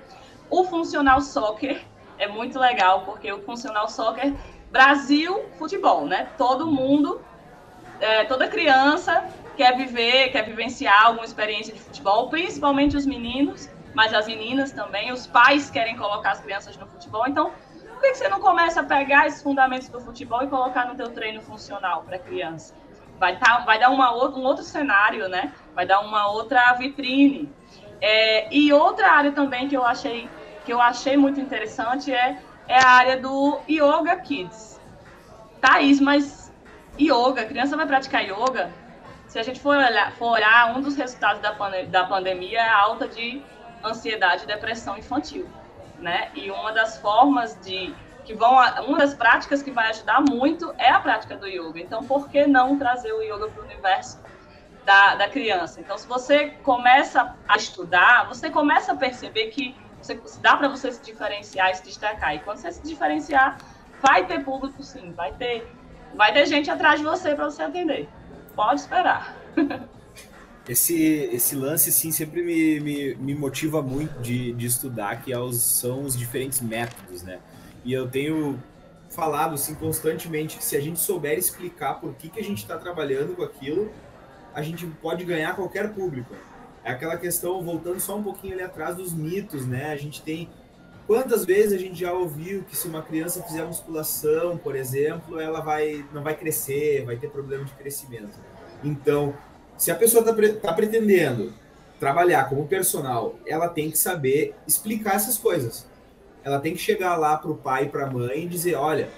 O 0.50 0.64
funcional 0.64 1.20
soccer 1.20 1.82
é 2.18 2.28
muito 2.28 2.58
legal, 2.58 3.02
porque 3.06 3.32
o 3.32 3.42
funcional 3.42 3.88
soccer, 3.88 4.34
Brasil, 4.70 5.44
futebol, 5.58 6.06
né? 6.06 6.28
Todo 6.36 6.66
mundo, 6.66 7.20
é, 8.00 8.24
toda 8.24 8.48
criança 8.48 9.26
quer 9.56 9.76
viver, 9.76 10.30
quer 10.30 10.44
vivenciar 10.44 11.06
alguma 11.06 11.24
experiência 11.24 11.72
de 11.72 11.80
futebol, 11.80 12.28
principalmente 12.28 12.96
os 12.96 13.06
meninos, 13.06 13.70
mas 13.94 14.12
as 14.12 14.26
meninas 14.26 14.72
também, 14.72 15.12
os 15.12 15.26
pais 15.26 15.70
querem 15.70 15.96
colocar 15.96 16.32
as 16.32 16.40
crianças 16.40 16.76
no 16.76 16.86
futebol. 16.86 17.26
Então, 17.26 17.52
por 17.88 18.00
que 18.00 18.14
você 18.14 18.28
não 18.28 18.40
começa 18.40 18.80
a 18.80 18.84
pegar 18.84 19.26
esses 19.26 19.42
fundamentos 19.42 19.88
do 19.88 20.00
futebol 20.00 20.42
e 20.42 20.48
colocar 20.48 20.86
no 20.86 20.94
teu 20.94 21.10
treino 21.10 21.40
funcional 21.40 22.02
para 22.02 22.18
criança? 22.18 22.74
Vai, 23.18 23.38
tá, 23.38 23.60
vai 23.60 23.78
dar 23.78 23.90
uma, 23.90 24.12
um 24.12 24.42
outro 24.42 24.64
cenário, 24.64 25.28
né? 25.28 25.52
Vai 25.74 25.86
dar 25.86 26.00
uma 26.00 26.28
outra 26.28 26.72
vitrine 26.74 27.48
é, 28.00 28.54
e 28.54 28.72
outra 28.72 29.12
área 29.12 29.32
também 29.32 29.68
que 29.68 29.76
eu 29.76 29.84
achei 29.84 30.28
que 30.64 30.72
eu 30.72 30.80
achei 30.80 31.16
muito 31.16 31.38
interessante 31.40 32.12
é, 32.12 32.38
é 32.66 32.78
a 32.78 32.88
área 32.88 33.20
do 33.20 33.60
Yoga 33.68 34.16
Kids. 34.16 34.80
Thaís, 35.60 36.00
mas 36.00 36.52
yoga, 36.98 37.44
criança 37.44 37.76
vai 37.76 37.86
praticar 37.86 38.22
yoga? 38.22 38.70
Se 39.26 39.38
a 39.38 39.42
gente 39.42 39.60
for 39.60 39.76
olhar, 39.76 40.12
for 40.12 40.32
olhar 40.32 40.74
um 40.76 40.80
dos 40.80 40.96
resultados 40.96 41.40
da 41.40 42.04
pandemia 42.04 42.58
é 42.58 42.68
a 42.68 42.78
alta 42.78 43.08
de 43.08 43.42
ansiedade 43.84 44.44
e 44.44 44.46
depressão 44.46 44.96
infantil, 44.96 45.48
né? 45.98 46.30
E 46.34 46.50
uma 46.50 46.72
das 46.72 46.98
formas 46.98 47.58
de 47.60 47.94
que 48.24 48.34
vão 48.34 48.54
uma 48.86 48.98
das 48.98 49.14
práticas 49.14 49.62
que 49.62 49.70
vai 49.70 49.88
ajudar 49.90 50.22
muito 50.22 50.74
é 50.78 50.90
a 50.90 50.98
prática 50.98 51.36
do 51.36 51.46
yoga. 51.46 51.78
Então, 51.78 52.02
por 52.04 52.28
que 52.28 52.46
não 52.46 52.78
trazer 52.78 53.12
o 53.12 53.22
yoga 53.22 53.48
para 53.50 53.62
o 53.62 53.64
universo 53.64 54.18
da, 54.84 55.14
da 55.14 55.28
criança. 55.28 55.80
Então, 55.80 55.96
se 55.96 56.06
você 56.06 56.50
começa 56.62 57.34
a 57.48 57.56
estudar, 57.56 58.28
você 58.28 58.50
começa 58.50 58.92
a 58.92 58.96
perceber 58.96 59.46
que 59.46 59.74
você, 60.00 60.20
dá 60.40 60.56
para 60.56 60.68
você 60.68 60.92
se 60.92 61.02
diferenciar 61.02 61.70
e 61.70 61.74
se 61.74 61.84
destacar. 61.84 62.34
E 62.34 62.40
quando 62.40 62.58
você 62.58 62.70
se 62.70 62.82
diferenciar, 62.82 63.58
vai 64.00 64.26
ter 64.26 64.44
público 64.44 64.82
sim, 64.82 65.12
vai 65.12 65.32
ter, 65.32 65.66
vai 66.14 66.32
ter 66.32 66.46
gente 66.46 66.70
atrás 66.70 67.00
de 67.00 67.06
você 67.06 67.34
para 67.34 67.46
você 67.46 67.62
atender. 67.62 68.08
Pode 68.54 68.80
esperar. 68.80 69.34
Esse, 70.68 70.94
esse 71.32 71.54
lance, 71.54 71.92
sim, 71.92 72.10
sempre 72.10 72.42
me, 72.42 72.80
me, 72.80 73.14
me 73.16 73.34
motiva 73.34 73.82
muito 73.82 74.20
de, 74.22 74.52
de 74.54 74.66
estudar, 74.66 75.22
que 75.22 75.32
é 75.32 75.36
são 75.52 76.04
os 76.04 76.16
diferentes 76.16 76.60
métodos, 76.60 77.22
né? 77.22 77.38
E 77.84 77.92
eu 77.92 78.08
tenho 78.08 78.58
falado, 79.10 79.54
assim, 79.54 79.74
constantemente 79.74 80.56
que 80.56 80.64
se 80.64 80.74
a 80.74 80.80
gente 80.80 80.98
souber 80.98 81.38
explicar 81.38 82.00
por 82.00 82.14
que, 82.14 82.30
que 82.30 82.40
a 82.40 82.42
gente 82.42 82.58
está 82.58 82.78
trabalhando 82.78 83.36
com 83.36 83.42
aquilo, 83.42 83.92
a 84.54 84.62
gente 84.62 84.86
pode 85.02 85.22
ganhar 85.24 85.54
qualquer 85.54 85.92
público. 85.92 86.34
É 86.82 86.90
aquela 86.90 87.16
questão, 87.16 87.62
voltando 87.62 88.00
só 88.00 88.16
um 88.16 88.22
pouquinho 88.22 88.54
ali 88.54 88.62
atrás 88.62 88.96
dos 88.96 89.12
mitos, 89.12 89.66
né? 89.66 89.92
A 89.92 89.96
gente 89.96 90.22
tem 90.22 90.48
Quantas 91.06 91.44
vezes 91.44 91.74
a 91.74 91.78
gente 91.78 92.00
já 92.00 92.12
ouviu 92.12 92.64
que 92.64 92.74
se 92.74 92.88
uma 92.88 93.02
criança 93.02 93.42
fizer 93.42 93.62
musculação, 93.64 94.56
por 94.56 94.74
exemplo, 94.74 95.38
ela 95.38 95.60
vai 95.60 96.04
não 96.14 96.22
vai 96.22 96.34
crescer, 96.34 97.04
vai 97.04 97.16
ter 97.16 97.28
problema 97.28 97.64
de 97.64 97.72
crescimento. 97.74 98.38
Então, 98.82 99.34
se 99.76 99.90
a 99.90 99.94
pessoa 99.94 100.28
está 100.28 100.60
tá 100.68 100.72
pretendendo 100.72 101.52
trabalhar 101.98 102.48
como 102.48 102.66
personal, 102.66 103.38
ela 103.46 103.68
tem 103.68 103.90
que 103.90 103.98
saber 103.98 104.54
explicar 104.66 105.14
essas 105.14 105.38
coisas. 105.38 105.86
Ela 106.42 106.60
tem 106.60 106.74
que 106.74 106.80
chegar 106.80 107.16
lá 107.16 107.36
para 107.36 107.50
o 107.50 107.56
pai 107.56 107.84
e 107.84 107.88
para 107.88 108.06
a 108.06 108.10
mãe 108.10 108.44
e 108.44 108.48
dizer, 108.48 108.74
olha, 108.74 109.08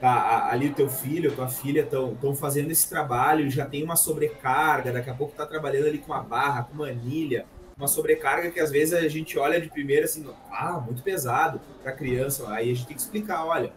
tá, 0.00 0.48
ali 0.50 0.68
o 0.68 0.74
teu 0.74 0.88
filho, 0.88 1.34
tua 1.34 1.48
filha 1.48 1.80
estão 1.82 2.34
fazendo 2.34 2.70
esse 2.70 2.88
trabalho, 2.88 3.50
já 3.50 3.66
tem 3.66 3.82
uma 3.82 3.96
sobrecarga, 3.96 4.92
daqui 4.92 5.10
a 5.10 5.14
pouco 5.14 5.32
está 5.32 5.44
trabalhando 5.44 5.86
ali 5.86 5.98
com 5.98 6.12
uma 6.12 6.22
barra, 6.22 6.64
com 6.64 6.74
uma 6.74 6.86
anilha, 6.86 7.46
uma 7.76 7.88
sobrecarga 7.88 8.50
que 8.50 8.60
às 8.60 8.70
vezes 8.70 8.94
a 8.94 9.08
gente 9.08 9.38
olha 9.38 9.60
de 9.60 9.68
primeira 9.68 10.04
assim, 10.04 10.24
ah, 10.50 10.80
muito 10.80 11.02
pesado 11.02 11.60
para 11.82 11.92
criança. 11.92 12.48
Aí 12.50 12.70
a 12.70 12.74
gente 12.74 12.86
tem 12.86 12.96
que 12.96 13.02
explicar, 13.02 13.44
olha, 13.44 13.72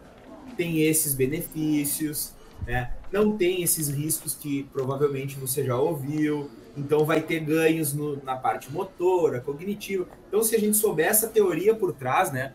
tem 0.56 0.82
esses 0.82 1.14
benefícios, 1.14 2.32
né? 2.66 2.92
Não 3.12 3.36
tem 3.36 3.62
esses 3.62 3.88
riscos 3.88 4.34
que 4.34 4.64
provavelmente 4.72 5.36
você 5.36 5.64
já 5.64 5.76
ouviu. 5.76 6.50
Então 6.76 7.04
vai 7.04 7.20
ter 7.20 7.40
ganhos 7.40 7.92
no, 7.92 8.22
na 8.22 8.36
parte 8.36 8.70
motora, 8.72 9.40
cognitiva. 9.40 10.06
Então 10.28 10.42
se 10.42 10.54
a 10.54 10.58
gente 10.58 10.76
souber 10.76 11.06
essa 11.06 11.28
teoria 11.28 11.74
por 11.74 11.92
trás, 11.92 12.30
né, 12.32 12.52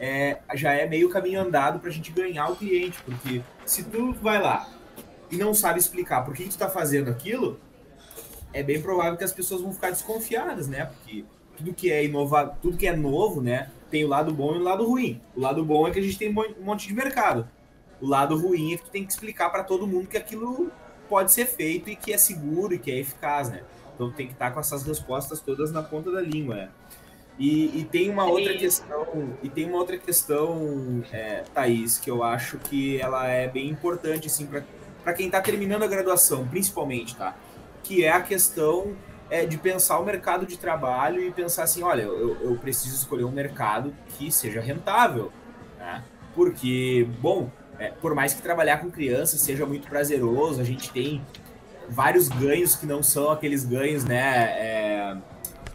é, 0.00 0.38
já 0.54 0.72
é 0.72 0.86
meio 0.86 1.08
caminho 1.08 1.40
andado 1.40 1.78
para 1.78 1.88
a 1.88 1.92
gente 1.92 2.10
ganhar 2.10 2.48
o 2.50 2.56
cliente, 2.56 3.00
porque 3.04 3.40
se 3.64 3.84
tu 3.84 4.12
vai 4.14 4.42
lá 4.42 4.68
e 5.30 5.36
não 5.36 5.54
sabe 5.54 5.78
explicar 5.78 6.24
por 6.24 6.34
que, 6.34 6.42
que 6.42 6.48
tu 6.48 6.52
está 6.52 6.68
fazendo 6.68 7.08
aquilo, 7.08 7.58
é 8.52 8.62
bem 8.62 8.82
provável 8.82 9.16
que 9.16 9.24
as 9.24 9.32
pessoas 9.32 9.62
vão 9.62 9.72
ficar 9.72 9.90
desconfiadas, 9.90 10.66
né? 10.66 10.86
Porque 10.86 11.24
tudo 11.56 11.72
que 11.72 11.90
é 11.90 12.04
inovado, 12.04 12.58
tudo 12.60 12.76
que 12.76 12.86
é 12.86 12.96
novo, 12.96 13.40
né, 13.40 13.70
tem 13.90 14.04
o 14.04 14.08
lado 14.08 14.32
bom 14.34 14.54
e 14.54 14.58
o 14.58 14.62
lado 14.62 14.84
ruim. 14.84 15.20
O 15.36 15.40
lado 15.40 15.64
bom 15.64 15.86
é 15.86 15.90
que 15.90 16.00
a 16.00 16.02
gente 16.02 16.18
tem 16.18 16.30
um 16.30 16.64
monte 16.64 16.88
de 16.88 16.94
mercado. 16.94 17.48
O 18.02 18.06
lado 18.06 18.36
ruim 18.36 18.74
é 18.74 18.76
que 18.76 18.84
tu 18.84 18.90
tem 18.90 19.04
que 19.06 19.12
explicar 19.12 19.48
para 19.48 19.64
todo 19.64 19.86
mundo 19.86 20.08
que 20.08 20.18
aquilo 20.18 20.70
pode 21.08 21.32
ser 21.32 21.46
feito 21.46 21.88
e 21.88 21.96
que 21.96 22.12
é 22.12 22.18
seguro 22.18 22.74
e 22.74 22.78
que 22.78 22.90
é 22.90 22.98
eficaz, 22.98 23.48
né? 23.48 23.62
Então 23.94 24.10
tem 24.10 24.26
que 24.26 24.32
estar 24.32 24.50
com 24.50 24.60
essas 24.60 24.82
respostas 24.82 25.40
todas 25.40 25.72
na 25.72 25.82
ponta 25.82 26.10
da 26.10 26.20
língua, 26.20 26.56
né? 26.56 26.68
E, 27.38 27.80
e 27.80 27.84
tem 27.84 28.10
uma 28.10 28.26
outra 28.26 28.54
questão, 28.54 29.38
e 29.42 29.48
tem 29.48 29.66
uma 29.66 29.78
outra 29.78 29.96
questão, 29.96 31.02
é, 31.10 31.44
Thaís, 31.54 31.98
que 31.98 32.10
eu 32.10 32.22
acho 32.22 32.58
que 32.58 33.00
ela 33.00 33.26
é 33.26 33.48
bem 33.48 33.70
importante, 33.70 34.26
assim, 34.26 34.46
para 34.46 35.14
quem 35.14 35.26
está 35.26 35.40
terminando 35.40 35.82
a 35.82 35.86
graduação, 35.86 36.46
principalmente, 36.46 37.16
tá? 37.16 37.34
que 37.82 38.04
é 38.04 38.10
a 38.10 38.20
questão 38.20 38.96
é, 39.30 39.44
de 39.44 39.56
pensar 39.58 39.98
o 39.98 40.04
mercado 40.04 40.46
de 40.46 40.58
trabalho 40.58 41.22
e 41.22 41.30
pensar 41.32 41.64
assim, 41.64 41.82
olha, 41.82 42.02
eu, 42.02 42.40
eu 42.40 42.56
preciso 42.56 42.94
escolher 42.94 43.24
um 43.24 43.30
mercado 43.30 43.94
que 44.10 44.30
seja 44.30 44.60
rentável, 44.60 45.32
né? 45.78 46.04
Porque, 46.34 47.06
bom, 47.20 47.50
é, 47.82 47.90
por 48.00 48.14
mais 48.14 48.32
que 48.32 48.40
trabalhar 48.40 48.78
com 48.78 48.88
crianças 48.88 49.40
seja 49.40 49.66
muito 49.66 49.88
prazeroso, 49.88 50.60
a 50.60 50.64
gente 50.64 50.92
tem 50.92 51.20
vários 51.88 52.28
ganhos 52.28 52.76
que 52.76 52.86
não 52.86 53.02
são 53.02 53.32
aqueles 53.32 53.64
ganhos, 53.64 54.04
né, 54.04 54.44
é, 54.56 55.16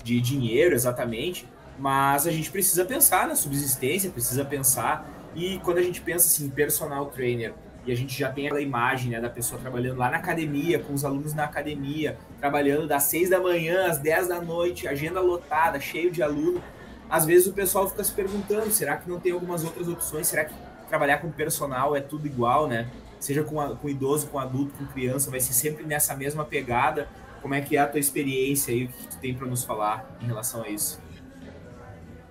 de 0.05 0.21
dinheiro 0.21 0.73
exatamente, 0.73 1.45
mas 1.77 2.25
a 2.25 2.31
gente 2.31 2.49
precisa 2.49 2.85
pensar 2.85 3.27
na 3.27 3.35
subsistência, 3.35 4.09
precisa 4.09 4.45
pensar 4.45 5.05
e 5.35 5.59
quando 5.65 5.79
a 5.79 5.81
gente 5.81 5.99
pensa 5.99 6.27
assim, 6.27 6.49
personal 6.49 7.07
trainer 7.07 7.53
e 7.85 7.91
a 7.91 7.95
gente 7.95 8.17
já 8.17 8.31
tem 8.31 8.45
aquela 8.45 8.61
imagem 8.61 9.11
né, 9.11 9.19
da 9.19 9.29
pessoa 9.29 9.59
trabalhando 9.59 9.97
lá 9.97 10.09
na 10.09 10.17
academia, 10.17 10.79
com 10.79 10.93
os 10.93 11.03
alunos 11.03 11.33
na 11.33 11.43
academia, 11.43 12.17
trabalhando 12.39 12.87
das 12.87 13.03
6 13.03 13.29
da 13.29 13.39
manhã 13.39 13.87
às 13.87 13.97
10 13.97 14.29
da 14.29 14.41
noite, 14.41 14.87
agenda 14.87 15.19
lotada, 15.19 15.77
cheio 15.79 16.09
de 16.09 16.23
aluno. 16.23 16.63
Às 17.09 17.25
vezes 17.25 17.47
o 17.47 17.53
pessoal 17.53 17.89
fica 17.89 18.03
se 18.03 18.11
perguntando, 18.13 18.71
será 18.71 18.95
que 18.97 19.09
não 19.09 19.19
tem 19.19 19.31
algumas 19.33 19.63
outras 19.63 19.87
opções? 19.87 20.27
Será 20.27 20.45
que 20.45 20.53
trabalhar 20.87 21.17
com 21.17 21.31
personal 21.31 21.95
é 21.95 22.01
tudo 22.01 22.25
igual, 22.27 22.67
né? 22.67 22.89
Seja 23.19 23.43
com, 23.43 23.59
a, 23.59 23.75
com 23.75 23.89
idoso, 23.89 24.27
com 24.27 24.39
adulto, 24.39 24.73
com 24.77 24.85
criança, 24.85 25.29
vai 25.29 25.39
ser 25.39 25.53
sempre 25.53 25.83
nessa 25.85 26.15
mesma 26.15 26.45
pegada. 26.45 27.07
Como 27.41 27.53
é 27.53 27.61
que 27.61 27.77
é 27.77 27.79
a 27.79 27.87
tua 27.87 27.99
experiência 27.99 28.71
e 28.71 28.85
o 28.85 28.87
que 28.87 29.07
tu 29.07 29.17
tem 29.19 29.33
para 29.33 29.47
nos 29.47 29.63
falar 29.63 30.05
em 30.21 30.25
relação 30.25 30.63
a 30.63 30.69
isso? 30.69 31.01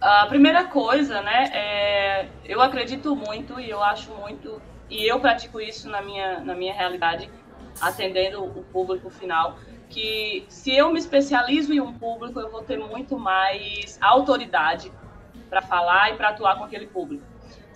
A 0.00 0.26
primeira 0.26 0.64
coisa, 0.64 1.22
né, 1.22 1.50
é, 1.52 2.28
eu 2.44 2.60
acredito 2.60 3.16
muito 3.16 3.58
e 3.58 3.68
eu 3.68 3.82
acho 3.82 4.14
muito 4.14 4.60
e 4.88 5.06
eu 5.06 5.18
pratico 5.18 5.60
isso 5.60 5.88
na 5.88 6.00
minha, 6.00 6.40
na 6.40 6.54
minha 6.54 6.72
realidade, 6.72 7.30
atendendo 7.80 8.44
o 8.44 8.62
público 8.64 9.10
final, 9.10 9.58
que 9.88 10.44
se 10.48 10.76
eu 10.76 10.92
me 10.92 10.98
especializo 10.98 11.72
em 11.72 11.80
um 11.80 11.92
público, 11.92 12.38
eu 12.38 12.50
vou 12.50 12.62
ter 12.62 12.78
muito 12.78 13.18
mais 13.18 13.98
autoridade 14.00 14.92
para 15.48 15.62
falar 15.62 16.12
e 16.12 16.16
para 16.16 16.28
atuar 16.28 16.56
com 16.56 16.64
aquele 16.64 16.86
público. 16.86 17.24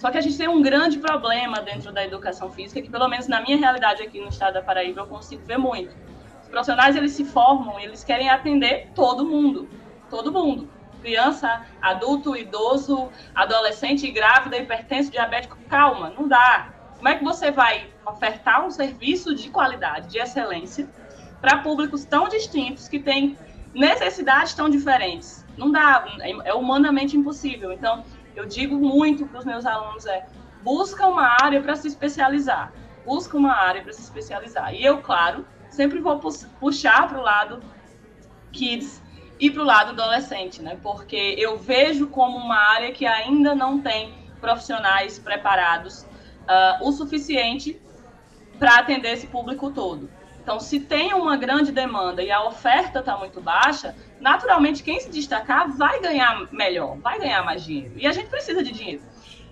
Só 0.01 0.11
que 0.11 0.19
a 0.19 0.21
gente 0.21 0.37
tem 0.37 0.49
um 0.49 0.63
grande 0.63 0.99
problema 0.99 1.61
dentro 1.61 1.93
da 1.93 2.03
educação 2.03 2.51
física, 2.51 2.81
que 2.81 2.91
pelo 2.91 3.07
menos 3.07 3.29
na 3.29 3.41
minha 3.43 3.59
realidade 3.59 4.03
aqui 4.03 4.19
no 4.19 4.29
estado 4.29 4.55
da 4.55 4.63
Paraíba 4.63 5.03
eu 5.03 5.07
consigo 5.07 5.45
ver 5.45 5.59
muito. 5.59 5.95
Os 6.43 6.49
profissionais 6.49 6.97
eles 6.97 7.13
se 7.13 7.25
formam, 7.25 7.79
eles 7.79 8.03
querem 8.03 8.29
atender 8.31 8.89
todo 8.95 9.27
mundo, 9.27 9.69
todo 10.09 10.33
mundo. 10.33 10.71
Criança, 11.03 11.67
adulto, 11.81 12.37
idoso, 12.37 13.11
adolescente, 13.35 14.11
grávida, 14.11 14.57
hipertenso, 14.57 15.11
diabético, 15.11 15.57
calma, 15.69 16.11
não 16.11 16.27
dá 16.27 16.81
como 17.01 17.09
é 17.09 17.17
que 17.17 17.25
você 17.25 17.51
vai 17.51 17.89
ofertar 18.07 18.67
um 18.67 18.71
serviço 18.71 19.35
de 19.35 19.49
qualidade, 19.49 20.09
de 20.09 20.19
excelência, 20.19 20.87
para 21.41 21.57
públicos 21.57 22.05
tão 22.05 22.29
distintos 22.29 22.89
que 22.89 22.99
têm 22.99 23.39
necessidades 23.75 24.53
tão 24.53 24.69
diferentes? 24.69 25.43
Não 25.57 25.73
dá, 25.73 26.05
é 26.45 26.53
humanamente 26.53 27.17
impossível. 27.17 27.73
Então, 27.73 28.05
eu 28.41 28.47
digo 28.47 28.77
muito 28.77 29.27
para 29.27 29.39
os 29.39 29.45
meus 29.45 29.67
alunos 29.67 30.07
é 30.07 30.27
busca 30.63 31.07
uma 31.07 31.37
área 31.43 31.61
para 31.61 31.77
se 31.77 31.89
especializar, 31.89 32.73
busca 33.05 33.37
uma 33.37 33.53
área 33.53 33.83
para 33.83 33.93
se 33.93 34.01
especializar. 34.01 34.75
E 34.75 34.85
eu, 34.85 34.99
claro, 34.99 35.47
sempre 35.69 36.01
vou 36.01 36.19
puxar 36.19 37.09
para 37.09 37.19
o 37.19 37.23
lado 37.23 37.61
kids 38.53 39.03
e 39.39 39.51
para 39.51 39.63
o 39.63 39.65
lado 39.65 39.91
adolescente, 39.91 40.63
né? 40.63 40.79
Porque 40.83 41.35
eu 41.39 41.59
vejo 41.59 42.09
como 42.09 42.37
uma 42.37 42.57
área 42.57 42.93
que 42.93 43.07
ainda 43.07 43.55
não 43.55 43.81
tem 43.81 44.15
profissionais 44.41 45.19
preparados 45.19 46.03
uh, 46.03 46.87
o 46.87 46.93
suficiente 46.93 47.81
para 48.59 48.77
atender 48.77 49.13
esse 49.13 49.27
público 49.27 49.71
todo. 49.71 50.11
Então, 50.43 50.59
se 50.59 50.81
tem 50.81 51.13
uma 51.13 51.37
grande 51.37 51.71
demanda 51.71 52.23
e 52.23 52.31
a 52.31 52.43
oferta 52.45 53.01
está 53.01 53.17
muito 53.17 53.41
baixa, 53.41 53.95
naturalmente 54.21 54.83
quem 54.83 54.99
se 54.99 55.11
destacar 55.11 55.71
vai 55.71 56.01
ganhar 56.01 56.49
melhor, 56.51 56.97
vai 56.99 57.19
ganhar 57.19 57.45
mais 57.45 57.63
dinheiro. 57.63 57.93
E 57.97 58.07
a 58.07 58.13
gente 58.13 58.29
precisa 58.29 58.63
de 58.63 58.73
dinheiro. 58.73 59.03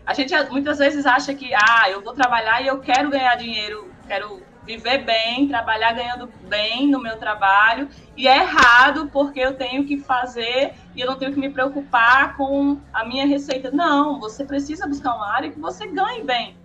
A 0.07 0.15
gente 0.15 0.35
muitas 0.51 0.79
vezes 0.79 1.05
acha 1.05 1.35
que, 1.35 1.53
ah, 1.55 1.91
eu 1.91 2.03
vou 2.03 2.15
trabalhar 2.15 2.63
e 2.63 2.67
eu 2.67 2.81
quero 2.81 3.11
ganhar 3.11 3.35
dinheiro, 3.37 3.93
quero 4.07 4.43
viver 4.65 5.05
bem, 5.05 5.47
trabalhar 5.49 5.93
ganhando 5.93 6.31
bem 6.47 6.89
no 6.89 7.01
meu 7.01 7.17
trabalho, 7.17 7.89
e 8.17 8.29
é 8.29 8.39
errado 8.39 9.09
porque 9.11 9.41
eu 9.41 9.55
tenho 9.55 9.85
que 9.85 9.99
fazer 9.99 10.75
e 10.95 11.01
eu 11.01 11.07
não 11.07 11.17
tenho 11.17 11.33
que 11.33 11.41
me 11.41 11.51
preocupar 11.51 12.37
com 12.37 12.79
a 12.93 13.05
minha 13.05 13.27
receita. 13.27 13.71
Não, 13.71 14.19
você 14.19 14.45
precisa 14.45 14.87
buscar 14.87 15.15
uma 15.15 15.31
área 15.31 15.51
que 15.51 15.59
você 15.59 15.87
ganhe 15.87 16.23
bem. 16.23 16.57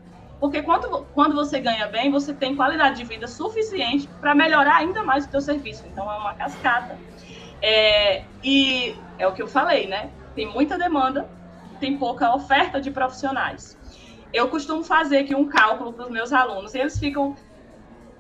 Porque 0.44 0.62
quando, 0.62 1.06
quando 1.14 1.36
você 1.36 1.62
ganha 1.62 1.88
bem, 1.88 2.12
você 2.12 2.34
tem 2.34 2.54
qualidade 2.54 2.98
de 2.98 3.06
vida 3.06 3.30
suficiente 3.30 4.10
para 4.20 4.36
melhorar 4.36 4.76
ainda 4.76 5.02
mais 5.02 5.26
o 5.26 5.32
seu 5.32 5.40
serviço. 5.40 5.88
Então, 5.88 6.04
é 6.12 6.18
uma 6.18 6.34
cascata. 6.34 7.00
É, 7.62 8.26
e 8.44 8.94
é 9.18 9.26
o 9.26 9.32
que 9.32 9.42
eu 9.42 9.48
falei, 9.48 9.88
né? 9.88 10.12
Tem 10.36 10.46
muita 10.46 10.78
demanda, 10.78 11.32
tem 11.80 11.98
pouca 11.98 12.36
oferta 12.36 12.82
de 12.82 12.92
profissionais. 12.92 13.80
Eu 14.34 14.50
costumo 14.50 14.84
fazer 14.84 15.20
aqui 15.20 15.34
um 15.34 15.48
cálculo 15.48 15.94
para 15.94 16.08
os 16.08 16.12
meus 16.12 16.34
alunos 16.34 16.76
e 16.76 16.80
eles 16.80 17.00
ficam 17.00 17.38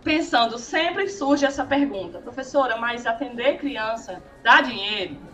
pensando, 0.02 0.58
sempre 0.58 1.10
surge 1.10 1.46
essa 1.46 1.66
pergunta, 1.66 2.22
professora, 2.22 2.78
mas 2.78 3.06
atender 3.06 3.58
criança 3.58 4.24
dá 4.42 4.62
dinheiro? 4.62 5.33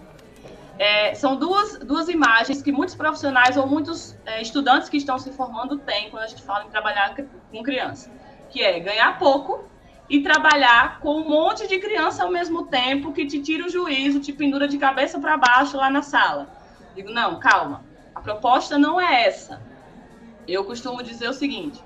É, 0.80 1.14
são 1.14 1.36
duas, 1.36 1.78
duas 1.80 2.08
imagens 2.08 2.62
que 2.62 2.72
muitos 2.72 2.96
profissionais 2.96 3.58
ou 3.58 3.68
muitos 3.68 4.18
é, 4.26 4.42
estudantes 4.42 4.88
que 4.88 4.96
estão 4.96 5.20
se 5.20 5.30
formando 5.34 5.78
têm 5.80 6.10
quando 6.10 6.24
a 6.24 6.28
gente 6.28 6.42
fala 6.42 6.64
em 6.64 6.70
trabalhar 6.70 7.14
com 7.52 7.62
criança, 7.62 8.10
que 8.50 8.64
é 8.64 8.80
ganhar 8.80 9.20
pouco 9.20 9.70
e 10.10 10.22
trabalhar 10.24 11.02
com 11.02 11.18
um 11.18 11.28
monte 11.28 11.68
de 11.68 11.80
criança 11.80 12.24
ao 12.24 12.32
mesmo 12.32 12.68
tempo 12.68 13.12
que 13.12 13.26
te 13.26 13.42
tira 13.42 13.66
o 13.66 13.70
juízo, 13.70 14.22
te 14.22 14.32
pendura 14.32 14.70
de 14.70 14.78
cabeça 14.78 15.20
para 15.20 15.36
baixo 15.36 15.76
lá 15.76 15.90
na 15.90 16.02
sala. 16.02 16.50
Digo, 16.96 17.12
não, 17.12 17.40
calma, 17.42 17.86
a 18.16 18.22
proposta 18.22 18.78
não 18.80 19.02
é 19.02 19.28
essa. 19.28 19.62
Eu 20.48 20.64
costumo 20.64 21.04
dizer 21.04 21.28
o 21.28 21.34
seguinte, 21.34 21.84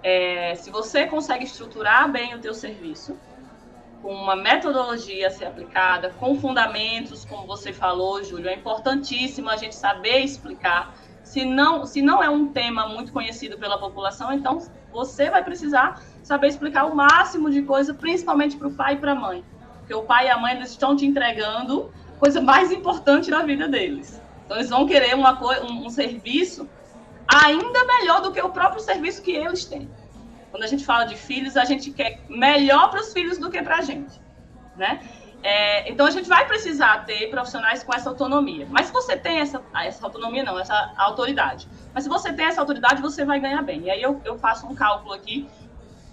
é, 0.00 0.54
se 0.54 0.70
você 0.70 1.06
consegue 1.06 1.44
estruturar 1.44 2.10
bem 2.10 2.36
o 2.36 2.40
teu 2.40 2.54
serviço, 2.54 3.20
com 4.02 4.12
uma 4.12 4.36
metodologia 4.36 5.28
a 5.28 5.30
ser 5.30 5.46
aplicada, 5.46 6.10
com 6.18 6.38
fundamentos, 6.38 7.24
como 7.24 7.46
você 7.46 7.72
falou, 7.72 8.22
Júlio, 8.22 8.48
é 8.48 8.54
importantíssimo 8.54 9.48
a 9.48 9.56
gente 9.56 9.74
saber 9.74 10.18
explicar. 10.18 10.94
Se 11.22 11.44
não, 11.44 11.84
se 11.84 12.00
não 12.00 12.22
é 12.22 12.30
um 12.30 12.48
tema 12.48 12.86
muito 12.86 13.12
conhecido 13.12 13.58
pela 13.58 13.78
população, 13.78 14.32
então 14.32 14.60
você 14.92 15.28
vai 15.28 15.42
precisar 15.42 16.00
saber 16.22 16.48
explicar 16.48 16.84
o 16.86 16.94
máximo 16.94 17.50
de 17.50 17.62
coisa, 17.62 17.92
principalmente 17.92 18.56
para 18.56 18.68
o 18.68 18.74
pai 18.74 18.94
e 18.94 18.96
para 18.96 19.12
a 19.12 19.14
mãe. 19.14 19.44
Porque 19.78 19.94
o 19.94 20.02
pai 20.02 20.26
e 20.26 20.30
a 20.30 20.38
mãe 20.38 20.56
eles 20.56 20.70
estão 20.70 20.96
te 20.96 21.04
entregando 21.04 21.92
coisa 22.18 22.40
mais 22.40 22.72
importante 22.72 23.30
da 23.30 23.42
vida 23.42 23.68
deles. 23.68 24.20
Então, 24.44 24.56
eles 24.56 24.70
vão 24.70 24.86
querer 24.86 25.14
uma, 25.14 25.38
um, 25.64 25.86
um 25.86 25.90
serviço 25.90 26.68
ainda 27.28 27.84
melhor 27.84 28.22
do 28.22 28.32
que 28.32 28.40
o 28.40 28.48
próprio 28.50 28.80
serviço 28.80 29.22
que 29.22 29.32
eles 29.32 29.64
têm. 29.64 29.90
Quando 30.56 30.64
a 30.64 30.68
gente 30.68 30.86
fala 30.86 31.04
de 31.04 31.16
filhos, 31.16 31.54
a 31.54 31.66
gente 31.66 31.90
quer 31.90 32.18
melhor 32.30 32.88
para 32.88 32.98
os 32.98 33.12
filhos 33.12 33.36
do 33.36 33.50
que 33.50 33.62
para 33.62 33.76
a 33.76 33.82
gente, 33.82 34.18
né? 34.74 35.06
É, 35.42 35.86
então 35.92 36.06
a 36.06 36.10
gente 36.10 36.26
vai 36.30 36.46
precisar 36.46 37.04
ter 37.04 37.28
profissionais 37.28 37.84
com 37.84 37.92
essa 37.92 38.08
autonomia. 38.08 38.66
Mas 38.70 38.86
se 38.86 38.92
você 38.94 39.18
tem 39.18 39.40
essa, 39.40 39.62
essa 39.74 40.02
autonomia, 40.06 40.42
não, 40.42 40.58
essa 40.58 40.94
autoridade. 40.96 41.68
Mas 41.92 42.04
se 42.04 42.08
você 42.08 42.32
tem 42.32 42.46
essa 42.46 42.58
autoridade, 42.58 43.02
você 43.02 43.22
vai 43.22 43.38
ganhar 43.38 43.60
bem. 43.60 43.82
E 43.82 43.90
aí 43.90 44.00
eu, 44.00 44.18
eu 44.24 44.38
faço 44.38 44.66
um 44.66 44.74
cálculo 44.74 45.12
aqui. 45.12 45.46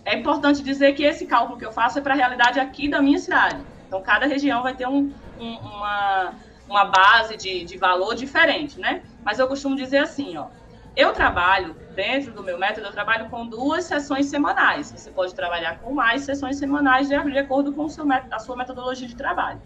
É 0.04 0.14
importante 0.14 0.62
dizer 0.62 0.92
que 0.92 1.06
esse 1.06 1.26
cálculo 1.26 1.58
que 1.58 1.66
eu 1.66 1.72
faço 1.72 2.00
é 2.00 2.02
para 2.02 2.14
a 2.14 2.18
realidade 2.18 2.60
aqui 2.60 2.90
da 2.90 3.02
minha 3.02 3.20
cidade. 3.20 3.66
Então 3.88 4.02
cada 4.02 4.26
região 4.26 4.62
vai 4.62 4.76
ter 4.76 4.90
um, 4.90 5.14
um, 5.40 5.56
uma, 5.56 6.34
uma 6.68 6.84
base 6.84 7.38
de, 7.38 7.64
de 7.64 7.78
valor 7.78 8.14
diferente, 8.14 8.78
né? 8.78 9.04
Mas 9.24 9.40
eu 9.40 9.48
costumo 9.48 9.74
dizer 9.74 10.00
assim, 10.00 10.36
ó. 10.36 10.48
Eu 10.96 11.12
trabalho, 11.12 11.76
dentro 11.96 12.32
do 12.32 12.44
meu 12.44 12.58
método, 12.60 12.88
eu 12.88 12.92
trabalho 12.92 13.28
com 13.30 13.48
duas 13.48 13.86
sessões 13.86 14.28
semanais. 14.28 14.92
Você 14.92 15.10
pode 15.10 15.34
trabalhar 15.34 15.80
com 15.80 15.92
mais 15.92 16.22
sessões 16.22 16.58
semanais 16.58 17.08
de, 17.08 17.16
acordo 17.16 17.74
com 17.74 17.90
seu, 17.90 18.06
a 18.32 18.40
sua 18.40 18.56
metodologia 18.56 19.08
de 19.08 19.16
trabalho. 19.16 19.60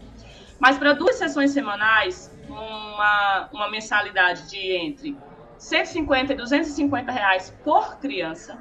Mas 0.58 0.78
para 0.78 0.94
duas 0.94 1.16
sessões 1.16 1.50
semanais, 1.50 2.34
uma, 2.48 3.48
uma 3.52 3.70
mensalidade 3.70 4.48
de 4.48 4.72
entre 4.72 5.18
150 5.58 6.32
e 6.32 6.36
250 6.36 7.12
reais 7.12 7.54
por 7.62 7.98
criança. 7.98 8.60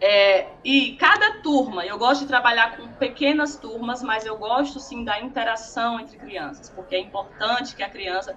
É, 0.00 0.48
e 0.62 0.96
cada 0.96 1.40
turma, 1.42 1.84
eu 1.84 1.98
gosto 1.98 2.22
de 2.22 2.26
trabalhar 2.28 2.76
com 2.76 2.86
pequenas 2.92 3.56
turmas, 3.56 4.02
mas 4.02 4.24
eu 4.24 4.36
gosto 4.36 4.78
sim 4.78 5.02
da 5.02 5.20
interação 5.20 5.98
entre 5.98 6.16
crianças, 6.16 6.68
porque 6.70 6.94
é 6.94 7.00
importante 7.00 7.74
que 7.74 7.82
a 7.82 7.88
criança 7.88 8.36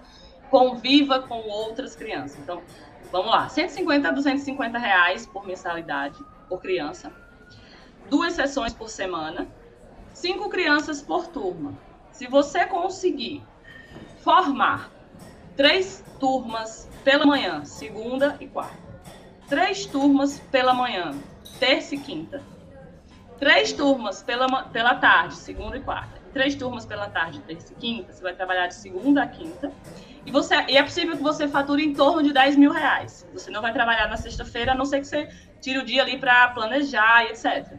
conviva 0.50 1.20
com 1.20 1.40
outras 1.40 1.96
crianças. 1.96 2.40
Então, 2.40 2.64
Vamos 3.12 3.32
lá, 3.32 3.48
150 3.48 4.08
a 4.08 4.12
250 4.12 4.78
reais 4.78 5.26
por 5.26 5.46
mensalidade, 5.46 6.18
por 6.50 6.62
criança. 6.62 7.12
Duas 8.10 8.34
sessões 8.34 8.74
por 8.74 8.90
semana. 8.90 9.48
Cinco 10.14 10.50
crianças 10.50 11.02
por 11.02 11.28
turma. 11.28 11.74
Se 12.12 12.28
você 12.28 12.66
conseguir 12.66 13.44
formar 14.22 14.92
três 15.56 16.04
turmas 16.20 16.90
pela 17.04 17.26
manhã, 17.26 17.64
segunda 17.64 18.36
e 18.40 18.48
quarta. 18.48 18.78
Três 19.48 19.86
turmas 19.86 20.40
pela 20.52 20.74
manhã, 20.74 21.16
terça 21.60 21.96
e 21.96 21.98
quinta. 22.00 22.44
Três 23.40 23.72
turmas 23.72 24.22
pela, 24.22 24.64
pela 24.64 24.96
tarde, 24.96 25.36
segunda 25.36 25.78
e 25.78 25.82
quarta. 25.82 26.20
Três 26.34 26.56
turmas 26.56 26.86
pela 26.86 27.08
tarde, 27.08 27.40
terça 27.42 27.72
e 27.72 27.76
quinta. 27.76 28.12
Você 28.12 28.22
vai 28.22 28.34
trabalhar 28.34 28.68
de 28.68 28.76
segunda 28.76 29.24
a 29.24 29.28
quinta. 29.28 29.72
E, 30.28 30.32
você, 30.32 30.56
e 30.68 30.78
é 30.78 30.84
possível 30.84 31.16
que 31.16 31.24
você 31.24 31.48
fature 31.48 31.82
em 31.82 31.94
torno 31.94 32.22
de 32.22 32.34
10 32.34 32.58
mil 32.58 32.70
reais. 32.70 33.26
Você 33.32 33.50
não 33.50 33.62
vai 33.62 33.72
trabalhar 33.72 34.10
na 34.10 34.18
sexta-feira, 34.18 34.74
a 34.74 34.76
não 34.76 34.84
ser 34.84 35.00
que 35.00 35.08
você 35.08 35.30
tire 35.62 35.80
o 35.80 35.86
dia 35.86 36.02
ali 36.02 36.18
para 36.18 36.50
planejar 36.50 37.24
e 37.24 37.30
etc. 37.30 37.78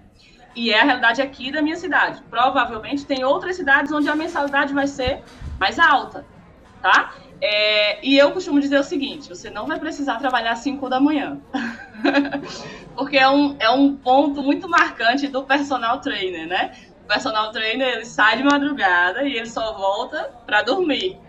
E 0.57 0.71
é 0.71 0.81
a 0.81 0.85
realidade 0.85 1.21
aqui 1.21 1.53
da 1.53 1.61
minha 1.61 1.77
cidade. 1.77 2.23
Provavelmente 2.31 3.05
tem 3.05 3.23
outras 3.23 3.55
cidades 3.55 3.93
onde 3.93 4.09
a 4.09 4.17
mensalidade 4.17 4.73
vai 4.73 4.87
ser 4.87 5.23
mais 5.61 5.79
alta, 5.79 6.25
tá? 6.81 7.17
É, 7.39 8.05
e 8.05 8.17
eu 8.17 8.33
costumo 8.33 8.59
dizer 8.61 8.81
o 8.81 8.83
seguinte: 8.83 9.29
você 9.29 9.51
não 9.51 9.67
vai 9.67 9.79
precisar 9.79 10.17
trabalhar 10.17 10.53
às 10.53 10.61
5 10.61 10.89
da 10.89 10.99
manhã. 10.99 11.39
Porque 12.97 13.19
é 13.19 13.29
um, 13.29 13.57
é 13.61 13.69
um 13.69 13.95
ponto 13.95 14.43
muito 14.43 14.67
marcante 14.71 15.29
do 15.29 15.45
personal 15.45 16.01
trainer, 16.01 16.49
né? 16.49 16.73
O 17.05 17.07
personal 17.07 17.53
trainer 17.53 17.89
ele 17.89 18.07
sai 18.07 18.39
de 18.39 18.43
madrugada 18.43 19.25
e 19.25 19.35
ele 19.35 19.51
só 19.51 19.75
volta 19.75 20.31
para 20.47 20.63
dormir. 20.63 21.28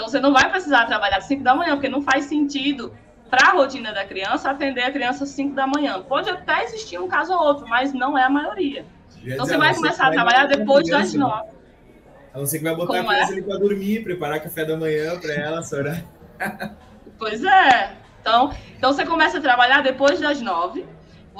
Então 0.00 0.08
você 0.08 0.18
não 0.18 0.32
vai 0.32 0.50
precisar 0.50 0.86
trabalhar 0.86 1.18
às 1.18 1.24
5 1.24 1.44
da 1.44 1.54
manhã, 1.54 1.72
porque 1.72 1.88
não 1.90 2.00
faz 2.00 2.24
sentido 2.24 2.90
para 3.28 3.50
a 3.50 3.52
rotina 3.52 3.92
da 3.92 4.02
criança 4.02 4.50
atender 4.50 4.80
a 4.80 4.90
criança 4.90 5.24
às 5.24 5.30
5 5.30 5.54
da 5.54 5.66
manhã. 5.66 6.00
Pode 6.00 6.30
até 6.30 6.64
existir 6.64 6.98
um 6.98 7.06
caso 7.06 7.34
ou 7.34 7.38
outro, 7.38 7.68
mas 7.68 7.92
não 7.92 8.16
é 8.16 8.24
a 8.24 8.30
maioria. 8.30 8.86
Então 9.22 9.44
você 9.44 9.58
vai 9.58 9.74
começar 9.74 10.06
a 10.06 10.10
trabalhar 10.10 10.46
depois 10.46 10.88
das 10.88 11.12
9. 11.12 11.50
A 12.32 12.38
não 12.38 12.46
ser 12.46 12.58
que 12.58 12.64
vai 12.64 12.74
botar 12.74 12.96
Como 12.96 13.10
a 13.10 13.12
criança 13.12 13.32
é? 13.32 13.34
ali 13.34 13.42
para 13.42 13.58
dormir, 13.58 14.02
preparar 14.02 14.40
café 14.40 14.64
da 14.64 14.74
manhã 14.74 15.20
para 15.20 15.34
ela, 15.34 15.62
senhora. 15.62 16.02
pois 17.18 17.44
é. 17.44 17.92
Então, 18.22 18.54
então 18.78 18.94
você 18.94 19.04
começa 19.04 19.36
a 19.36 19.40
trabalhar 19.42 19.82
depois 19.82 20.18
das 20.18 20.40
9 20.40 20.86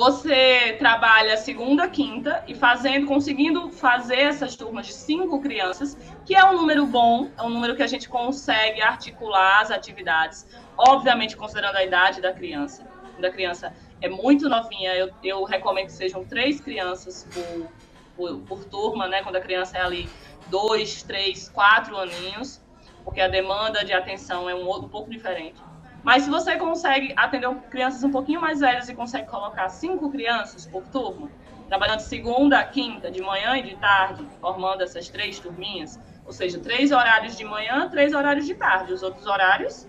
você 0.01 0.76
trabalha 0.78 1.36
segunda, 1.36 1.86
quinta 1.86 2.42
e 2.48 2.55
fazendo, 2.55 3.07
conseguindo 3.07 3.70
fazer 3.70 4.20
essas 4.20 4.57
turmas 4.57 4.86
de 4.86 4.94
cinco 4.94 5.42
crianças, 5.42 5.94
que 6.24 6.34
é 6.34 6.42
um 6.42 6.55
número 6.55 6.86
bom, 6.86 7.30
é 7.38 7.42
um 7.42 7.51
número 7.51 7.76
que 7.76 7.82
a 7.82 7.86
gente 7.86 8.09
consegue 8.09 8.80
articular 8.80 9.61
as 9.61 9.70
atividades, 9.70 10.46
obviamente 10.74 11.36
considerando 11.36 11.76
a 11.76 11.84
idade 11.84 12.22
da 12.22 12.32
criança. 12.32 12.82
Quando 13.12 13.26
a 13.26 13.30
criança 13.30 13.74
é 14.01 14.09
muito 14.09 14.48
novinha, 14.48 14.94
eu, 14.94 15.11
eu 15.22 15.44
recomendo 15.44 15.88
que 15.88 15.92
sejam 15.92 16.24
três 16.24 16.62
crianças 16.62 17.28
por, 17.34 17.68
por, 18.16 18.40
por 18.48 18.64
turma, 18.64 19.07
né? 19.07 19.22
Quando 19.22 19.36
a 19.36 19.40
criança 19.42 19.76
é 19.76 19.82
ali 19.82 20.09
dois, 20.46 21.03
três, 21.03 21.51
quatro 21.51 21.98
aninhos, 21.98 22.62
porque 23.05 23.20
a 23.20 23.28
demanda 23.28 23.84
de 23.84 23.92
atenção 23.92 24.48
é 24.48 24.55
um, 24.55 24.66
um 24.66 24.88
pouco 24.88 25.11
diferente. 25.11 25.61
Mas 26.03 26.22
se 26.22 26.30
você 26.30 26.57
consegue 26.57 27.12
atender 27.16 27.55
crianças 27.70 28.03
um 28.03 28.11
pouquinho 28.11 28.40
mais 28.40 28.61
velhas 28.61 28.88
e 28.88 28.94
consegue 28.94 29.28
colocar 29.28 29.68
cinco 29.68 30.11
crianças 30.11 30.66
por 30.66 30.82
turma, 30.88 31.30
trabalhando 31.68 32.01
segunda, 32.01 32.62
quinta, 32.64 33.11
de 33.11 33.20
manhã 33.20 33.57
e 33.57 33.62
de 33.62 33.76
tarde, 33.76 34.26
formando 34.40 34.82
essas 34.82 35.09
três 35.09 35.38
turminhas, 35.38 35.98
ou 36.24 36.32
seja, 36.32 36.59
três 36.59 36.90
horários 36.90 37.36
de 37.36 37.44
manhã, 37.44 37.88
três 37.88 38.14
horários 38.14 38.46
de 38.46 38.55
tarde. 38.55 38.92
Os 38.92 39.03
outros 39.03 39.26
horários, 39.26 39.86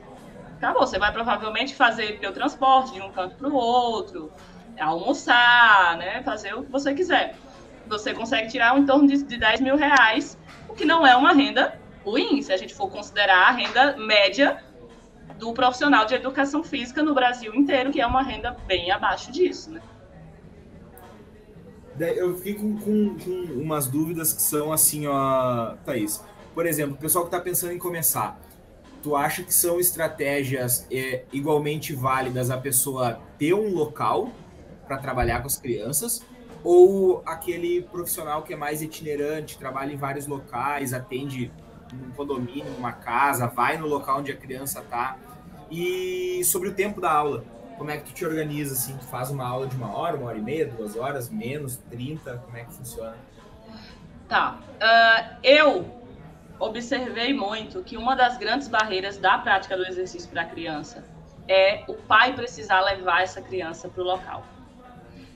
acabou. 0.57 0.86
Você 0.86 0.99
vai 0.99 1.12
provavelmente 1.12 1.74
fazer 1.74 2.20
o 2.28 2.32
transporte 2.32 2.93
de 2.93 3.01
um 3.01 3.12
canto 3.12 3.36
para 3.36 3.47
o 3.47 3.53
outro, 3.53 4.32
almoçar, 4.80 5.97
né? 5.97 6.22
Fazer 6.24 6.53
o 6.53 6.64
que 6.64 6.72
você 6.72 6.93
quiser. 6.93 7.36
Você 7.88 8.14
consegue 8.14 8.49
tirar 8.49 8.78
em 8.78 8.86
torno 8.86 9.07
de, 9.07 9.24
de 9.24 9.38
10 9.38 9.62
mil 9.62 9.76
reais, 9.76 10.38
o 10.68 10.74
que 10.74 10.86
não 10.86 11.05
é 11.05 11.16
uma 11.16 11.34
renda 11.34 11.80
ruim, 12.03 12.41
se 12.41 12.51
a 12.51 12.57
gente 12.57 12.74
for 12.74 12.89
considerar 12.89 13.47
a 13.47 13.51
renda 13.51 13.97
média 13.97 14.57
do 15.42 15.52
profissional 15.54 16.06
de 16.06 16.14
educação 16.14 16.64
física 16.64 17.02
no 17.02 17.16
Brasil 17.16 17.54
inteiro, 17.56 17.92
que 17.92 18.00
é 18.00 18.06
uma 18.06 18.22
renda 18.22 18.56
bem 18.68 18.92
abaixo 18.92 19.32
disso, 19.32 19.72
né? 19.72 19.82
Eu 22.00 22.38
fico 22.38 22.62
com, 22.80 23.18
com 23.18 23.32
umas 23.60 23.88
dúvidas 23.88 24.32
que 24.34 24.42
são 24.42 24.72
assim, 24.72 25.08
ó, 25.08 25.74
Thaís. 25.84 26.24
Por 26.54 26.68
exemplo, 26.68 26.94
o 26.94 26.98
pessoal 26.98 27.26
que 27.26 27.30
está 27.30 27.39
pensando 27.39 27.74
em 27.74 27.80
começar, 27.80 28.39
tu 29.02 29.16
acha 29.16 29.42
que 29.42 29.54
são 29.54 29.80
estratégias 29.80 30.86
é, 30.92 31.26
igualmente 31.34 31.94
válidas 31.94 32.52
a 32.52 32.58
pessoa 32.58 33.20
ter 33.39 33.56
um 33.56 33.74
local 33.74 34.32
para 34.88 35.00
trabalhar 35.00 35.42
com 35.42 35.48
as 35.48 35.58
crianças 35.58 36.24
ou 36.64 37.24
aquele 37.26 37.82
profissional 37.82 38.44
que 38.44 38.54
é 38.54 38.56
mais 38.56 38.84
itinerante, 38.84 39.58
trabalha 39.58 39.92
em 39.92 39.98
vários 39.98 40.28
locais, 40.28 40.94
atende 40.94 41.52
num 41.92 42.12
condomínio, 42.12 42.72
numa 42.74 42.92
casa, 42.92 43.48
vai 43.48 43.78
no 43.78 43.88
local 43.88 44.20
onde 44.20 44.32
a 44.32 44.38
criança 44.38 44.80
está 44.80 45.18
e 45.72 46.43
sobre 46.43 46.67
o 46.67 46.74
tempo 46.74 46.99
da 46.99 47.11
aula, 47.11 47.45
como 47.78 47.89
é 47.89 47.97
que 47.97 48.03
tu 48.03 48.13
te 48.13 48.26
organiza, 48.26 48.74
assim, 48.74 48.95
tu 48.97 49.05
faz 49.05 49.32
uma 49.32 49.47
aula 49.47 49.65
de 49.65 49.76
uma 49.76 49.97
hora, 49.97 50.17
uma 50.17 50.28
hora 50.28 50.38
e 50.38 50.41
meia, 50.41 50.67
duas 50.67 50.95
horas, 50.95 51.30
menos, 51.30 51.78
trinta, 51.89 52.38
como 52.45 52.57
é 52.57 52.65
que 52.65 52.74
funciona? 52.74 53.15
Tá, 54.28 54.59
uh, 54.59 55.38
eu 55.41 56.01
observei 56.59 57.34
muito 57.34 57.82
que 57.82 57.97
uma 57.97 58.15
das 58.15 58.38
grandes 58.38 58.67
barreiras 58.67 59.17
da 59.17 59.38
prática 59.38 59.76
do 59.76 59.86
exercício 59.86 60.30
para 60.30 60.43
a 60.43 60.45
criança 60.45 61.03
é 61.47 61.84
o 61.88 61.93
pai 61.93 62.34
precisar 62.34 62.82
levar 62.82 63.24
essa 63.24 63.41
criança 63.41 63.89
para 63.89 64.03
o 64.03 64.05
local. 64.05 64.45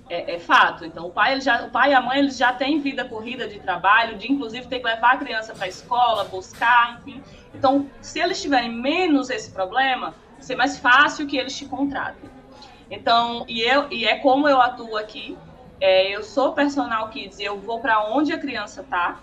É, 0.07 0.35
é, 0.35 0.39
fato. 0.39 0.85
Então, 0.85 1.07
o 1.07 1.09
pai, 1.09 1.31
ele 1.31 1.41
já, 1.41 1.65
o 1.65 1.71
pai 1.71 1.89
e 1.89 1.93
a 1.95 2.01
mãe 2.01 2.19
eles 2.19 2.37
já 2.37 2.53
têm 2.53 2.79
vida 2.79 3.03
corrida 3.05 3.47
de 3.47 3.59
trabalho, 3.59 4.19
de 4.19 4.31
inclusive 4.31 4.67
ter 4.67 4.79
que 4.79 4.85
levar 4.85 5.15
a 5.15 5.17
criança 5.17 5.55
para 5.55 5.65
a 5.65 5.67
escola, 5.67 6.25
buscar, 6.25 6.99
enfim. 6.99 7.23
Então, 7.55 7.89
se 8.01 8.19
eles 8.19 8.39
tiverem 8.39 8.71
menos 8.71 9.31
esse 9.31 9.49
problema, 9.49 10.13
ser 10.39 10.55
mais 10.55 10.77
fácil 10.77 11.27
que 11.27 11.37
eles 11.37 11.55
te 11.55 11.65
contratem. 11.65 12.29
Então, 12.89 13.45
e, 13.47 13.61
eu, 13.61 13.91
e 13.91 14.05
é 14.05 14.19
como 14.19 14.47
eu 14.47 14.61
atuo 14.61 14.97
aqui. 14.97 15.37
É, 15.79 16.15
eu 16.15 16.23
sou 16.23 16.53
personal 16.53 17.09
kids, 17.09 17.39
eu 17.39 17.59
vou 17.59 17.81
para 17.81 18.07
onde 18.09 18.31
a 18.31 18.39
criança 18.39 18.81
está, 18.81 19.19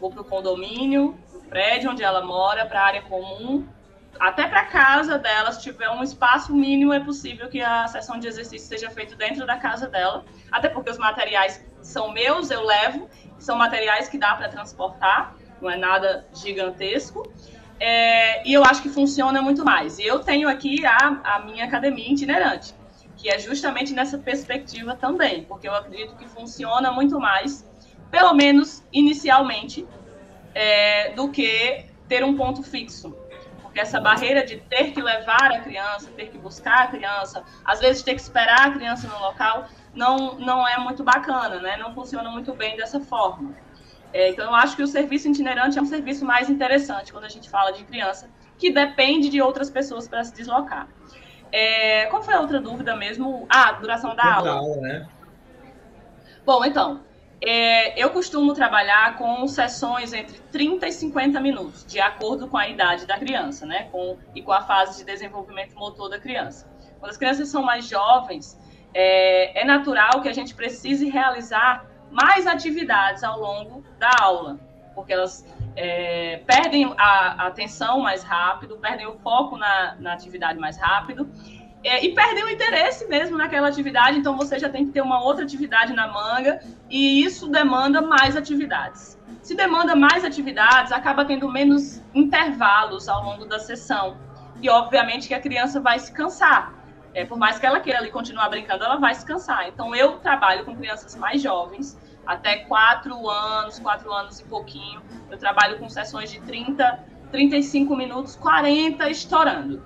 vou 0.00 0.10
para 0.10 0.20
o 0.20 0.24
condomínio, 0.24 1.18
pro 1.30 1.40
prédio 1.42 1.90
onde 1.90 2.04
ela 2.04 2.24
mora, 2.24 2.64
para 2.66 2.80
a 2.80 2.86
área 2.86 3.02
comum, 3.02 3.66
até 4.20 4.46
para 4.46 4.64
casa 4.66 5.18
dela, 5.18 5.50
se 5.52 5.62
tiver 5.62 5.90
um 5.90 6.02
espaço 6.02 6.54
mínimo, 6.54 6.92
é 6.92 7.00
possível 7.00 7.48
que 7.48 7.60
a 7.60 7.86
sessão 7.88 8.18
de 8.18 8.28
exercício 8.28 8.68
seja 8.68 8.90
feita 8.90 9.16
dentro 9.16 9.46
da 9.46 9.56
casa 9.56 9.88
dela, 9.88 10.24
até 10.50 10.68
porque 10.68 10.90
os 10.90 10.98
materiais 10.98 11.64
são 11.80 12.12
meus, 12.12 12.50
eu 12.50 12.64
levo, 12.64 13.08
são 13.38 13.56
materiais 13.56 14.08
que 14.08 14.18
dá 14.18 14.34
para 14.34 14.48
transportar, 14.48 15.34
não 15.60 15.70
é 15.70 15.76
nada 15.76 16.26
gigantesco. 16.34 17.32
É, 17.84 18.48
e 18.48 18.52
eu 18.52 18.62
acho 18.62 18.80
que 18.80 18.88
funciona 18.88 19.42
muito 19.42 19.64
mais. 19.64 19.98
E 19.98 20.04
eu 20.06 20.20
tenho 20.20 20.48
aqui 20.48 20.86
a, 20.86 21.20
a 21.24 21.40
minha 21.40 21.64
academia 21.64 22.12
itinerante, 22.12 22.72
que 23.16 23.28
é 23.28 23.40
justamente 23.40 23.92
nessa 23.92 24.16
perspectiva 24.16 24.94
também, 24.94 25.42
porque 25.42 25.66
eu 25.66 25.74
acredito 25.74 26.14
que 26.14 26.28
funciona 26.28 26.92
muito 26.92 27.18
mais, 27.18 27.68
pelo 28.08 28.34
menos 28.34 28.84
inicialmente, 28.92 29.84
é, 30.54 31.12
do 31.14 31.28
que 31.32 31.84
ter 32.06 32.22
um 32.22 32.36
ponto 32.36 32.62
fixo. 32.62 33.16
Porque 33.60 33.80
essa 33.80 34.00
barreira 34.00 34.46
de 34.46 34.58
ter 34.58 34.92
que 34.92 35.02
levar 35.02 35.50
a 35.50 35.58
criança, 35.58 36.12
ter 36.12 36.26
que 36.26 36.38
buscar 36.38 36.84
a 36.84 36.86
criança, 36.86 37.42
às 37.64 37.80
vezes 37.80 38.04
ter 38.04 38.14
que 38.14 38.20
esperar 38.20 38.68
a 38.68 38.70
criança 38.70 39.08
no 39.08 39.18
local, 39.18 39.66
não, 39.92 40.38
não 40.38 40.68
é 40.68 40.78
muito 40.78 41.02
bacana, 41.02 41.58
né? 41.58 41.76
Não 41.78 41.92
funciona 41.92 42.30
muito 42.30 42.54
bem 42.54 42.76
dessa 42.76 43.00
forma. 43.00 43.56
É, 44.12 44.30
então, 44.30 44.44
eu 44.44 44.54
acho 44.54 44.76
que 44.76 44.82
o 44.82 44.86
serviço 44.86 45.28
itinerante 45.28 45.78
é 45.78 45.82
um 45.82 45.86
serviço 45.86 46.24
mais 46.24 46.50
interessante 46.50 47.12
quando 47.12 47.24
a 47.24 47.28
gente 47.28 47.48
fala 47.48 47.72
de 47.72 47.84
criança, 47.84 48.28
que 48.58 48.70
depende 48.70 49.28
de 49.28 49.40
outras 49.40 49.70
pessoas 49.70 50.06
para 50.06 50.22
se 50.22 50.34
deslocar. 50.34 50.88
É, 51.50 52.06
qual 52.06 52.22
foi 52.22 52.34
a 52.34 52.40
outra 52.40 52.60
dúvida 52.60 52.94
mesmo? 52.96 53.46
Ah, 53.48 53.72
duração 53.72 54.14
da 54.14 54.34
aula. 54.34 54.50
aula 54.52 54.76
né? 54.76 55.08
Bom, 56.44 56.64
então, 56.64 57.02
é, 57.40 58.00
eu 58.00 58.10
costumo 58.10 58.54
trabalhar 58.54 59.16
com 59.16 59.46
sessões 59.46 60.12
entre 60.12 60.38
30 60.50 60.88
e 60.88 60.92
50 60.92 61.40
minutos, 61.40 61.84
de 61.84 62.00
acordo 62.00 62.48
com 62.48 62.56
a 62.56 62.68
idade 62.68 63.06
da 63.06 63.18
criança, 63.18 63.66
né? 63.66 63.88
Com, 63.90 64.16
e 64.34 64.42
com 64.42 64.52
a 64.52 64.62
fase 64.62 64.98
de 64.98 65.04
desenvolvimento 65.04 65.74
motor 65.74 66.08
da 66.08 66.18
criança. 66.18 66.70
Quando 67.00 67.10
as 67.10 67.16
crianças 67.16 67.48
são 67.48 67.62
mais 67.62 67.88
jovens, 67.88 68.58
é, 68.94 69.62
é 69.62 69.64
natural 69.64 70.20
que 70.22 70.28
a 70.28 70.32
gente 70.32 70.54
precise 70.54 71.08
realizar 71.08 71.84
mais 72.12 72.46
atividades 72.46 73.24
ao 73.24 73.40
longo 73.40 73.84
da 73.98 74.10
aula, 74.20 74.60
porque 74.94 75.12
elas 75.12 75.44
é, 75.74 76.42
perdem 76.46 76.92
a, 76.96 77.46
atenção 77.46 78.00
mais 78.00 78.22
rápido, 78.22 78.76
perdem 78.76 79.06
o 79.06 79.18
foco 79.18 79.56
na, 79.56 79.96
na 79.98 80.12
atividade 80.12 80.58
mais 80.58 80.76
rápido 80.76 81.28
é, 81.82 82.04
e 82.04 82.14
perdem 82.14 82.44
o 82.44 82.50
interesse 82.50 83.08
mesmo 83.08 83.36
naquela 83.36 83.68
atividade, 83.68 84.18
então 84.18 84.36
você 84.36 84.58
já 84.58 84.68
tem 84.68 84.86
que 84.86 84.92
ter 84.92 85.00
uma 85.00 85.22
outra 85.22 85.44
atividade 85.44 85.92
na 85.92 86.06
manga 86.06 86.60
e 86.88 87.24
isso 87.24 87.48
demanda 87.48 88.00
mais 88.00 88.36
atividades. 88.36 89.18
Se 89.42 89.56
demanda 89.56 89.96
mais 89.96 90.24
atividades, 90.24 90.92
acaba 90.92 91.24
tendo 91.24 91.50
menos 91.50 92.00
intervalos 92.14 93.08
ao 93.08 93.24
longo 93.24 93.44
da 93.44 93.58
sessão. 93.58 94.16
E 94.60 94.70
obviamente 94.70 95.26
que 95.26 95.34
a 95.34 95.40
criança 95.40 95.80
vai 95.80 95.98
se 95.98 96.12
cansar. 96.12 96.72
É, 97.14 97.24
por 97.24 97.38
mais 97.38 97.58
que 97.58 97.66
ela 97.66 97.80
queira 97.80 97.98
ali 97.98 98.10
continuar 98.10 98.48
brincando, 98.48 98.84
ela 98.84 98.96
vai 98.96 99.14
se 99.14 99.24
cansar. 99.24 99.68
Então, 99.68 99.94
eu 99.94 100.18
trabalho 100.18 100.64
com 100.64 100.74
crianças 100.74 101.14
mais 101.14 101.42
jovens, 101.42 101.98
até 102.26 102.56
4 102.56 103.28
anos, 103.28 103.78
4 103.78 104.12
anos 104.12 104.40
e 104.40 104.44
pouquinho. 104.44 105.02
Eu 105.30 105.36
trabalho 105.38 105.78
com 105.78 105.88
sessões 105.88 106.30
de 106.30 106.40
30, 106.40 107.04
35 107.30 107.94
minutos, 107.94 108.36
40 108.36 109.10
estourando. 109.10 109.82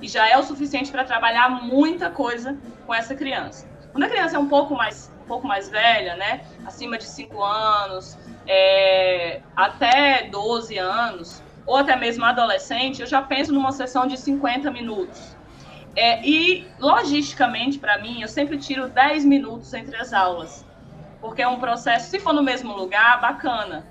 E 0.00 0.08
já 0.08 0.28
é 0.28 0.36
o 0.36 0.42
suficiente 0.42 0.90
para 0.90 1.04
trabalhar 1.04 1.48
muita 1.48 2.10
coisa 2.10 2.58
com 2.86 2.92
essa 2.92 3.14
criança. 3.14 3.68
Quando 3.92 4.04
a 4.04 4.08
criança 4.08 4.36
é 4.36 4.38
um 4.38 4.48
pouco 4.48 4.74
mais, 4.74 5.10
um 5.22 5.26
pouco 5.26 5.46
mais 5.46 5.68
velha, 5.68 6.16
né, 6.16 6.44
acima 6.66 6.98
de 6.98 7.04
5 7.04 7.42
anos, 7.42 8.18
é, 8.46 9.40
até 9.54 10.28
12 10.28 10.76
anos, 10.76 11.42
ou 11.66 11.76
até 11.76 11.96
mesmo 11.96 12.24
adolescente, 12.24 13.00
eu 13.00 13.06
já 13.06 13.22
penso 13.22 13.52
numa 13.52 13.72
sessão 13.72 14.06
de 14.06 14.18
50 14.18 14.70
minutos. 14.70 15.33
É, 15.96 16.26
e, 16.26 16.66
logisticamente, 16.78 17.78
para 17.78 17.98
mim, 17.98 18.20
eu 18.20 18.28
sempre 18.28 18.58
tiro 18.58 18.88
10 18.88 19.24
minutos 19.24 19.72
entre 19.74 19.96
as 19.96 20.12
aulas. 20.12 20.64
Porque 21.20 21.40
é 21.40 21.48
um 21.48 21.60
processo, 21.60 22.10
se 22.10 22.18
for 22.18 22.32
no 22.32 22.42
mesmo 22.42 22.74
lugar, 22.74 23.20
bacana. 23.20 23.86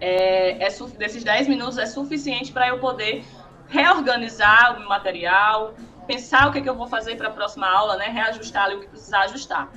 É, 0.00 0.66
é 0.66 0.68
desses 0.98 1.22
10 1.22 1.48
minutos 1.48 1.78
é 1.78 1.86
suficiente 1.86 2.52
para 2.52 2.68
eu 2.68 2.78
poder 2.78 3.24
reorganizar 3.68 4.80
o 4.80 4.88
material, 4.88 5.74
pensar 6.06 6.48
o 6.48 6.52
que, 6.52 6.58
é 6.58 6.60
que 6.60 6.68
eu 6.68 6.74
vou 6.74 6.86
fazer 6.86 7.16
para 7.16 7.28
a 7.28 7.30
próxima 7.30 7.66
aula, 7.66 7.96
né? 7.96 8.06
reajustar 8.06 8.64
ali 8.64 8.76
o 8.76 8.80
que 8.80 8.88
precisar 8.88 9.20
ajustar. 9.22 9.70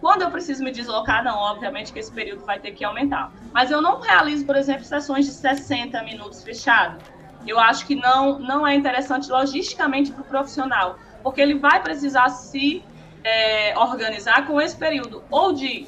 Quando 0.00 0.22
eu 0.22 0.30
preciso 0.30 0.64
me 0.64 0.70
deslocar, 0.70 1.22
não, 1.22 1.36
obviamente 1.36 1.92
que 1.92 1.98
esse 1.98 2.10
período 2.10 2.44
vai 2.44 2.58
ter 2.58 2.72
que 2.72 2.84
aumentar. 2.84 3.32
Mas 3.52 3.70
eu 3.70 3.82
não 3.82 4.00
realizo, 4.00 4.46
por 4.46 4.56
exemplo, 4.56 4.84
sessões 4.84 5.26
de 5.26 5.32
60 5.32 6.02
minutos 6.02 6.42
fechado 6.42 6.98
eu 7.46 7.58
acho 7.58 7.86
que 7.86 7.94
não, 7.94 8.38
não 8.38 8.66
é 8.66 8.74
interessante 8.74 9.30
logisticamente 9.30 10.12
para 10.12 10.22
o 10.22 10.24
profissional, 10.24 10.98
porque 11.22 11.40
ele 11.40 11.54
vai 11.54 11.82
precisar 11.82 12.28
se 12.28 12.84
é, 13.24 13.76
organizar 13.78 14.46
com 14.46 14.60
esse 14.60 14.76
período, 14.76 15.24
ou 15.30 15.52
de, 15.52 15.86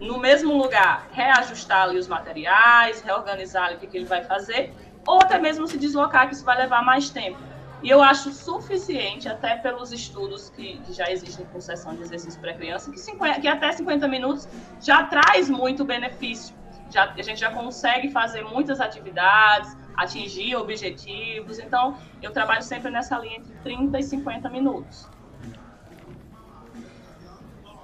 no 0.00 0.18
mesmo 0.18 0.56
lugar, 0.56 1.08
reajustar 1.12 1.82
ali 1.82 1.98
os 1.98 2.08
materiais, 2.08 3.00
reorganizar 3.00 3.66
ali 3.66 3.76
o 3.76 3.78
que, 3.78 3.86
que 3.86 3.96
ele 3.96 4.06
vai 4.06 4.22
fazer, 4.24 4.72
ou 5.06 5.16
até 5.22 5.38
mesmo 5.38 5.66
se 5.66 5.78
deslocar, 5.78 6.28
que 6.28 6.34
isso 6.34 6.44
vai 6.44 6.56
levar 6.56 6.82
mais 6.84 7.10
tempo. 7.10 7.38
E 7.82 7.88
eu 7.88 8.02
acho 8.02 8.32
suficiente, 8.32 9.28
até 9.28 9.54
pelos 9.56 9.92
estudos 9.92 10.50
que, 10.50 10.78
que 10.78 10.92
já 10.92 11.10
existem 11.10 11.46
com 11.46 11.60
sessão 11.60 11.94
de 11.94 12.02
exercício 12.02 12.40
para 12.40 12.52
criança, 12.52 12.90
que, 12.90 13.40
que 13.40 13.48
até 13.48 13.70
50 13.70 14.08
minutos 14.08 14.48
já 14.80 15.04
traz 15.04 15.48
muito 15.48 15.84
benefício. 15.84 16.56
Já, 16.90 17.12
a 17.16 17.22
gente 17.22 17.38
já 17.38 17.50
consegue 17.52 18.10
fazer 18.10 18.42
muitas 18.42 18.80
atividades, 18.80 19.76
atingir 19.98 20.54
objetivos. 20.54 21.58
Então, 21.58 21.96
eu 22.22 22.30
trabalho 22.30 22.62
sempre 22.62 22.90
nessa 22.90 23.18
linha 23.18 23.38
entre 23.38 23.52
30 23.64 23.98
e 23.98 24.02
50 24.02 24.48
minutos. 24.48 25.08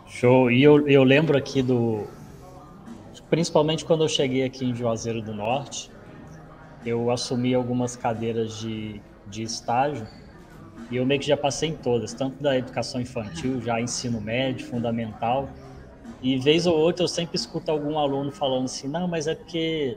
Show. 0.06 0.50
E 0.50 0.62
eu, 0.62 0.88
eu 0.88 1.02
lembro 1.02 1.36
aqui 1.36 1.60
do. 1.60 2.06
Principalmente 3.28 3.84
quando 3.84 4.04
eu 4.04 4.08
cheguei 4.08 4.44
aqui 4.44 4.64
em 4.64 4.74
Juazeiro 4.74 5.20
do 5.20 5.34
Norte, 5.34 5.90
eu 6.86 7.10
assumi 7.10 7.52
algumas 7.52 7.96
cadeiras 7.96 8.58
de, 8.60 9.00
de 9.26 9.42
estágio 9.42 10.06
e 10.90 10.96
eu 10.96 11.06
meio 11.06 11.18
que 11.18 11.26
já 11.26 11.36
passei 11.36 11.70
em 11.70 11.76
todas, 11.76 12.12
tanto 12.12 12.40
da 12.40 12.56
educação 12.56 13.00
infantil, 13.00 13.60
já 13.60 13.80
ensino 13.80 14.20
médio, 14.20 14.66
fundamental. 14.66 15.48
E 16.22 16.38
vez 16.38 16.66
ou 16.66 16.78
outra 16.78 17.04
eu 17.04 17.08
sempre 17.08 17.36
escuto 17.36 17.70
algum 17.70 17.98
aluno 17.98 18.30
falando 18.30 18.66
assim: 18.66 18.86
não, 18.86 19.08
mas 19.08 19.26
é 19.26 19.34
porque 19.34 19.96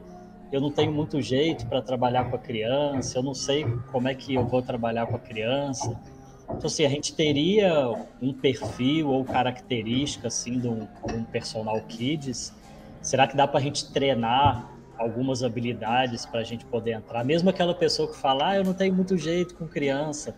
eu 0.51 0.61
não 0.61 0.71
tenho 0.71 0.91
muito 0.91 1.21
jeito 1.21 1.65
para 1.67 1.81
trabalhar 1.81 2.29
com 2.29 2.35
a 2.35 2.39
criança, 2.39 3.17
eu 3.17 3.23
não 3.23 3.33
sei 3.33 3.65
como 3.91 4.07
é 4.07 4.15
que 4.15 4.35
eu 4.35 4.45
vou 4.45 4.61
trabalhar 4.61 5.05
com 5.07 5.15
a 5.15 5.19
criança. 5.19 5.99
Então, 6.43 6.67
assim, 6.67 6.85
a 6.85 6.89
gente 6.89 7.13
teria 7.13 7.93
um 8.21 8.31
perfil 8.31 9.09
ou 9.09 9.25
característica, 9.25 10.27
assim, 10.27 10.59
de 10.59 10.67
um, 10.67 10.87
de 11.05 11.13
um 11.13 11.23
personal 11.25 11.79
kids. 11.81 12.53
Será 13.01 13.27
que 13.27 13.35
dá 13.35 13.45
para 13.45 13.59
a 13.59 13.63
gente 13.63 13.91
treinar 13.91 14.71
algumas 14.97 15.43
habilidades 15.43 16.25
para 16.25 16.39
a 16.39 16.43
gente 16.43 16.65
poder 16.65 16.93
entrar? 16.93 17.25
Mesmo 17.25 17.49
aquela 17.49 17.75
pessoa 17.75 18.09
que 18.09 18.15
fala, 18.15 18.51
ah, 18.51 18.55
eu 18.55 18.63
não 18.63 18.73
tenho 18.73 18.93
muito 18.93 19.17
jeito 19.17 19.55
com 19.55 19.67
criança. 19.67 20.35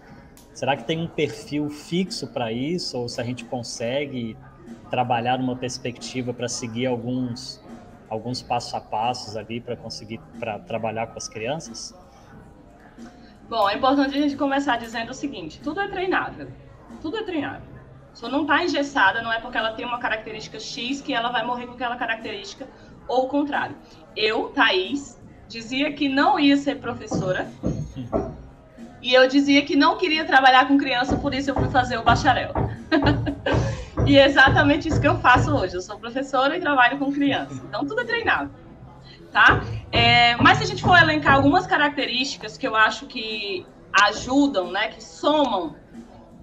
Será 0.54 0.76
que 0.76 0.84
tem 0.84 1.00
um 1.00 1.08
perfil 1.08 1.70
fixo 1.70 2.28
para 2.28 2.52
isso? 2.52 2.98
Ou 2.98 3.08
se 3.08 3.22
a 3.22 3.24
gente 3.24 3.46
consegue 3.46 4.36
trabalhar 4.90 5.38
numa 5.38 5.56
perspectiva 5.56 6.34
para 6.34 6.48
seguir 6.48 6.88
alguns 6.88 7.62
alguns 8.10 8.42
passo 8.42 8.76
a 8.76 8.82
passos 8.82 9.36
ali 9.38 9.62
para 9.62 9.76
conseguir 9.76 10.20
para 10.40 10.60
trabalhar 10.60 11.08
com 11.08 11.18
as 11.18 11.28
crianças? 11.28 11.96
Bom, 13.48 13.68
é 13.68 13.76
importante 13.76 14.18
a 14.18 14.22
gente 14.22 14.36
começar 14.36 14.78
dizendo 14.78 15.10
o 15.10 15.14
seguinte: 15.14 15.60
tudo 15.62 15.80
é 15.80 15.88
treinável. 15.88 16.48
Tudo 17.02 17.18
é 17.18 17.24
treinável. 17.24 17.80
Se 18.14 18.28
não 18.28 18.42
está 18.42 18.64
engessada, 18.64 19.22
não 19.22 19.32
é 19.32 19.40
porque 19.40 19.58
ela 19.58 19.72
tem 19.74 19.86
uma 19.86 20.00
característica 20.00 20.60
X 20.60 21.02
que 21.02 21.14
ela 21.14 21.30
vai 21.30 21.46
morrer 21.46 21.68
com 21.68 21.74
aquela 21.74 21.96
característica, 21.96 22.68
ou 23.08 23.26
o 23.26 23.28
contrário. 23.28 23.76
Eu, 24.16 24.50
Thaís, 24.50 25.20
dizia 25.48 25.94
que 25.94 26.10
não 26.10 26.40
ia 26.40 26.58
ser 26.58 26.80
professora. 26.80 27.50
e 29.02 29.14
eu 29.14 29.28
dizia 29.28 29.64
que 29.64 29.76
não 29.76 29.98
queria 29.98 30.26
trabalhar 30.26 30.68
com 30.68 30.78
criança, 30.78 31.18
por 31.18 31.34
isso 31.34 31.50
eu 31.50 31.56
fui 31.56 31.70
fazer 31.70 31.98
o 31.98 32.04
bacharel. 32.04 32.52
E 34.10 34.18
é 34.18 34.26
exatamente 34.26 34.88
isso 34.88 35.00
que 35.00 35.08
eu 35.08 35.20
faço 35.20 35.56
hoje. 35.56 35.76
Eu 35.76 35.82
sou 35.82 36.00
professora 36.00 36.58
e 36.58 36.60
trabalho 36.60 36.98
com 36.98 37.12
crianças. 37.14 37.60
Então, 37.60 37.86
tudo 37.86 38.02
é 38.02 38.06
treinado. 38.06 38.50
Tá? 39.32 39.62
É, 39.92 40.36
mas 40.38 40.58
se 40.58 40.64
a 40.64 40.66
gente 40.66 40.82
for 40.82 40.98
elencar 40.98 41.36
algumas 41.36 41.68
características 41.68 42.58
que 42.58 42.68
eu 42.68 42.76
acho 42.76 43.06
que 43.06 43.68
ajudam, 43.94 44.72
né, 44.72 44.88
que 44.88 45.04
somam 45.04 45.76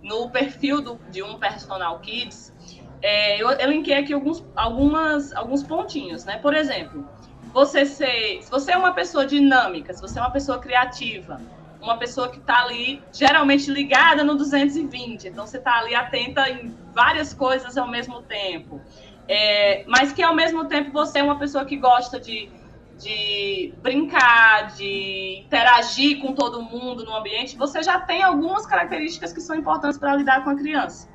no 0.01 0.31
perfil 0.31 0.81
do, 0.81 1.01
de 1.11 1.25
um 1.25 1.41
personal 1.41 1.99
kids, 1.99 2.55
é, 3.03 3.43
eu 3.43 3.51
elenquei 3.51 3.95
aqui 3.95 4.15
alguns, 4.15 4.45
algumas, 4.55 5.35
alguns 5.35 5.65
pontinhos, 5.65 6.25
né? 6.25 6.39
Por 6.39 6.55
exemplo, 6.55 7.05
você 7.53 7.85
ser, 7.85 8.43
se 8.43 8.49
você 8.49 8.71
é 8.71 8.77
uma 8.77 8.93
pessoa 8.93 9.27
dinâmica, 9.27 9.93
se 9.93 10.01
você 10.01 10.21
é 10.21 10.23
uma 10.23 10.31
pessoa 10.31 10.61
criativa, 10.61 11.41
uma 11.87 11.99
pessoa 11.99 12.29
que 12.29 12.39
está 12.39 12.63
ali 12.63 13.03
geralmente 13.13 13.71
ligada 13.71 14.23
no 14.23 14.35
220, 14.35 15.29
então 15.29 15.47
você 15.47 15.59
está 15.59 15.79
ali 15.79 15.95
atenta 15.95 16.49
em 16.51 16.75
várias 16.93 17.33
coisas 17.33 17.77
ao 17.77 17.89
mesmo 17.89 18.23
tempo, 18.23 18.81
é, 19.29 19.85
mas 19.87 20.13
que 20.13 20.23
ao 20.23 20.35
mesmo 20.35 20.67
tempo 20.67 20.93
você 20.93 21.21
é 21.21 21.23
uma 21.23 21.39
pessoa 21.39 21.65
que 21.65 21.77
gosta 21.77 22.21
de 22.21 22.51
de 22.99 23.75
brincar, 23.83 24.75
de 24.75 25.43
interagir 25.45 26.19
com 26.21 26.33
todo 26.33 26.63
mundo 26.63 27.05
no 27.05 27.15
ambiente, 27.15 27.57
você 27.57 27.83
já 27.83 28.01
tem 28.01 28.23
algumas 28.23 28.67
características 28.67 29.33
que 29.33 29.41
são 29.41 29.55
importantes 29.55 29.99
para 29.99 30.17
lidar 30.17 30.43
com 30.43 30.51
a 30.51 30.55
criança. 30.55 31.09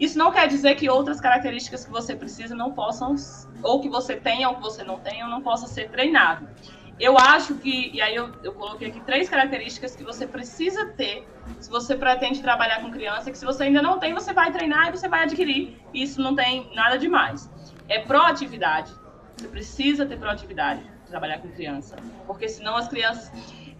Isso 0.00 0.18
não 0.18 0.32
quer 0.32 0.48
dizer 0.48 0.74
que 0.74 0.88
outras 0.88 1.20
características 1.20 1.84
que 1.84 1.90
você 1.90 2.16
precisa 2.16 2.54
não 2.54 2.72
possam, 2.72 3.14
ou 3.62 3.80
que 3.80 3.88
você 3.88 4.16
tenha 4.16 4.48
ou 4.48 4.56
que 4.56 4.62
você 4.62 4.82
não 4.82 4.98
tenha, 4.98 5.28
não 5.28 5.40
possa 5.40 5.66
ser 5.68 5.90
treinado. 5.90 6.48
Eu 6.98 7.18
acho 7.18 7.56
que, 7.56 7.90
e 7.92 8.00
aí 8.00 8.14
eu, 8.14 8.32
eu 8.42 8.52
coloquei 8.52 8.88
aqui 8.88 9.00
três 9.00 9.28
características 9.28 9.96
que 9.96 10.04
você 10.04 10.26
precisa 10.26 10.86
ter 10.92 11.26
se 11.60 11.68
você 11.68 11.96
pretende 11.96 12.40
trabalhar 12.40 12.80
com 12.80 12.90
criança, 12.90 13.30
que 13.30 13.38
se 13.38 13.44
você 13.44 13.64
ainda 13.64 13.82
não 13.82 13.98
tem, 13.98 14.14
você 14.14 14.32
vai 14.32 14.52
treinar 14.52 14.88
e 14.88 14.92
você 14.92 15.08
vai 15.08 15.24
adquirir. 15.24 15.80
Isso 15.92 16.20
não 16.20 16.34
tem 16.34 16.70
nada 16.74 16.96
demais. 16.96 17.50
É 17.88 17.98
proatividade. 17.98 18.92
Você 19.36 19.48
precisa 19.48 20.06
ter 20.06 20.16
proatividade 20.18 20.82
de 20.82 21.10
trabalhar 21.10 21.38
com 21.40 21.48
criança, 21.48 21.96
porque 22.26 22.48
senão 22.48 22.76
as 22.76 22.88
crianças 22.88 23.30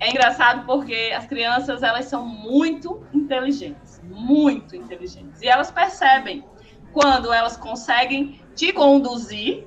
é 0.01 0.11
engraçado 0.11 0.67
porque 0.67 1.13
as 1.17 1.27
crianças 1.27 1.83
elas 1.83 2.07
são 2.07 2.27
muito 2.27 3.07
inteligentes, 3.13 4.01
muito 4.03 4.75
inteligentes. 4.75 5.41
E 5.41 5.47
elas 5.47 5.71
percebem 5.71 6.45
quando 6.93 7.33
elas 7.33 7.57
conseguem 7.57 8.41
te 8.55 8.73
conduzir 8.73 9.67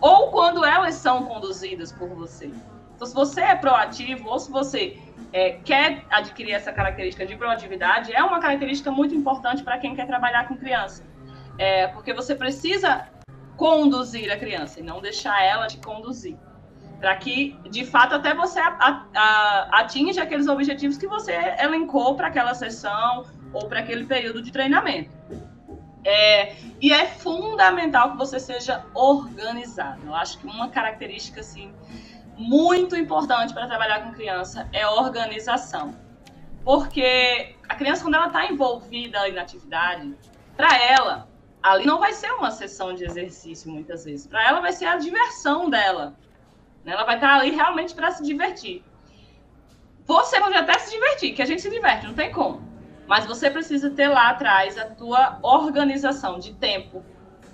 ou 0.00 0.30
quando 0.30 0.64
elas 0.64 0.94
são 0.94 1.24
conduzidas 1.24 1.92
por 1.92 2.08
você. 2.08 2.50
Então, 2.96 3.06
se 3.06 3.14
você 3.14 3.42
é 3.42 3.54
proativo 3.54 4.28
ou 4.28 4.38
se 4.38 4.50
você 4.50 4.98
é, 5.32 5.58
quer 5.64 6.04
adquirir 6.10 6.52
essa 6.52 6.72
característica 6.72 7.26
de 7.26 7.36
proatividade, 7.36 8.12
é 8.12 8.22
uma 8.24 8.40
característica 8.40 8.90
muito 8.90 9.14
importante 9.14 9.62
para 9.62 9.78
quem 9.78 9.94
quer 9.94 10.06
trabalhar 10.06 10.48
com 10.48 10.56
criança. 10.56 11.04
É, 11.58 11.88
porque 11.88 12.14
você 12.14 12.34
precisa 12.34 13.06
conduzir 13.56 14.32
a 14.32 14.36
criança 14.36 14.80
e 14.80 14.82
não 14.82 15.00
deixar 15.00 15.42
ela 15.42 15.66
te 15.66 15.76
conduzir. 15.78 16.36
Para 16.98 17.14
que, 17.16 17.54
de 17.68 17.84
fato, 17.84 18.14
até 18.14 18.34
você 18.34 18.58
atinja 19.72 20.22
aqueles 20.22 20.48
objetivos 20.48 20.96
que 20.96 21.06
você 21.06 21.34
elencou 21.60 22.16
para 22.16 22.28
aquela 22.28 22.54
sessão 22.54 23.26
ou 23.52 23.68
para 23.68 23.80
aquele 23.80 24.06
período 24.06 24.40
de 24.40 24.50
treinamento. 24.50 25.10
É, 26.02 26.54
e 26.80 26.92
é 26.92 27.04
fundamental 27.06 28.12
que 28.12 28.16
você 28.16 28.40
seja 28.40 28.86
organizado. 28.94 30.00
Eu 30.06 30.14
acho 30.14 30.38
que 30.38 30.46
uma 30.46 30.68
característica 30.68 31.40
assim 31.40 31.74
muito 32.36 32.96
importante 32.96 33.54
para 33.54 33.66
trabalhar 33.66 34.02
com 34.04 34.12
criança 34.12 34.68
é 34.72 34.86
organização. 34.86 35.94
Porque 36.64 37.54
a 37.68 37.74
criança, 37.74 38.02
quando 38.02 38.14
ela 38.14 38.26
está 38.26 38.46
envolvida 38.46 39.26
na 39.32 39.42
atividade, 39.42 40.14
para 40.56 40.76
ela, 40.82 41.28
ali 41.62 41.86
não 41.86 41.98
vai 41.98 42.12
ser 42.12 42.30
uma 42.32 42.50
sessão 42.50 42.94
de 42.94 43.04
exercício 43.04 43.70
muitas 43.70 44.04
vezes. 44.04 44.26
Para 44.26 44.46
ela 44.46 44.60
vai 44.60 44.72
ser 44.72 44.86
a 44.86 44.96
diversão 44.96 45.70
dela. 45.70 46.16
Né? 46.84 46.92
Ela 46.92 47.04
vai 47.04 47.16
estar 47.16 47.28
tá 47.28 47.34
ali 47.36 47.50
realmente 47.50 47.94
para 47.94 48.10
se 48.10 48.22
divertir. 48.22 48.84
Você 50.04 50.38
pode 50.38 50.54
até 50.54 50.78
se 50.78 50.92
divertir, 50.92 51.34
que 51.34 51.42
a 51.42 51.46
gente 51.46 51.62
se 51.62 51.70
diverte, 51.70 52.06
não 52.06 52.14
tem 52.14 52.30
como. 52.30 52.62
Mas 53.06 53.26
você 53.26 53.50
precisa 53.50 53.90
ter 53.90 54.08
lá 54.08 54.30
atrás 54.30 54.78
a 54.78 54.86
tua 54.86 55.38
organização 55.42 56.38
de 56.38 56.54
tempo, 56.54 57.04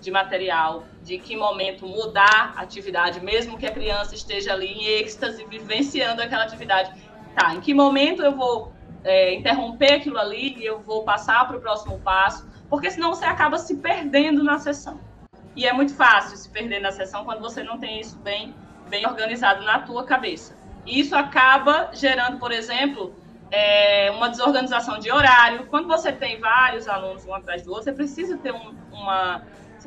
de 0.00 0.10
material, 0.10 0.84
de 1.02 1.18
que 1.18 1.36
momento 1.36 1.86
mudar 1.86 2.54
a 2.56 2.62
atividade, 2.62 3.20
mesmo 3.20 3.58
que 3.58 3.66
a 3.66 3.72
criança 3.72 4.14
esteja 4.14 4.52
ali 4.52 4.66
em 4.66 4.84
êxtase, 5.00 5.44
vivenciando 5.44 6.22
aquela 6.22 6.44
atividade. 6.44 6.92
Tá, 7.34 7.54
em 7.54 7.60
que 7.60 7.74
momento 7.74 8.22
eu 8.22 8.36
vou 8.36 8.72
é, 9.02 9.34
interromper 9.34 9.94
aquilo 9.94 10.18
ali 10.18 10.56
e 10.58 10.64
eu 10.64 10.80
vou 10.80 11.02
passar 11.02 11.46
para 11.46 11.56
o 11.56 11.60
próximo 11.60 11.98
passo, 12.00 12.46
porque 12.68 12.90
senão 12.90 13.14
você 13.14 13.24
acaba 13.24 13.58
se 13.58 13.76
perdendo 13.76 14.44
na 14.44 14.58
sessão. 14.58 15.00
E 15.56 15.66
é 15.66 15.72
muito 15.72 15.94
fácil 15.94 16.36
se 16.36 16.48
perder 16.48 16.80
na 16.80 16.92
sessão 16.92 17.24
quando 17.24 17.40
você 17.40 17.62
não 17.62 17.78
tem 17.78 18.00
isso 18.00 18.18
bem, 18.18 18.54
bem 18.88 19.06
organizado 19.06 19.64
na 19.64 19.80
tua 19.80 20.04
cabeça. 20.04 20.56
E 20.86 21.00
isso 21.00 21.14
acaba 21.14 21.90
gerando, 21.92 22.38
por 22.38 22.52
exemplo, 22.52 23.14
é, 23.50 24.10
uma 24.12 24.28
desorganização 24.28 24.98
de 24.98 25.10
horário. 25.10 25.66
Quando 25.66 25.86
você 25.86 26.10
tem 26.10 26.40
vários 26.40 26.88
alunos 26.88 27.24
um 27.26 27.34
atrás 27.34 27.62
do 27.62 27.70
outro, 27.70 27.84
você 27.84 27.92
precisa 27.92 28.38
ter 28.38 28.52
um, 28.52 28.74
uma 28.90 29.42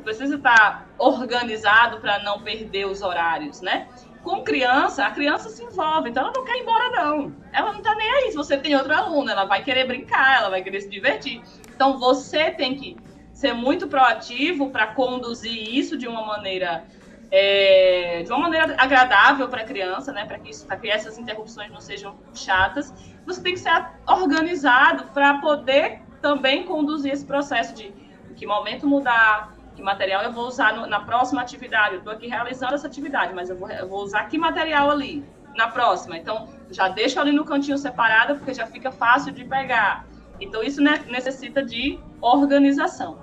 precisa 0.06 0.36
estar 0.36 0.86
organizado 0.98 1.98
para 1.98 2.20
não 2.20 2.40
perder 2.40 2.86
os 2.86 3.02
horários, 3.02 3.60
né? 3.60 3.88
Com 4.22 4.44
criança, 4.44 5.04
a 5.04 5.10
criança 5.10 5.48
se 5.48 5.64
envolve, 5.64 6.10
então 6.10 6.22
ela 6.22 6.32
não 6.34 6.44
quer 6.44 6.56
ir 6.56 6.62
embora, 6.62 6.90
não. 6.90 7.34
Ela 7.52 7.72
não 7.72 7.80
está 7.80 7.92
nem 7.96 8.08
aí 8.08 8.30
se 8.30 8.36
você 8.36 8.56
tem 8.56 8.76
outro 8.76 8.94
aluno, 8.94 9.28
ela 9.28 9.44
vai 9.44 9.64
querer 9.64 9.84
brincar, 9.84 10.38
ela 10.38 10.48
vai 10.48 10.62
querer 10.62 10.80
se 10.80 10.88
divertir. 10.88 11.42
Então 11.74 11.98
você 11.98 12.52
tem 12.52 12.76
que 12.76 12.96
ser 13.32 13.52
muito 13.52 13.88
proativo 13.88 14.70
para 14.70 14.86
conduzir 14.86 15.74
isso 15.74 15.98
de 15.98 16.06
uma 16.06 16.24
maneira 16.24 16.84
é, 17.32 18.22
de 18.22 18.30
uma 18.30 18.38
maneira 18.38 18.76
agradável 18.78 19.48
para 19.48 19.62
a 19.62 19.64
criança, 19.64 20.12
né, 20.12 20.24
para 20.24 20.38
que, 20.38 20.50
que 20.52 20.88
essas 20.88 21.18
interrupções 21.18 21.72
não 21.72 21.80
sejam 21.80 22.16
chatas. 22.32 22.94
Você 23.26 23.42
tem 23.42 23.54
que 23.54 23.58
ser 23.58 23.86
organizado 24.06 25.06
para 25.12 25.38
poder 25.38 26.00
também 26.22 26.62
conduzir 26.62 27.12
esse 27.12 27.24
processo 27.24 27.74
de 27.74 27.92
em 28.30 28.34
que 28.34 28.46
momento 28.46 28.86
mudar, 28.86 29.55
que 29.76 29.82
material 29.82 30.22
eu 30.22 30.32
vou 30.32 30.46
usar 30.46 30.74
no, 30.74 30.86
na 30.86 31.00
próxima 31.00 31.42
atividade. 31.42 31.94
Eu 31.94 31.98
estou 31.98 32.12
aqui 32.12 32.26
realizando 32.26 32.74
essa 32.74 32.86
atividade, 32.86 33.34
mas 33.34 33.50
eu 33.50 33.56
vou, 33.56 33.70
eu 33.70 33.86
vou 33.86 34.02
usar 34.02 34.24
que 34.24 34.38
material 34.38 34.90
ali 34.90 35.22
na 35.54 35.68
próxima. 35.68 36.16
Então, 36.16 36.48
já 36.70 36.88
deixo 36.88 37.20
ali 37.20 37.30
no 37.30 37.44
cantinho 37.44 37.76
separado, 37.76 38.36
porque 38.36 38.54
já 38.54 38.66
fica 38.66 38.90
fácil 38.90 39.32
de 39.32 39.44
pegar. 39.44 40.06
Então, 40.40 40.62
isso 40.62 40.82
necessita 40.82 41.62
de 41.62 41.98
organização. 42.20 43.18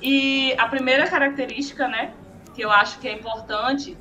E 0.00 0.54
a 0.58 0.68
primeira 0.68 1.08
característica, 1.08 1.88
né, 1.88 2.12
que 2.54 2.62
eu 2.62 2.70
acho 2.70 2.98
que 2.98 3.08
é 3.08 3.12
importante, 3.12 3.96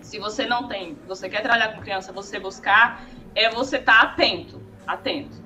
se 0.00 0.18
você 0.18 0.44
não 0.44 0.66
tem, 0.66 0.98
você 1.06 1.28
quer 1.28 1.40
trabalhar 1.40 1.74
com 1.74 1.80
criança, 1.80 2.12
você 2.12 2.38
buscar, 2.38 3.02
é 3.34 3.48
você 3.48 3.76
estar 3.76 4.00
tá 4.00 4.02
atento, 4.02 4.60
atento. 4.86 5.40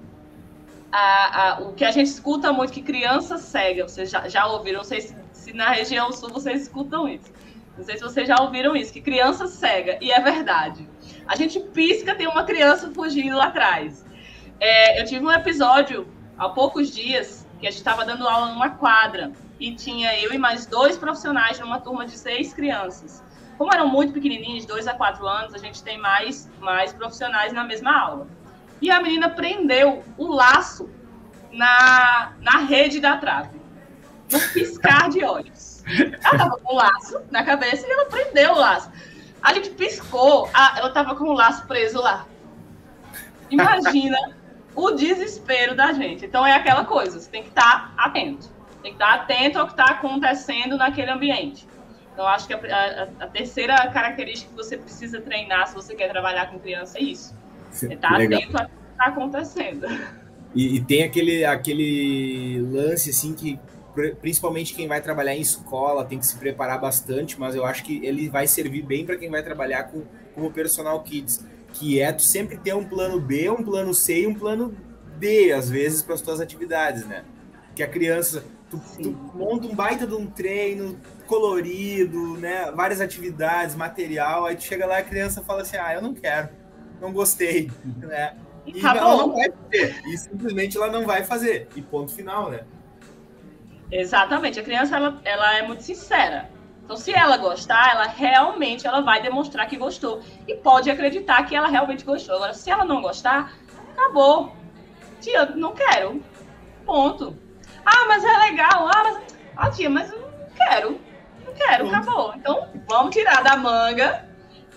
A, 0.90 1.56
a, 1.56 1.60
o 1.60 1.74
que 1.74 1.84
a 1.84 1.90
gente 1.90 2.06
escuta 2.06 2.52
muito, 2.52 2.72
que 2.72 2.82
criança 2.82 3.36
cega, 3.36 3.86
vocês 3.86 4.10
já, 4.10 4.28
já 4.28 4.46
ouviram, 4.46 4.78
não 4.78 4.84
sei 4.84 5.02
se 5.02 5.25
se 5.46 5.52
na 5.52 5.70
região 5.70 6.10
sul 6.10 6.28
vocês 6.30 6.62
escutam 6.62 7.08
isso. 7.08 7.32
Não 7.78 7.84
sei 7.84 7.96
se 7.96 8.02
vocês 8.02 8.26
já 8.26 8.36
ouviram 8.40 8.74
isso, 8.74 8.92
que 8.92 9.00
criança 9.00 9.46
cega, 9.46 9.96
e 10.00 10.10
é 10.10 10.20
verdade. 10.20 10.88
A 11.24 11.36
gente 11.36 11.60
pisca, 11.60 12.16
tem 12.16 12.26
uma 12.26 12.42
criança 12.42 12.90
fugindo 12.90 13.36
lá 13.36 13.46
atrás. 13.46 14.04
É, 14.58 15.00
eu 15.00 15.04
tive 15.04 15.24
um 15.24 15.30
episódio 15.30 16.08
há 16.36 16.48
poucos 16.48 16.92
dias 16.92 17.46
que 17.60 17.66
a 17.66 17.70
gente 17.70 17.78
estava 17.78 18.04
dando 18.04 18.26
aula 18.26 18.48
numa 18.48 18.70
quadra 18.70 19.30
e 19.60 19.72
tinha 19.72 20.18
eu 20.20 20.32
e 20.32 20.38
mais 20.38 20.66
dois 20.66 20.98
profissionais 20.98 21.60
numa 21.60 21.78
turma 21.78 22.04
de 22.06 22.18
seis 22.18 22.52
crianças. 22.52 23.22
Como 23.56 23.72
eram 23.72 23.86
muito 23.86 24.12
pequenininhos, 24.12 24.66
dois 24.66 24.88
a 24.88 24.94
quatro 24.94 25.28
anos, 25.28 25.54
a 25.54 25.58
gente 25.58 25.80
tem 25.80 25.96
mais, 25.96 26.50
mais 26.58 26.92
profissionais 26.92 27.52
na 27.52 27.62
mesma 27.62 27.96
aula. 27.96 28.26
E 28.82 28.90
a 28.90 29.00
menina 29.00 29.28
prendeu 29.28 30.02
o 30.18 30.26
laço 30.26 30.90
na, 31.52 32.32
na 32.40 32.58
rede 32.58 32.98
da 32.98 33.16
trave 33.16 33.65
no 34.30 34.40
piscar 34.52 35.08
de 35.08 35.24
olhos. 35.24 35.82
Ela 36.24 36.38
tava 36.38 36.58
com 36.58 36.74
o 36.74 36.76
laço 36.76 37.20
na 37.30 37.44
cabeça 37.44 37.86
e 37.86 37.90
ela 37.90 38.06
prendeu 38.06 38.52
o 38.52 38.58
laço. 38.58 38.90
A 39.42 39.54
gente 39.54 39.70
piscou, 39.70 40.50
a, 40.52 40.78
ela 40.78 40.90
tava 40.90 41.14
com 41.14 41.24
o 41.24 41.32
laço 41.32 41.66
preso 41.66 42.00
lá. 42.00 42.26
Imagina 43.50 44.36
o 44.74 44.90
desespero 44.90 45.74
da 45.74 45.92
gente. 45.92 46.24
Então 46.24 46.46
é 46.46 46.52
aquela 46.52 46.84
coisa, 46.84 47.20
você 47.20 47.30
tem 47.30 47.42
que 47.42 47.48
estar 47.50 47.94
tá 47.96 48.04
atento. 48.04 48.50
Tem 48.82 48.92
que 48.92 49.02
estar 49.02 49.18
tá 49.18 49.22
atento 49.22 49.58
ao 49.58 49.66
que 49.66 49.72
está 49.72 49.86
acontecendo 49.86 50.76
naquele 50.76 51.10
ambiente. 51.10 51.66
Então, 52.16 52.26
acho 52.26 52.46
que 52.46 52.54
a, 52.54 52.58
a, 52.58 53.24
a, 53.24 53.26
terceira 53.26 53.76
característica 53.90 54.50
que 54.50 54.56
você 54.56 54.78
precisa 54.78 55.20
treinar 55.20 55.66
se 55.66 55.74
você 55.74 55.94
quer 55.94 56.08
trabalhar 56.08 56.50
com 56.50 56.58
criança 56.58 56.98
é 56.98 57.02
isso. 57.02 57.36
É 57.82 57.92
estar 57.92 58.08
tá 58.08 58.16
atento 58.16 58.56
ao 58.56 58.64
que 58.64 58.72
está 58.92 59.04
acontecendo. 59.04 59.86
E, 60.54 60.76
e, 60.76 60.80
tem 60.80 61.02
aquele, 61.02 61.44
aquele 61.44 62.66
lance, 62.72 63.10
assim, 63.10 63.34
que 63.34 63.60
principalmente 64.20 64.74
quem 64.74 64.86
vai 64.86 65.00
trabalhar 65.00 65.34
em 65.34 65.40
escola 65.40 66.04
tem 66.04 66.18
que 66.18 66.26
se 66.26 66.36
preparar 66.36 66.80
bastante, 66.80 67.38
mas 67.38 67.54
eu 67.54 67.64
acho 67.64 67.84
que 67.84 68.04
ele 68.04 68.28
vai 68.28 68.46
servir 68.46 68.82
bem 68.82 69.04
para 69.04 69.16
quem 69.16 69.30
vai 69.30 69.42
trabalhar 69.42 69.84
com 69.84 70.02
como 70.34 70.52
personal 70.52 71.02
kids, 71.02 71.44
que 71.72 72.00
é 72.00 72.12
tu 72.12 72.22
sempre 72.22 72.58
ter 72.58 72.74
um 72.74 72.84
plano 72.84 73.18
B, 73.18 73.48
um 73.48 73.62
plano 73.62 73.94
C 73.94 74.20
e 74.20 74.26
um 74.26 74.34
plano 74.34 74.76
D, 75.18 75.50
às 75.52 75.70
vezes, 75.70 76.02
para 76.02 76.14
as 76.14 76.20
tuas 76.20 76.40
atividades, 76.40 77.06
né? 77.06 77.24
Que 77.74 77.82
a 77.82 77.88
criança, 77.88 78.44
tu, 78.70 78.78
tu, 79.02 79.10
monta 79.34 79.66
um 79.66 79.74
baita 79.74 80.06
de 80.06 80.14
um 80.14 80.26
treino 80.26 80.98
colorido, 81.26 82.36
né? 82.36 82.70
Várias 82.72 83.00
atividades, 83.00 83.74
material, 83.74 84.44
aí 84.44 84.56
tu 84.56 84.64
chega 84.64 84.86
lá 84.86 84.98
e 84.98 85.00
a 85.00 85.04
criança 85.04 85.42
fala 85.42 85.62
assim, 85.62 85.78
ah, 85.78 85.94
eu 85.94 86.02
não 86.02 86.12
quero, 86.12 86.50
não 87.00 87.12
gostei, 87.12 87.70
né? 87.96 88.36
E 88.66 88.80
tá 88.80 88.96
ela 88.96 89.16
não 89.16 89.32
vai 89.32 89.50
fazer, 89.50 90.02
e 90.06 90.18
simplesmente 90.18 90.76
ela 90.76 90.90
não 90.90 91.06
vai 91.06 91.24
fazer, 91.24 91.68
e 91.74 91.80
ponto 91.80 92.12
final, 92.12 92.50
né? 92.50 92.64
Exatamente. 93.90 94.60
A 94.60 94.62
criança 94.62 94.96
ela, 94.96 95.20
ela 95.24 95.56
é 95.56 95.62
muito 95.62 95.82
sincera. 95.82 96.50
Então, 96.84 96.96
se 96.96 97.12
ela 97.12 97.36
gostar, 97.36 97.90
ela 97.90 98.06
realmente 98.06 98.86
ela 98.86 99.00
vai 99.00 99.20
demonstrar 99.20 99.66
que 99.66 99.76
gostou 99.76 100.22
e 100.46 100.54
pode 100.54 100.88
acreditar 100.88 101.42
que 101.44 101.54
ela 101.54 101.66
realmente 101.66 102.04
gostou. 102.04 102.36
Agora, 102.36 102.54
se 102.54 102.70
ela 102.70 102.84
não 102.84 103.02
gostar, 103.02 103.52
acabou. 103.92 104.54
Tia, 105.20 105.46
não 105.46 105.72
quero. 105.72 106.22
Ponto. 106.84 107.36
Ah, 107.84 108.06
mas 108.06 108.24
é 108.24 108.38
legal. 108.38 108.88
Ah, 108.88 109.02
mas... 109.02 109.36
ah 109.56 109.70
tia, 109.70 109.90
mas 109.90 110.12
eu 110.12 110.20
não 110.20 110.50
quero. 110.56 111.00
Não 111.44 111.54
quero, 111.54 111.88
acabou. 111.88 112.32
Então, 112.36 112.68
vamos 112.88 113.14
tirar 113.14 113.42
da 113.42 113.56
manga 113.56 114.28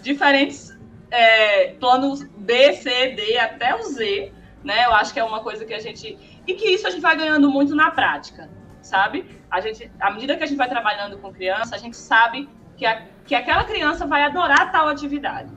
diferentes 0.02 0.76
é, 1.12 1.74
planos 1.74 2.24
B, 2.24 2.74
C, 2.74 3.10
D 3.10 3.38
até 3.38 3.76
o 3.76 3.84
Z, 3.84 4.34
né? 4.64 4.86
Eu 4.86 4.94
acho 4.94 5.14
que 5.14 5.20
é 5.20 5.24
uma 5.24 5.42
coisa 5.42 5.66
que 5.66 5.74
a 5.74 5.80
gente 5.80 6.42
e 6.48 6.54
que 6.54 6.70
isso 6.70 6.88
a 6.88 6.90
gente 6.90 7.02
vai 7.02 7.16
ganhando 7.16 7.50
muito 7.50 7.76
na 7.76 7.92
prática, 7.92 8.50
sabe? 8.90 9.40
A 9.50 9.62
gente, 9.62 9.92
à 10.00 10.12
medida 10.12 10.36
que 10.36 10.44
a 10.44 10.48
gente 10.48 10.58
vai 10.58 10.68
trabalhando 10.68 11.18
com 11.20 11.32
criança, 11.32 11.76
a 11.76 11.78
gente 11.78 11.96
sabe 11.96 12.50
que, 12.76 12.86
a, 12.86 13.06
que 13.26 13.36
aquela 13.36 13.64
criança 13.64 14.06
vai 14.06 14.24
adorar 14.24 14.72
tal 14.72 14.88
atividade 14.88 15.52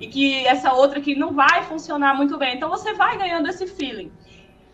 e 0.00 0.06
que 0.06 0.46
essa 0.46 0.72
outra 0.72 1.00
aqui 1.00 1.14
não 1.14 1.32
vai 1.32 1.64
funcionar 1.64 2.14
muito 2.14 2.38
bem. 2.38 2.56
Então 2.56 2.70
você 2.70 2.94
vai 2.94 3.18
ganhando 3.18 3.48
esse 3.48 3.66
feeling. 3.66 4.12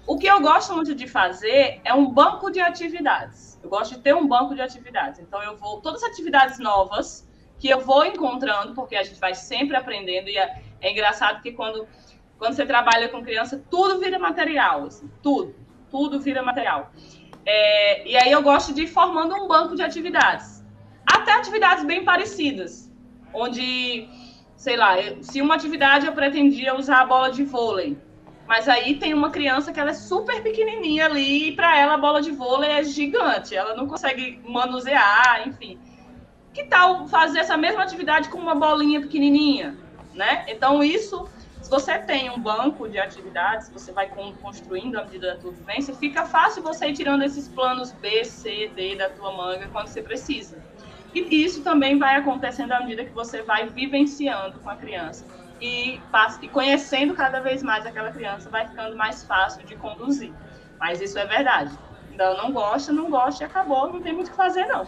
O 0.07 0.19
que 0.19 0.27
eu 0.27 0.41
gosto 0.41 0.75
muito 0.75 0.95
de 0.95 1.09
fazer 1.09 1.81
é 1.83 1.95
um 1.95 2.11
banco 2.11 2.51
de 2.51 2.61
atividades. 2.61 3.59
Eu 3.63 3.71
gosto 3.71 3.95
de 3.95 4.01
ter 4.01 4.15
um 4.15 4.29
banco 4.29 4.55
de 4.55 4.61
atividades. 4.61 5.19
Então 5.21 5.43
eu 5.43 5.57
vou 5.57 5.81
todas 5.81 6.03
as 6.03 6.11
atividades 6.11 6.59
novas 6.59 7.27
que 7.59 7.69
eu 7.71 7.81
vou 7.81 8.05
encontrando, 8.05 8.75
porque 8.75 8.95
a 8.95 9.03
gente 9.03 9.19
vai 9.19 9.35
sempre 9.35 9.75
aprendendo 9.75 10.29
e 10.29 10.37
é, 10.37 10.63
é 10.83 10.93
engraçado 10.93 11.41
que 11.41 11.53
quando 11.53 11.89
quando 12.39 12.55
você 12.55 12.67
trabalha 12.67 13.09
com 13.09 13.23
criança, 13.23 13.63
tudo 13.71 13.99
vira 14.01 14.19
material, 14.19 14.85
assim, 14.85 15.11
tudo, 15.23 15.55
tudo 15.91 16.21
vira 16.21 16.43
material. 16.43 16.93
É, 17.47 18.09
e 18.09 18.17
aí 18.17 18.33
eu 18.33 18.43
gosto 18.43 18.73
de 18.73 18.83
ir 18.83 18.87
formando 18.87 19.35
um 19.35 19.47
banco 19.47 19.77
de 19.77 19.83
atividades, 19.83 20.65
até 21.07 21.33
atividades 21.33 21.85
bem 21.85 22.05
parecidas, 22.05 22.91
onde 23.33 24.09
sei 24.57 24.77
lá, 24.77 24.95
se 25.21 25.43
uma 25.43 25.57
atividade 25.57 26.07
eu 26.07 26.13
pretendia 26.13 26.75
usar 26.75 27.03
a 27.03 27.07
bola 27.07 27.31
de 27.31 27.45
vôlei, 27.45 27.99
mas 28.47 28.67
aí 28.67 28.97
tem 28.97 29.13
uma 29.13 29.29
criança 29.29 29.73
que 29.73 29.79
ela 29.79 29.91
é 29.91 29.95
super 29.95 30.43
pequenininha 30.43 31.05
ali 31.05 31.49
e 31.49 31.53
para 31.53 31.79
ela 31.79 31.95
a 31.95 31.99
bola 31.99 32.23
de 32.23 32.31
vôlei 32.31 32.71
é 32.71 32.83
gigante, 32.83 33.55
ela 33.55 33.75
não 33.75 33.87
consegue 33.87 34.41
manusear, 34.47 35.47
enfim. 35.47 35.79
Que 36.55 36.65
tal 36.65 37.07
fazer 37.09 37.41
essa 37.41 37.59
mesma 37.59 37.83
atividade 37.83 38.31
com 38.31 38.39
uma 38.39 38.55
bolinha 38.55 39.03
pequenininha, 39.03 39.77
né? 40.15 40.47
Então 40.49 40.83
isso, 40.83 41.29
se 41.65 41.71
você 41.71 41.99
tem 42.01 42.29
um 42.29 42.39
banco 42.39 42.87
de 42.87 42.99
atividades, 42.99 43.71
você 43.71 43.91
vai 43.91 44.07
construindo 44.07 44.97
à 44.97 45.05
medida 45.05 45.29
da 45.29 45.41
tua 45.41 45.51
vivência, 45.51 45.95
fica 45.95 46.27
fácil 46.27 46.63
você 46.63 46.89
ir 46.89 46.93
tirando 46.93 47.23
esses 47.23 47.49
planos 47.49 47.91
B, 47.91 48.23
C, 48.23 48.71
D 48.77 48.97
da 48.97 49.09
tua 49.09 49.35
manga 49.35 49.67
quando 49.71 49.87
você 49.87 50.03
precisa. 50.03 50.63
E 51.15 51.43
isso 51.43 51.65
também 51.65 51.99
vai 51.99 52.17
acontecendo 52.17 52.73
à 52.73 52.81
medida 52.81 53.07
que 53.07 53.15
você 53.15 53.41
vai 53.41 53.71
vivenciando 53.71 54.61
com 54.61 54.69
a 54.69 54.77
criança. 54.77 55.25
E, 55.59 56.03
e 56.43 56.49
conhecendo 56.51 57.15
cada 57.15 57.41
vez 57.41 57.63
mais 57.63 57.87
aquela 57.87 58.13
criança, 58.13 58.51
vai 58.51 58.69
ficando 58.69 58.95
mais 58.95 59.25
fácil 59.25 59.65
de 59.65 59.75
conduzir. 59.75 60.35
Mas 60.79 61.01
isso 61.01 61.19
é 61.19 61.25
verdade. 61.25 61.75
Então, 62.11 62.37
não 62.37 62.53
gosta, 62.53 62.93
não 62.93 63.09
gosta 63.09 63.43
e 63.43 63.47
acabou, 63.47 63.91
não 63.91 64.03
tem 64.03 64.13
muito 64.13 64.27
o 64.27 64.31
que 64.33 64.37
fazer, 64.37 64.67
não. 64.67 64.85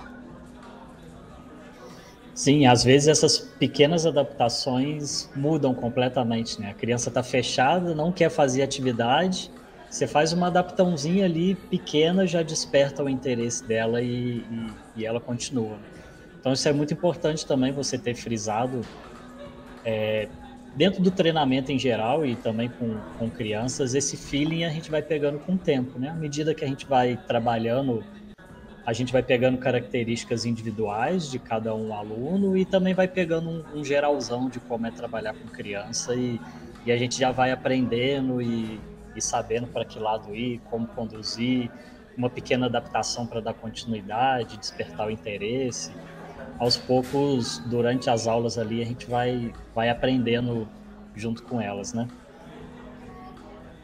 Sim, 2.37 2.67
às 2.67 2.85
vezes 2.85 3.09
essas 3.09 3.39
pequenas 3.39 4.05
adaptações 4.05 5.31
mudam 5.35 5.75
completamente, 5.75 6.61
né? 6.61 6.69
A 6.71 6.75
criança 6.75 7.09
está 7.09 7.23
fechada, 7.23 7.95
não 7.95 8.13
quer 8.13 8.29
fazer 8.31 8.63
atividade, 8.63 9.51
você 9.89 10.07
faz 10.07 10.35
uma 10.35 10.49
adaptãozinha 10.49 11.25
ali 11.25 11.55
pequena, 11.55 12.27
já 12.27 12.43
desperta 12.43 13.03
o 13.03 13.09
interesse 13.09 13.67
dela 13.67 14.03
e, 14.03 14.47
e, 14.51 14.81
e 14.95 15.07
ela 15.07 15.19
continua. 15.19 15.83
Então 16.41 16.53
isso 16.53 16.69
é 16.69 16.73
muito 16.75 16.95
importante 16.95 17.47
também 17.47 17.73
você 17.73 17.99
ter 17.99 18.15
frisado 18.15 18.91
é, 19.85 20.31
dentro 20.75 21.03
do 21.03 21.11
treinamento 21.11 21.73
em 21.73 21.79
geral 21.79 22.27
e 22.27 22.37
também 22.37 22.71
com, 22.71 23.03
com 23.17 23.31
crianças, 23.31 23.95
esse 23.95 24.17
feeling 24.17 24.65
a 24.65 24.71
gente 24.71 24.91
vai 24.91 25.03
pegando 25.03 25.41
com 25.41 25.55
o 25.55 25.59
tempo, 25.59 25.99
né? 25.99 26.09
À 26.11 26.15
medida 26.17 26.55
que 26.55 26.65
a 26.65 26.69
gente 26.69 26.87
vai 26.87 27.17
trabalhando, 27.17 28.07
a 28.87 28.93
gente 28.93 29.13
vai 29.13 29.23
pegando 29.23 29.59
características 29.59 30.45
individuais 30.45 31.29
de 31.29 31.41
cada 31.41 31.75
um 31.75 31.93
aluno 31.93 32.57
e 32.57 32.65
também 32.65 32.95
vai 32.95 33.09
pegando 33.09 33.51
um, 33.51 33.81
um 33.81 33.85
geralzão 33.85 34.49
de 34.49 34.61
como 34.61 34.87
é 34.87 34.93
trabalhar 34.93 35.35
com 35.35 35.49
criança 35.49 36.15
e, 36.15 36.41
e 36.87 36.93
a 36.93 36.97
gente 36.97 37.19
já 37.19 37.33
vai 37.33 37.51
aprendendo 37.51 38.41
e, 38.41 38.81
e 39.17 39.21
sabendo 39.21 39.67
para 39.67 39.85
que 39.85 39.99
lado 39.99 40.35
ir, 40.35 40.61
como 40.71 40.87
conduzir, 40.87 41.69
uma 42.17 42.31
pequena 42.31 42.67
adaptação 42.67 43.27
para 43.27 43.41
dar 43.41 43.55
continuidade, 43.55 44.57
despertar 44.57 45.09
o 45.09 45.11
interesse 45.11 45.91
aos 46.59 46.77
poucos, 46.77 47.59
durante 47.67 48.09
as 48.09 48.27
aulas 48.27 48.57
ali, 48.57 48.81
a 48.81 48.85
gente 48.85 49.07
vai, 49.07 49.53
vai 49.75 49.89
aprendendo 49.89 50.67
junto 51.15 51.43
com 51.43 51.61
elas, 51.61 51.93
né? 51.93 52.09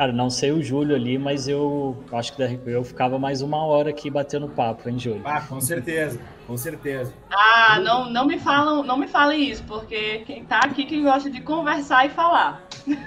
Cara, 0.03 0.12
não 0.12 0.28
sei 0.28 0.50
o 0.50 0.61
Júlio 0.61 0.96
ali, 0.96 1.16
mas 1.16 1.46
eu 1.46 1.96
acho 2.12 2.32
que 2.32 2.42
eu 2.66 2.82
ficava 2.82 3.20
mais 3.20 3.40
uma 3.40 3.64
hora 3.64 3.90
aqui 3.90 4.11
batendo 4.11 4.48
papo, 4.48 4.88
hein, 4.88 4.98
Júlio? 4.98 5.22
Ah, 5.24 5.40
com 5.40 5.61
certeza, 5.61 6.18
com 6.44 6.57
certeza. 6.57 7.14
Ah, 7.30 7.78
não, 7.78 8.11
não 8.11 8.26
me 8.26 8.36
falam, 8.36 8.82
não 8.82 8.96
me 8.96 9.07
falem 9.07 9.48
isso, 9.48 9.62
porque 9.62 10.24
quem 10.26 10.44
tá 10.44 10.59
aqui 10.59 10.86
que 10.86 11.00
gosta 11.00 11.30
de 11.30 11.40
conversar 11.40 12.05
e 12.05 12.09
falar. 12.09 12.66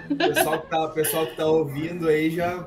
O 0.10 0.16
pessoal 0.16 0.62
que 0.62 0.68
tá, 0.70 0.88
pessoal 0.88 1.28
que 1.28 1.36
tá 1.36 1.46
ouvindo 1.46 2.08
aí 2.08 2.30
já 2.30 2.66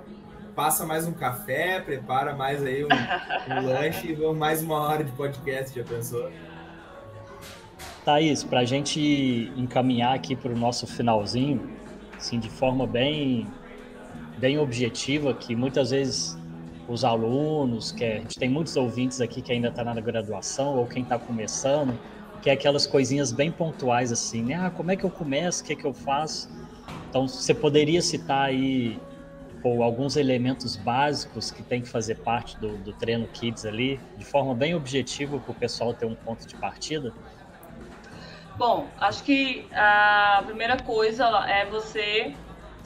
passa 0.55 0.85
mais 0.85 1.07
um 1.07 1.12
café, 1.14 1.81
prepara 1.81 2.35
mais 2.35 2.62
aí 2.62 2.85
um, 2.85 2.89
um 2.89 3.66
lanche 3.66 4.09
e 4.09 4.14
vamos 4.14 4.37
mais 4.37 4.62
uma 4.62 4.79
hora 4.79 5.03
de 5.05 5.12
podcast, 5.12 5.74
já 5.74 5.87
pensou? 5.87 6.31
Thaís, 8.05 8.45
para 8.45 8.61
a 8.61 8.64
gente 8.66 9.51
encaminhar 9.57 10.14
aqui 10.14 10.37
para 10.37 10.53
o 10.53 10.57
nosso 10.57 10.87
finalzinho, 10.87 11.79
assim, 12.14 12.39
de 12.39 12.51
forma 12.51 12.87
bem, 12.87 13.47
bem 14.39 14.59
objetiva, 14.59 15.34
que 15.34 15.55
muitas 15.57 15.91
vezes 15.91 16.36
os 16.86 17.05
alunos, 17.05 17.93
que 17.93 18.05
é, 18.05 18.16
a 18.18 18.20
gente 18.20 18.39
tem 18.39 18.49
muitos 18.49 18.76
ouvintes 18.76 19.20
aqui 19.20 19.43
que 19.43 19.53
ainda 19.53 19.68
está 19.68 19.84
na 19.84 20.01
graduação 20.01 20.76
ou 20.76 20.86
quem 20.86 21.03
está 21.03 21.18
começando, 21.18 22.01
que 22.41 22.49
é 22.49 22.53
aquelas 22.53 22.86
coisinhas 22.86 23.32
bem 23.32 23.51
pontuais 23.51 24.12
assim, 24.12 24.43
né? 24.43 24.55
Ah, 24.55 24.70
como 24.70 24.91
é 24.91 24.97
que 24.97 25.05
eu 25.05 25.11
começo? 25.11 25.62
O 25.62 25.64
que 25.64 25.72
é 25.72 25.76
que 25.76 25.86
eu 25.86 25.93
faço? 25.93 26.49
Então, 27.09 27.26
você 27.26 27.55
poderia 27.55 28.01
citar 28.01 28.47
aí 28.47 28.99
ou 29.62 29.82
alguns 29.82 30.16
elementos 30.16 30.76
básicos 30.76 31.51
que 31.51 31.62
tem 31.62 31.82
que 31.82 31.89
fazer 31.89 32.16
parte 32.16 32.59
do, 32.61 32.78
do 32.78 32.93
treino 32.95 33.28
Kids 33.28 33.64
ali, 33.64 34.01
de 34.16 34.24
forma 34.24 34.55
bem 34.55 34.74
objetiva 34.74 35.39
para 35.41 35.51
o 35.51 35.55
pessoal 35.55 35.93
ter 35.93 36.07
um 36.07 36.14
ponto 36.14 36.47
de 36.47 36.55
partida? 36.57 37.12
Bom, 38.57 38.89
acho 38.99 39.22
que 39.24 39.68
a 39.72 40.43
primeira 40.47 40.76
coisa 40.82 41.24
é 41.49 41.68
você 41.68 42.34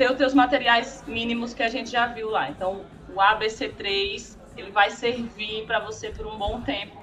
ter 0.02 0.10
os 0.10 0.18
seus 0.18 0.34
materiais 0.34 1.04
mínimos 1.06 1.54
que 1.54 1.62
a 1.62 1.68
gente 1.68 1.88
já 1.88 2.08
viu 2.08 2.28
lá. 2.28 2.50
Então, 2.50 2.84
o 3.14 3.20
ABC3 3.20 4.36
ele 4.56 4.72
vai 4.72 4.90
servir 4.90 5.64
para 5.64 5.78
você 5.78 6.10
por 6.10 6.26
um 6.26 6.36
bom 6.36 6.60
tempo 6.62 7.00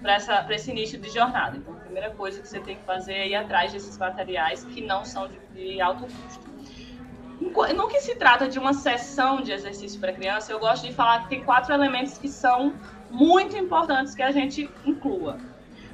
para 0.00 0.54
esse 0.54 0.70
início 0.70 1.00
de 1.00 1.10
jornada. 1.10 1.56
Então, 1.56 1.74
a 1.74 1.80
primeira 1.80 2.10
coisa 2.10 2.40
que 2.40 2.46
você 2.46 2.60
tem 2.60 2.76
que 2.76 2.84
fazer 2.84 3.14
é 3.14 3.28
ir 3.28 3.34
atrás 3.34 3.72
desses 3.72 3.98
materiais 3.98 4.62
que 4.62 4.80
não 4.80 5.04
são 5.04 5.26
de, 5.26 5.36
de 5.52 5.80
alto 5.80 6.06
custo. 6.06 6.48
No 7.74 7.88
que 7.88 8.00
se 8.00 8.14
trata 8.14 8.48
de 8.48 8.56
uma 8.56 8.72
sessão 8.72 9.42
de 9.42 9.50
exercício 9.50 9.98
para 9.98 10.12
criança, 10.12 10.52
eu 10.52 10.60
gosto 10.60 10.86
de 10.86 10.92
falar 10.92 11.24
que 11.24 11.30
tem 11.30 11.42
quatro 11.42 11.74
elementos 11.74 12.18
que 12.18 12.28
são 12.28 12.72
muito 13.10 13.56
importantes 13.56 14.14
que 14.14 14.22
a 14.22 14.30
gente 14.30 14.70
inclua. 14.84 15.38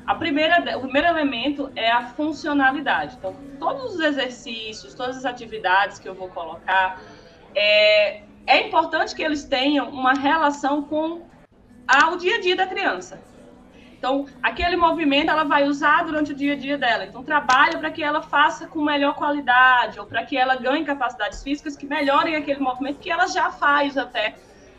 A 0.06 0.14
primeira, 0.14 0.76
o 0.76 0.82
primeiro 0.82 1.08
elemento 1.08 1.72
é 1.74 1.90
a 1.90 2.02
funcionalidade. 2.02 3.16
Então, 3.16 3.34
todos 3.58 3.94
os 3.94 4.00
exercícios, 4.00 4.94
todas 4.94 5.16
as 5.16 5.24
atividades 5.24 5.98
que 5.98 6.08
eu 6.08 6.14
vou 6.14 6.28
colocar, 6.28 7.00
é, 7.54 8.22
é 8.46 8.66
importante 8.66 9.14
que 9.14 9.22
eles 9.22 9.44
tenham 9.44 9.88
uma 9.88 10.12
relação 10.12 10.82
com 10.82 11.22
o 12.12 12.16
dia 12.16 12.36
a 12.36 12.40
dia 12.40 12.54
da 12.54 12.66
criança. 12.66 13.18
Então, 13.96 14.26
aquele 14.42 14.76
movimento 14.76 15.30
ela 15.30 15.44
vai 15.44 15.66
usar 15.66 16.04
durante 16.04 16.32
o 16.32 16.34
dia 16.34 16.52
a 16.52 16.56
dia 16.56 16.76
dela. 16.76 17.06
Então, 17.06 17.24
trabalha 17.24 17.78
para 17.78 17.90
que 17.90 18.02
ela 18.02 18.20
faça 18.20 18.66
com 18.66 18.82
melhor 18.82 19.14
qualidade 19.14 19.98
ou 19.98 20.04
para 20.04 20.22
que 20.26 20.36
ela 20.36 20.56
ganhe 20.56 20.84
capacidades 20.84 21.42
físicas 21.42 21.74
que 21.74 21.86
melhorem 21.86 22.36
aquele 22.36 22.60
movimento 22.60 22.98
que 22.98 23.10
ela 23.10 23.26
já 23.26 23.50
faz 23.50 23.96
até. 23.96 24.34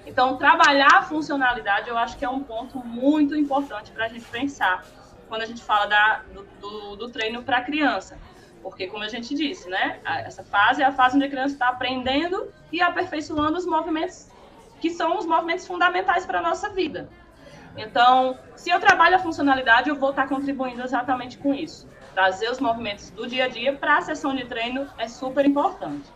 Então, 0.05 0.37
trabalhar 0.37 0.99
a 0.99 1.01
funcionalidade 1.01 1.89
eu 1.89 1.97
acho 1.97 2.15
que 2.15 2.23
é 2.23 2.29
um 2.29 2.43
ponto 2.43 2.77
muito 2.85 3.35
importante 3.35 3.91
para 3.91 4.05
a 4.05 4.07
gente 4.07 4.25
pensar 4.25 4.85
quando 5.27 5.41
a 5.41 5.45
gente 5.45 5.63
fala 5.63 5.85
da, 5.85 6.21
do, 6.33 6.43
do, 6.59 6.95
do 6.95 7.09
treino 7.09 7.43
para 7.43 7.61
criança. 7.61 8.17
Porque, 8.61 8.87
como 8.87 9.03
a 9.03 9.07
gente 9.07 9.35
disse, 9.35 9.69
né, 9.69 9.99
essa 10.25 10.43
fase 10.43 10.81
é 10.81 10.85
a 10.85 10.91
fase 10.91 11.15
onde 11.15 11.25
a 11.25 11.29
criança 11.29 11.53
está 11.53 11.69
aprendendo 11.69 12.51
e 12.71 12.81
aperfeiçoando 12.81 13.57
os 13.57 13.65
movimentos 13.65 14.27
que 14.79 14.89
são 14.89 15.17
os 15.17 15.25
movimentos 15.25 15.65
fundamentais 15.65 16.25
para 16.25 16.39
a 16.39 16.41
nossa 16.41 16.69
vida. 16.69 17.09
Então, 17.77 18.37
se 18.55 18.69
eu 18.69 18.79
trabalho 18.79 19.15
a 19.15 19.19
funcionalidade, 19.19 19.89
eu 19.89 19.95
vou 19.95 20.11
estar 20.11 20.27
contribuindo 20.27 20.81
exatamente 20.81 21.37
com 21.37 21.53
isso. 21.53 21.87
Trazer 22.13 22.49
os 22.49 22.59
movimentos 22.59 23.09
do 23.09 23.27
dia 23.27 23.45
a 23.45 23.47
dia 23.47 23.73
para 23.73 23.97
a 23.97 24.01
sessão 24.01 24.35
de 24.35 24.45
treino 24.45 24.87
é 24.97 25.07
super 25.07 25.45
importante. 25.45 26.09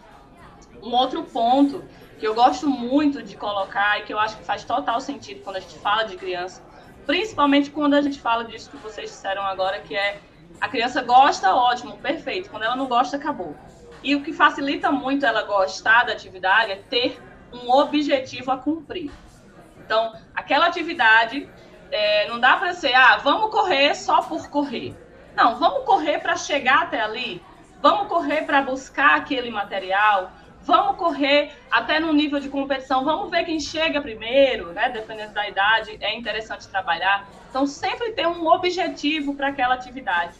Um 0.81 0.93
outro 0.93 1.23
ponto 1.23 1.83
que 2.17 2.27
eu 2.27 2.33
gosto 2.33 2.69
muito 2.69 3.21
de 3.21 3.35
colocar 3.35 3.99
e 3.99 4.03
que 4.03 4.13
eu 4.13 4.19
acho 4.19 4.37
que 4.37 4.43
faz 4.43 4.63
total 4.63 4.99
sentido 5.01 5.41
quando 5.43 5.57
a 5.57 5.59
gente 5.59 5.77
fala 5.79 6.03
de 6.03 6.15
criança 6.15 6.63
principalmente 7.09 7.71
quando 7.71 7.95
a 7.95 8.03
gente 8.03 8.19
fala 8.21 8.43
disso 8.43 8.69
que 8.69 8.77
vocês 8.77 9.09
disseram 9.09 9.41
agora, 9.41 9.79
que 9.79 9.95
é 9.95 10.19
a 10.61 10.69
criança 10.69 11.01
gosta, 11.01 11.55
ótimo, 11.55 11.97
perfeito. 11.97 12.51
Quando 12.51 12.61
ela 12.61 12.75
não 12.75 12.85
gosta, 12.85 13.17
acabou. 13.17 13.57
E 14.03 14.15
o 14.15 14.21
que 14.21 14.31
facilita 14.31 14.91
muito 14.91 15.25
ela 15.25 15.41
gostar 15.41 16.03
da 16.03 16.13
atividade 16.13 16.71
é 16.71 16.75
ter 16.75 17.19
um 17.51 17.71
objetivo 17.71 18.51
a 18.51 18.57
cumprir. 18.57 19.09
Então, 19.83 20.13
aquela 20.35 20.67
atividade 20.67 21.49
é, 21.89 22.27
não 22.27 22.39
dá 22.39 22.57
para 22.57 22.73
ser, 22.73 22.93
ah, 22.93 23.17
vamos 23.17 23.49
correr 23.49 23.95
só 23.95 24.21
por 24.21 24.47
correr. 24.47 24.95
Não, 25.35 25.55
vamos 25.55 25.85
correr 25.85 26.19
para 26.19 26.35
chegar 26.35 26.83
até 26.83 27.01
ali. 27.01 27.41
Vamos 27.81 28.07
correr 28.07 28.43
para 28.43 28.61
buscar 28.61 29.15
aquele 29.15 29.49
material, 29.49 30.31
vamos 30.61 30.97
correr 30.97 31.51
até 31.71 31.99
no 31.99 32.13
nível 32.13 32.39
de 32.39 32.49
competição, 32.49 33.03
vamos 33.03 33.29
ver 33.29 33.43
quem 33.45 33.59
chega 33.59 34.01
primeiro, 34.01 34.71
né? 34.73 34.89
Dependendo 34.89 35.33
da 35.33 35.47
idade, 35.47 35.97
é 36.01 36.15
interessante 36.15 36.67
trabalhar. 36.67 37.27
Então, 37.49 37.65
sempre 37.65 38.11
ter 38.11 38.27
um 38.27 38.47
objetivo 38.47 39.35
para 39.35 39.47
aquela 39.47 39.73
atividade. 39.73 40.33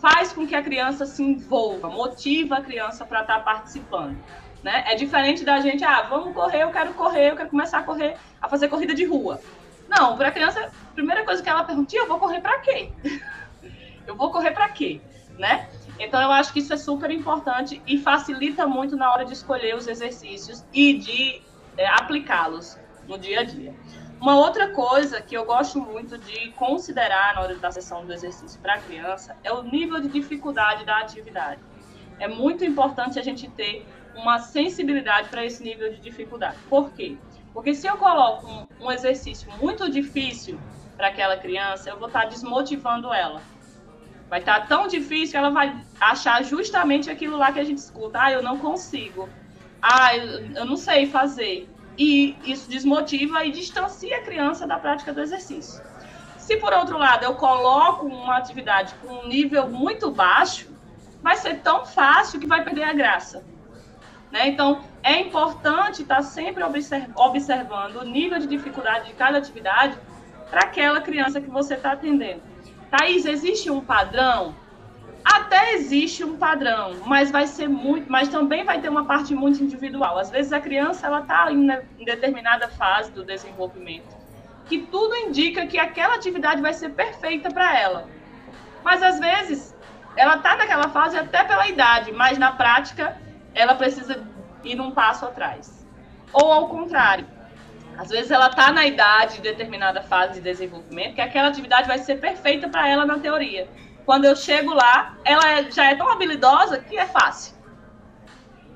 Faz 0.00 0.32
com 0.32 0.46
que 0.46 0.54
a 0.54 0.62
criança 0.62 1.04
se 1.04 1.22
envolva, 1.22 1.88
motiva 1.88 2.56
a 2.56 2.62
criança 2.62 3.04
para 3.04 3.20
estar 3.20 3.38
tá 3.38 3.40
participando. 3.40 4.18
Né? 4.62 4.84
É 4.88 4.94
diferente 4.94 5.44
da 5.44 5.60
gente, 5.60 5.84
ah, 5.84 6.02
vamos 6.02 6.34
correr, 6.34 6.62
eu 6.62 6.70
quero 6.70 6.94
correr, 6.94 7.30
eu 7.30 7.36
quero 7.36 7.50
começar 7.50 7.78
a 7.78 7.82
correr, 7.82 8.16
a 8.40 8.48
fazer 8.48 8.68
corrida 8.68 8.94
de 8.94 9.04
rua. 9.04 9.40
Não, 9.88 10.16
para 10.16 10.28
a 10.28 10.32
criança, 10.32 10.60
a 10.60 10.94
primeira 10.94 11.24
coisa 11.24 11.42
que 11.42 11.48
ela 11.48 11.64
pergunta, 11.64 11.94
eu 11.96 12.06
vou 12.06 12.18
correr 12.18 12.40
para 12.40 12.58
quê? 12.60 12.92
eu 14.06 14.16
vou 14.16 14.30
correr 14.30 14.52
para 14.52 14.68
quê? 14.68 15.00
Né? 15.40 15.70
Então, 15.98 16.20
eu 16.20 16.30
acho 16.30 16.52
que 16.52 16.58
isso 16.58 16.74
é 16.74 16.76
super 16.76 17.10
importante 17.10 17.82
e 17.86 17.96
facilita 17.96 18.66
muito 18.66 18.94
na 18.94 19.10
hora 19.10 19.24
de 19.24 19.32
escolher 19.32 19.74
os 19.74 19.88
exercícios 19.88 20.66
e 20.70 20.98
de 20.98 21.40
é, 21.78 21.88
aplicá-los 21.88 22.78
no 23.08 23.18
dia 23.18 23.40
a 23.40 23.42
dia. 23.42 23.74
Uma 24.20 24.36
outra 24.36 24.68
coisa 24.68 25.22
que 25.22 25.34
eu 25.34 25.46
gosto 25.46 25.80
muito 25.80 26.18
de 26.18 26.50
considerar 26.50 27.34
na 27.34 27.40
hora 27.40 27.56
da 27.56 27.70
sessão 27.70 28.04
do 28.04 28.12
exercício 28.12 28.60
para 28.60 28.74
a 28.74 28.78
criança 28.78 29.34
é 29.42 29.50
o 29.50 29.62
nível 29.62 29.98
de 29.98 30.08
dificuldade 30.08 30.84
da 30.84 30.98
atividade. 30.98 31.62
É 32.18 32.28
muito 32.28 32.62
importante 32.62 33.18
a 33.18 33.22
gente 33.22 33.48
ter 33.48 33.86
uma 34.14 34.38
sensibilidade 34.40 35.30
para 35.30 35.42
esse 35.42 35.62
nível 35.62 35.90
de 35.90 36.00
dificuldade. 36.00 36.58
Por 36.68 36.92
quê? 36.92 37.16
Porque 37.54 37.72
se 37.72 37.86
eu 37.86 37.96
coloco 37.96 38.46
um, 38.46 38.66
um 38.78 38.92
exercício 38.92 39.50
muito 39.58 39.90
difícil 39.90 40.60
para 40.98 41.08
aquela 41.08 41.38
criança, 41.38 41.88
eu 41.88 41.98
vou 41.98 42.08
estar 42.08 42.24
tá 42.24 42.28
desmotivando 42.28 43.10
ela. 43.10 43.40
Vai 44.30 44.38
estar 44.38 44.60
tá 44.60 44.66
tão 44.66 44.86
difícil 44.86 45.32
que 45.32 45.36
ela 45.36 45.50
vai 45.50 45.76
achar 46.00 46.42
justamente 46.44 47.10
aquilo 47.10 47.36
lá 47.36 47.50
que 47.50 47.58
a 47.58 47.64
gente 47.64 47.78
escuta. 47.78 48.22
Ah, 48.22 48.32
eu 48.32 48.42
não 48.42 48.58
consigo. 48.58 49.28
Ah, 49.82 50.16
eu, 50.16 50.46
eu 50.54 50.64
não 50.64 50.76
sei 50.76 51.06
fazer. 51.06 51.68
E 51.98 52.36
isso 52.44 52.70
desmotiva 52.70 53.44
e 53.44 53.50
distancia 53.50 54.16
a 54.16 54.22
criança 54.22 54.68
da 54.68 54.78
prática 54.78 55.12
do 55.12 55.20
exercício. 55.20 55.82
Se 56.38 56.56
por 56.56 56.72
outro 56.72 56.96
lado 56.96 57.24
eu 57.24 57.34
coloco 57.34 58.06
uma 58.06 58.36
atividade 58.36 58.94
com 59.02 59.12
um 59.12 59.26
nível 59.26 59.68
muito 59.68 60.12
baixo, 60.12 60.68
vai 61.20 61.36
ser 61.36 61.56
tão 61.56 61.84
fácil 61.84 62.38
que 62.38 62.46
vai 62.46 62.62
perder 62.62 62.84
a 62.84 62.92
graça. 62.92 63.44
Né? 64.30 64.48
Então, 64.48 64.84
é 65.02 65.20
importante 65.20 66.02
estar 66.02 66.22
sempre 66.22 66.62
observando 67.16 67.96
o 67.96 68.04
nível 68.04 68.38
de 68.38 68.46
dificuldade 68.46 69.06
de 69.08 69.14
cada 69.14 69.38
atividade 69.38 69.98
para 70.48 70.60
aquela 70.60 71.00
criança 71.00 71.40
que 71.40 71.50
você 71.50 71.74
está 71.74 71.92
atendendo. 71.92 72.49
Thaís, 72.90 73.24
existe 73.24 73.70
um 73.70 73.80
padrão? 73.80 74.54
Até 75.24 75.74
existe 75.74 76.24
um 76.24 76.36
padrão, 76.36 76.96
mas 77.06 77.30
vai 77.30 77.46
ser 77.46 77.68
muito, 77.68 78.10
mas 78.10 78.28
também 78.28 78.64
vai 78.64 78.80
ter 78.80 78.88
uma 78.88 79.04
parte 79.04 79.34
muito 79.34 79.62
individual. 79.62 80.18
Às 80.18 80.30
vezes 80.30 80.52
a 80.52 80.60
criança 80.60 81.06
ela 81.06 81.20
está 81.20 81.52
em, 81.52 81.66
determinada 82.04 82.68
fase 82.68 83.12
do 83.12 83.22
desenvolvimento, 83.22 84.16
que 84.66 84.78
tudo 84.78 85.14
indica 85.14 85.66
que 85.66 85.78
aquela 85.78 86.14
atividade 86.14 86.62
vai 86.62 86.72
ser 86.72 86.90
perfeita 86.90 87.50
para 87.50 87.78
ela. 87.78 88.08
Mas 88.82 89.02
às 89.02 89.20
vezes 89.20 89.76
ela 90.16 90.36
está 90.36 90.56
naquela 90.56 90.88
fase 90.88 91.16
até 91.16 91.44
pela 91.44 91.68
idade, 91.68 92.12
mas 92.12 92.38
na 92.38 92.52
prática 92.52 93.16
ela 93.54 93.74
precisa 93.74 94.26
ir 94.64 94.80
um 94.80 94.90
passo 94.90 95.26
atrás. 95.26 95.86
Ou 96.32 96.50
ao 96.50 96.68
contrário, 96.68 97.26
às 98.00 98.08
vezes 98.08 98.30
ela 98.30 98.46
está 98.46 98.72
na 98.72 98.86
idade 98.86 99.34
de 99.36 99.42
determinada 99.42 100.00
fase 100.00 100.32
de 100.34 100.40
desenvolvimento 100.40 101.16
que 101.16 101.20
aquela 101.20 101.48
atividade 101.48 101.86
vai 101.86 101.98
ser 101.98 102.18
perfeita 102.18 102.66
para 102.66 102.88
ela 102.88 103.04
na 103.04 103.18
teoria. 103.18 103.68
Quando 104.06 104.24
eu 104.24 104.34
chego 104.34 104.72
lá, 104.72 105.18
ela 105.22 105.46
é, 105.46 105.70
já 105.70 105.90
é 105.90 105.94
tão 105.94 106.10
habilidosa 106.10 106.78
que 106.78 106.96
é 106.96 107.04
fácil. 107.04 107.54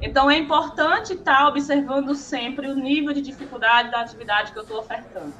Então 0.02 0.30
é 0.30 0.36
importante 0.36 1.14
estar 1.14 1.38
tá 1.38 1.48
observando 1.48 2.14
sempre 2.14 2.68
o 2.68 2.74
nível 2.74 3.14
de 3.14 3.22
dificuldade 3.22 3.90
da 3.90 4.02
atividade 4.02 4.52
que 4.52 4.58
eu 4.58 4.62
estou 4.62 4.78
ofertando. 4.78 5.32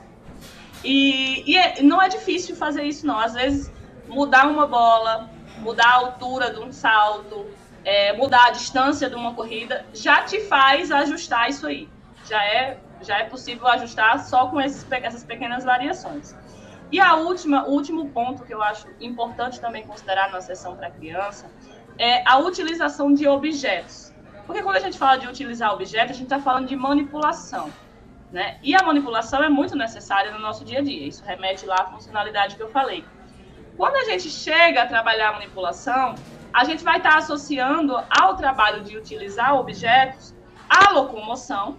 E, 0.83 1.45
e 1.47 1.59
é, 1.59 1.83
não 1.83 2.01
é 2.01 2.09
difícil 2.09 2.57
fazer 2.57 2.85
isso, 2.85 3.07
não. 3.07 3.21
Às 3.21 3.35
vezes, 3.35 3.71
mudar 4.09 4.47
uma 4.47 4.67
bola, 4.67 5.29
mudar 5.59 5.89
a 5.89 5.97
altura 5.97 6.51
de 6.51 6.59
um 6.59 6.73
salto, 6.73 7.47
é, 7.85 8.15
mudar 8.15 8.47
a 8.47 8.51
distância 8.51 9.11
de 9.11 9.15
uma 9.15 9.35
corrida, 9.35 9.85
já 9.93 10.23
te 10.23 10.41
faz 10.41 10.91
ajustar 10.91 11.51
isso 11.51 11.67
aí. 11.67 11.87
Já 12.27 12.43
é, 12.43 12.79
já 13.03 13.19
é 13.19 13.25
possível 13.25 13.67
ajustar 13.69 14.19
só 14.25 14.49
com 14.49 14.61
esses, 14.61 14.87
essas 14.91 15.25
pequenas 15.25 15.65
variações. 15.65 16.35
E 16.91 17.01
a 17.01 17.17
última, 17.17 17.67
o 17.67 17.73
último 17.73 18.09
ponto 18.11 18.45
que 18.45 18.55
eu 18.55 18.63
acho 18.63 18.87
importante 19.01 19.61
também 19.61 19.87
considerar 19.87 20.31
na 20.31 20.41
sessão 20.41 20.77
para 20.77 20.91
criança 20.91 21.51
é 21.99 22.23
a 22.29 22.39
utilização 22.39 23.13
de 23.13 23.27
objetos. 23.27 24.13
Porque 24.47 24.63
quando 24.63 24.77
a 24.77 24.81
gente 24.81 24.99
fala 24.99 25.17
de 25.17 25.27
utilizar 25.27 25.73
objetos, 25.73 26.11
a 26.11 26.15
gente 26.15 26.25
está 26.25 26.39
falando 26.39 26.67
de 26.67 26.77
manipulação. 26.77 27.71
Né? 28.31 28.59
E 28.63 28.75
a 28.75 28.83
manipulação 28.83 29.43
é 29.43 29.49
muito 29.49 29.77
necessária 29.77 30.33
no 30.33 30.39
nosso 30.39 30.65
dia 30.65 30.81
a 30.81 30.83
dia. 30.83 31.07
Isso 31.07 31.25
remete 31.25 31.65
lá 31.67 31.77
à 31.81 31.85
funcionalidade 31.87 32.57
que 32.57 32.63
eu 32.63 32.71
falei. 32.71 33.05
Quando 33.77 33.97
a 33.97 34.05
gente 34.05 34.29
chega 34.31 34.83
a 34.83 34.87
trabalhar 34.87 35.31
a 35.31 35.33
manipulação, 35.35 36.15
a 36.53 36.65
gente 36.65 36.85
vai 36.85 36.99
estar 36.99 37.17
associando 37.17 37.97
ao 38.11 38.37
trabalho 38.37 38.83
de 38.83 38.97
utilizar 38.97 39.55
objetos 39.57 40.35
a 40.69 40.93
locomoção 40.93 41.77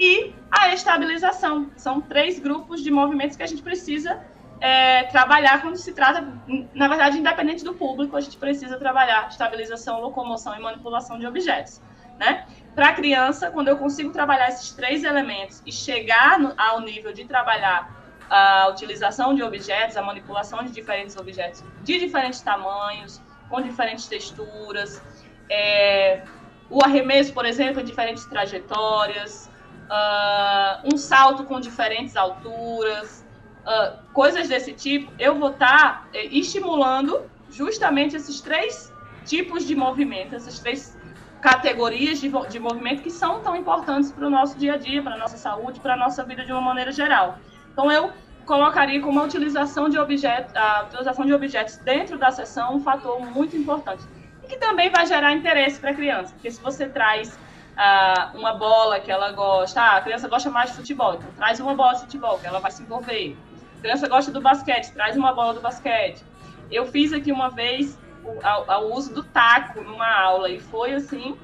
e 0.00 0.34
a 0.50 0.72
estabilização. 0.72 1.70
São 1.76 2.00
três 2.00 2.38
grupos 2.38 2.82
de 2.82 2.90
movimentos 2.90 3.36
que 3.36 3.42
a 3.42 3.46
gente 3.46 3.62
precisa 3.62 4.18
é, 4.58 5.04
trabalhar 5.04 5.60
quando 5.60 5.76
se 5.76 5.92
trata, 5.92 6.26
na 6.74 6.88
verdade, 6.88 7.18
independente 7.18 7.62
do 7.62 7.74
público, 7.74 8.16
a 8.16 8.20
gente 8.20 8.38
precisa 8.38 8.78
trabalhar 8.78 9.28
estabilização, 9.28 10.00
locomoção 10.00 10.56
e 10.56 10.60
manipulação 10.60 11.18
de 11.18 11.26
objetos. 11.26 11.82
Né? 12.18 12.46
Para 12.74 12.88
a 12.88 12.92
criança, 12.92 13.50
quando 13.50 13.68
eu 13.68 13.76
consigo 13.76 14.10
trabalhar 14.10 14.48
esses 14.48 14.72
três 14.72 15.04
elementos 15.04 15.62
e 15.66 15.72
chegar 15.72 16.38
no, 16.38 16.54
ao 16.56 16.80
nível 16.80 17.12
de 17.12 17.24
trabalhar 17.24 17.98
a 18.28 18.68
utilização 18.68 19.34
de 19.34 19.42
objetos, 19.42 19.96
a 19.96 20.02
manipulação 20.02 20.62
de 20.62 20.70
diferentes 20.70 21.16
objetos 21.16 21.64
de 21.82 21.98
diferentes 21.98 22.40
tamanhos, 22.40 23.20
com 23.48 23.60
diferentes 23.60 24.06
texturas, 24.06 25.02
é, 25.50 26.22
o 26.68 26.84
arremesso, 26.84 27.32
por 27.34 27.44
exemplo, 27.44 27.80
em 27.80 27.84
diferentes 27.84 28.24
trajetórias, 28.26 29.50
uh, 29.90 30.94
um 30.94 30.96
salto 30.96 31.44
com 31.44 31.60
diferentes 31.60 32.16
alturas, 32.16 33.26
uh, 33.66 33.98
coisas 34.12 34.48
desse 34.48 34.72
tipo, 34.72 35.12
eu 35.18 35.34
vou 35.38 35.50
estar 35.50 36.02
tá, 36.02 36.08
é, 36.14 36.26
estimulando 36.26 37.28
justamente 37.50 38.16
esses 38.16 38.40
três 38.40 38.92
tipos 39.24 39.66
de 39.66 39.74
movimento, 39.74 40.34
essas 40.34 40.58
três 40.60 40.96
categorias 41.40 42.20
de, 42.20 42.30
de 42.48 42.58
movimento 42.58 43.02
que 43.02 43.10
são 43.10 43.40
tão 43.40 43.56
importantes 43.56 44.12
para 44.12 44.26
o 44.26 44.30
nosso 44.30 44.56
dia 44.58 44.74
a 44.74 44.76
dia, 44.76 45.02
para 45.02 45.14
a 45.14 45.18
nossa 45.18 45.36
saúde, 45.36 45.80
para 45.80 45.94
a 45.94 45.96
nossa 45.96 46.22
vida 46.22 46.44
de 46.44 46.52
uma 46.52 46.60
maneira 46.60 46.92
geral. 46.92 47.38
Então, 47.72 47.90
eu 47.90 48.12
colocaria 48.44 49.00
como 49.00 49.20
a 49.20 49.24
utilização 49.24 49.88
de 49.88 49.98
objetos, 49.98 50.54
a 50.54 50.84
utilização 50.84 51.24
de 51.24 51.32
objetos 51.32 51.76
dentro 51.78 52.18
da 52.18 52.30
sessão 52.30 52.76
um 52.76 52.80
fator 52.80 53.20
muito 53.20 53.56
importante 53.56 54.02
e 54.42 54.46
que 54.48 54.56
também 54.56 54.90
vai 54.90 55.06
gerar 55.06 55.32
interesse 55.32 55.80
para 55.80 55.90
a 55.90 55.94
criança, 55.94 56.32
porque 56.34 56.50
se 56.50 56.60
você 56.60 56.88
traz 56.88 57.38
ah, 57.76 58.30
uma 58.34 58.52
bola 58.54 59.00
que 59.00 59.10
ela 59.10 59.32
gosta, 59.32 59.80
ah, 59.80 59.96
a 59.96 60.00
criança 60.00 60.28
gosta 60.28 60.50
mais 60.50 60.70
de 60.70 60.76
futebol, 60.76 61.14
então 61.14 61.30
traz 61.36 61.60
uma 61.60 61.74
bola 61.74 61.94
de 61.94 62.00
futebol 62.00 62.38
que 62.38 62.46
ela 62.46 62.60
vai 62.60 62.70
se 62.70 62.82
envolver. 62.82 63.36
A 63.78 63.80
criança 63.80 64.08
gosta 64.08 64.30
do 64.30 64.40
basquete, 64.40 64.92
traz 64.92 65.16
uma 65.16 65.32
bola 65.32 65.54
do 65.54 65.60
basquete. 65.60 66.22
Eu 66.70 66.86
fiz 66.86 67.12
aqui 67.12 67.32
uma 67.32 67.50
vez 67.50 67.98
o, 68.24 68.38
o 68.72 68.94
uso 68.94 69.14
do 69.14 69.24
taco 69.24 69.80
numa 69.80 70.08
aula 70.20 70.50
e 70.50 70.60
foi 70.60 70.92
assim 70.92 71.36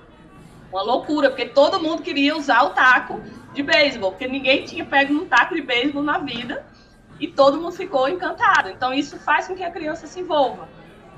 uma 0.71 0.83
loucura, 0.83 1.31
porque 1.31 1.47
todo 1.47 1.81
mundo 1.81 2.03
queria 2.03 2.37
usar 2.37 2.63
o 2.65 2.71
taco 2.71 3.21
de 3.55 3.63
beisebol, 3.63 4.11
porque 4.11 4.29
ninguém 4.29 4.65
tinha 4.65 4.85
pego 4.85 5.15
um 5.15 5.27
taco 5.27 5.55
de 5.55 5.63
beisebol 5.63 6.03
na 6.03 6.19
vida 6.19 6.67
e 7.19 7.27
todo 7.27 7.59
mundo 7.59 7.73
ficou 7.73 8.09
encantado. 8.09 8.69
Então, 8.69 8.93
isso 8.93 9.19
faz 9.19 9.47
com 9.47 9.55
que 9.55 9.65
a 9.65 9.71
criança 9.71 10.07
se 10.07 10.21
envolva, 10.21 10.69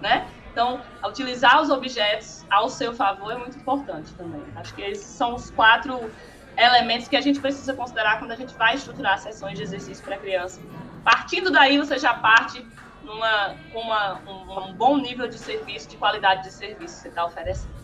né? 0.00 0.28
Então, 0.58 0.80
utilizar 1.04 1.62
os 1.62 1.70
objetos 1.70 2.44
ao 2.50 2.68
seu 2.68 2.92
favor 2.92 3.30
é 3.30 3.36
muito 3.36 3.56
importante 3.56 4.12
também. 4.14 4.42
Acho 4.56 4.74
que 4.74 4.82
esses 4.82 5.06
são 5.06 5.36
os 5.36 5.52
quatro 5.52 6.10
elementos 6.56 7.06
que 7.06 7.16
a 7.16 7.20
gente 7.20 7.38
precisa 7.38 7.72
considerar 7.74 8.18
quando 8.18 8.32
a 8.32 8.34
gente 8.34 8.52
vai 8.56 8.74
estruturar 8.74 9.20
sessões 9.20 9.56
de 9.56 9.62
exercício 9.62 10.04
para 10.04 10.18
criança. 10.18 10.60
Partindo 11.04 11.52
daí, 11.52 11.78
você 11.78 11.96
já 11.96 12.12
parte 12.12 12.66
numa, 13.04 13.54
com 13.72 13.82
uma, 13.82 14.20
um, 14.26 14.70
um 14.70 14.72
bom 14.74 14.98
nível 14.98 15.28
de 15.28 15.38
serviço, 15.38 15.90
de 15.90 15.96
qualidade 15.96 16.42
de 16.42 16.52
serviço 16.52 16.96
que 16.96 17.02
você 17.02 17.08
está 17.08 17.24
oferecendo. 17.24 17.74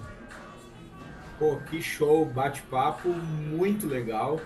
Pô, 1.38 1.60
que 1.70 1.80
show, 1.80 2.24
bate-papo 2.24 3.08
muito 3.08 3.86
legal. 3.86 4.40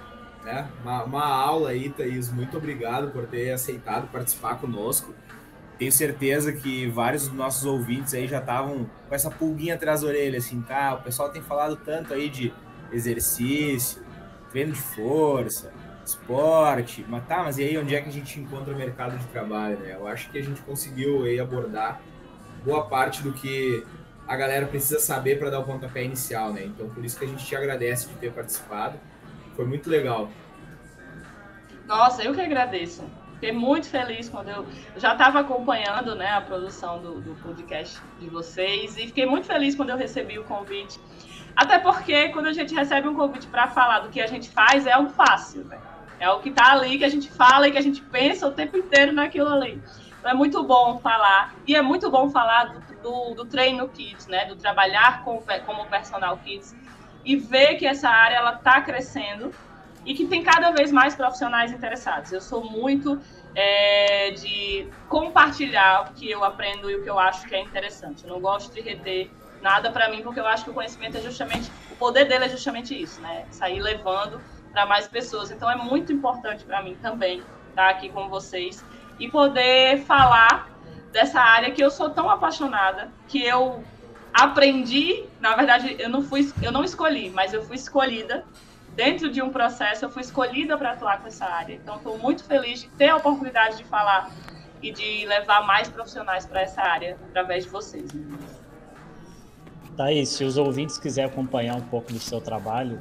Né? 0.44 0.68
Uma, 0.82 1.04
uma 1.04 1.26
aula 1.26 1.70
aí, 1.70 1.88
Thaís. 1.88 2.30
Muito 2.30 2.58
obrigado 2.58 3.10
por 3.10 3.26
ter 3.26 3.52
aceitado 3.52 4.06
participar 4.12 4.56
conosco. 4.56 5.14
Tenho 5.78 5.92
certeza 5.92 6.52
que 6.52 6.88
vários 6.88 7.28
dos 7.28 7.36
nossos 7.36 7.64
ouvintes 7.64 8.12
aí 8.12 8.26
já 8.26 8.40
estavam 8.40 8.90
com 9.08 9.14
essa 9.14 9.30
pulguinha 9.30 9.76
atrás 9.76 10.00
da 10.00 10.08
orelha, 10.08 10.38
assim, 10.38 10.60
tá? 10.60 10.94
O 10.94 11.02
pessoal 11.02 11.30
tem 11.30 11.40
falado 11.40 11.76
tanto 11.76 12.12
aí 12.12 12.28
de 12.28 12.52
exercício, 12.90 14.02
treino 14.50 14.72
de 14.72 14.80
força, 14.80 15.72
esporte, 16.04 17.04
mas 17.08 17.24
tá, 17.26 17.44
mas 17.44 17.58
e 17.58 17.62
aí 17.62 17.78
onde 17.78 17.94
é 17.94 18.00
que 18.00 18.08
a 18.08 18.12
gente 18.12 18.40
encontra 18.40 18.74
o 18.74 18.76
mercado 18.76 19.16
de 19.16 19.24
trabalho, 19.26 19.78
né? 19.78 19.94
Eu 19.94 20.08
acho 20.08 20.30
que 20.30 20.38
a 20.38 20.42
gente 20.42 20.60
conseguiu 20.62 21.22
aí 21.24 21.38
abordar 21.38 22.00
boa 22.64 22.86
parte 22.86 23.22
do 23.22 23.32
que 23.32 23.84
a 24.26 24.36
galera 24.36 24.66
precisa 24.66 24.98
saber 24.98 25.38
para 25.38 25.48
dar 25.48 25.60
o 25.60 25.64
pontapé 25.64 26.02
inicial, 26.02 26.52
né? 26.52 26.64
Então, 26.64 26.88
por 26.90 27.04
isso 27.04 27.18
que 27.18 27.24
a 27.24 27.28
gente 27.28 27.44
te 27.44 27.54
agradece 27.54 28.08
de 28.08 28.14
ter 28.14 28.32
participado. 28.32 28.98
Foi 29.54 29.64
muito 29.64 29.88
legal. 29.88 30.28
Nossa, 31.86 32.22
eu 32.22 32.34
que 32.34 32.40
agradeço. 32.40 33.02
Fiquei 33.38 33.52
muito 33.52 33.88
feliz 33.88 34.28
quando 34.28 34.48
eu, 34.48 34.66
já 34.96 35.12
estava 35.12 35.38
acompanhando 35.38 36.16
né, 36.16 36.28
a 36.28 36.40
produção 36.40 37.00
do, 37.00 37.20
do 37.20 37.36
podcast 37.36 38.02
de 38.18 38.28
vocês 38.28 38.96
e 38.96 39.06
fiquei 39.06 39.26
muito 39.26 39.46
feliz 39.46 39.76
quando 39.76 39.90
eu 39.90 39.96
recebi 39.96 40.40
o 40.40 40.44
convite. 40.44 40.98
Até 41.54 41.78
porque 41.78 42.30
quando 42.30 42.46
a 42.46 42.52
gente 42.52 42.74
recebe 42.74 43.06
um 43.06 43.14
convite 43.14 43.46
para 43.46 43.68
falar 43.68 44.00
do 44.00 44.08
que 44.08 44.20
a 44.20 44.26
gente 44.26 44.50
faz, 44.50 44.88
é 44.88 44.92
algo 44.92 45.10
fácil, 45.10 45.64
né? 45.66 45.78
É 46.18 46.28
o 46.28 46.40
que 46.40 46.48
está 46.48 46.72
ali, 46.72 46.98
que 46.98 47.04
a 47.04 47.08
gente 47.08 47.30
fala 47.30 47.68
e 47.68 47.70
que 47.70 47.78
a 47.78 47.80
gente 47.80 48.02
pensa 48.02 48.48
o 48.48 48.50
tempo 48.50 48.76
inteiro 48.76 49.12
naquilo 49.12 49.48
ali. 49.48 49.80
Então 50.18 50.32
é 50.32 50.34
muito 50.34 50.64
bom 50.64 50.98
falar. 50.98 51.54
E 51.64 51.76
é 51.76 51.82
muito 51.82 52.10
bom 52.10 52.28
falar 52.30 52.64
do, 52.64 53.02
do, 53.02 53.34
do 53.36 53.44
treino 53.44 53.88
kids, 53.88 54.26
né? 54.26 54.46
Do 54.46 54.56
trabalhar 54.56 55.22
com, 55.22 55.40
como 55.64 55.86
personal 55.86 56.36
kids 56.38 56.74
e 57.24 57.36
ver 57.36 57.76
que 57.76 57.86
essa 57.86 58.08
área 58.08 58.34
ela 58.34 58.54
está 58.54 58.80
crescendo 58.80 59.52
e 60.08 60.14
que 60.14 60.26
tem 60.26 60.42
cada 60.42 60.70
vez 60.70 60.90
mais 60.90 61.14
profissionais 61.14 61.70
interessados. 61.70 62.32
Eu 62.32 62.40
sou 62.40 62.64
muito 62.64 63.20
é, 63.54 64.30
de 64.30 64.90
compartilhar 65.06 66.08
o 66.08 66.14
que 66.14 66.30
eu 66.30 66.42
aprendo 66.42 66.90
e 66.90 66.96
o 66.96 67.02
que 67.02 67.10
eu 67.10 67.18
acho 67.18 67.46
que 67.46 67.54
é 67.54 67.60
interessante. 67.60 68.24
Eu 68.24 68.30
não 68.30 68.40
gosto 68.40 68.72
de 68.72 68.80
reter 68.80 69.30
nada 69.60 69.92
para 69.92 70.08
mim, 70.08 70.22
porque 70.22 70.40
eu 70.40 70.46
acho 70.46 70.64
que 70.64 70.70
o 70.70 70.72
conhecimento 70.72 71.18
é 71.18 71.20
justamente, 71.20 71.70
o 71.90 71.94
poder 71.94 72.24
dele 72.24 72.46
é 72.46 72.48
justamente 72.48 72.98
isso, 72.98 73.20
né? 73.20 73.44
Sair 73.50 73.80
levando 73.80 74.42
para 74.72 74.86
mais 74.86 75.06
pessoas. 75.06 75.50
Então 75.50 75.70
é 75.70 75.76
muito 75.76 76.10
importante 76.10 76.64
para 76.64 76.82
mim 76.82 76.94
também 76.94 77.44
estar 77.68 77.90
aqui 77.90 78.08
com 78.08 78.30
vocês 78.30 78.82
e 79.18 79.28
poder 79.28 80.06
falar 80.06 80.70
dessa 81.12 81.38
área 81.38 81.70
que 81.70 81.84
eu 81.84 81.90
sou 81.90 82.08
tão 82.08 82.30
apaixonada, 82.30 83.12
que 83.26 83.44
eu 83.44 83.84
aprendi, 84.32 85.28
na 85.38 85.54
verdade, 85.54 85.96
eu 85.98 86.08
não 86.08 86.22
fui, 86.22 86.50
eu 86.62 86.72
não 86.72 86.82
escolhi, 86.82 87.28
mas 87.28 87.52
eu 87.52 87.62
fui 87.62 87.76
escolhida 87.76 88.46
dentro 88.98 89.30
de 89.30 89.40
um 89.40 89.50
processo, 89.50 90.04
eu 90.04 90.10
fui 90.10 90.22
escolhida 90.22 90.76
para 90.76 90.90
atuar 90.90 91.20
com 91.20 91.28
essa 91.28 91.46
área. 91.46 91.74
Então, 91.74 91.98
estou 91.98 92.18
muito 92.18 92.42
feliz 92.42 92.80
de 92.80 92.88
ter 92.88 93.10
a 93.10 93.16
oportunidade 93.16 93.76
de 93.76 93.84
falar 93.84 94.28
e 94.82 94.90
de 94.90 95.24
levar 95.24 95.64
mais 95.64 95.88
profissionais 95.88 96.44
para 96.44 96.62
essa 96.62 96.82
área 96.82 97.16
através 97.28 97.62
de 97.62 97.70
vocês. 97.70 98.10
Thaís, 99.96 100.30
se 100.30 100.42
os 100.42 100.58
ouvintes 100.58 100.98
quiserem 100.98 101.30
acompanhar 101.30 101.76
um 101.76 101.80
pouco 101.82 102.12
do 102.12 102.18
seu 102.18 102.40
trabalho, 102.40 102.98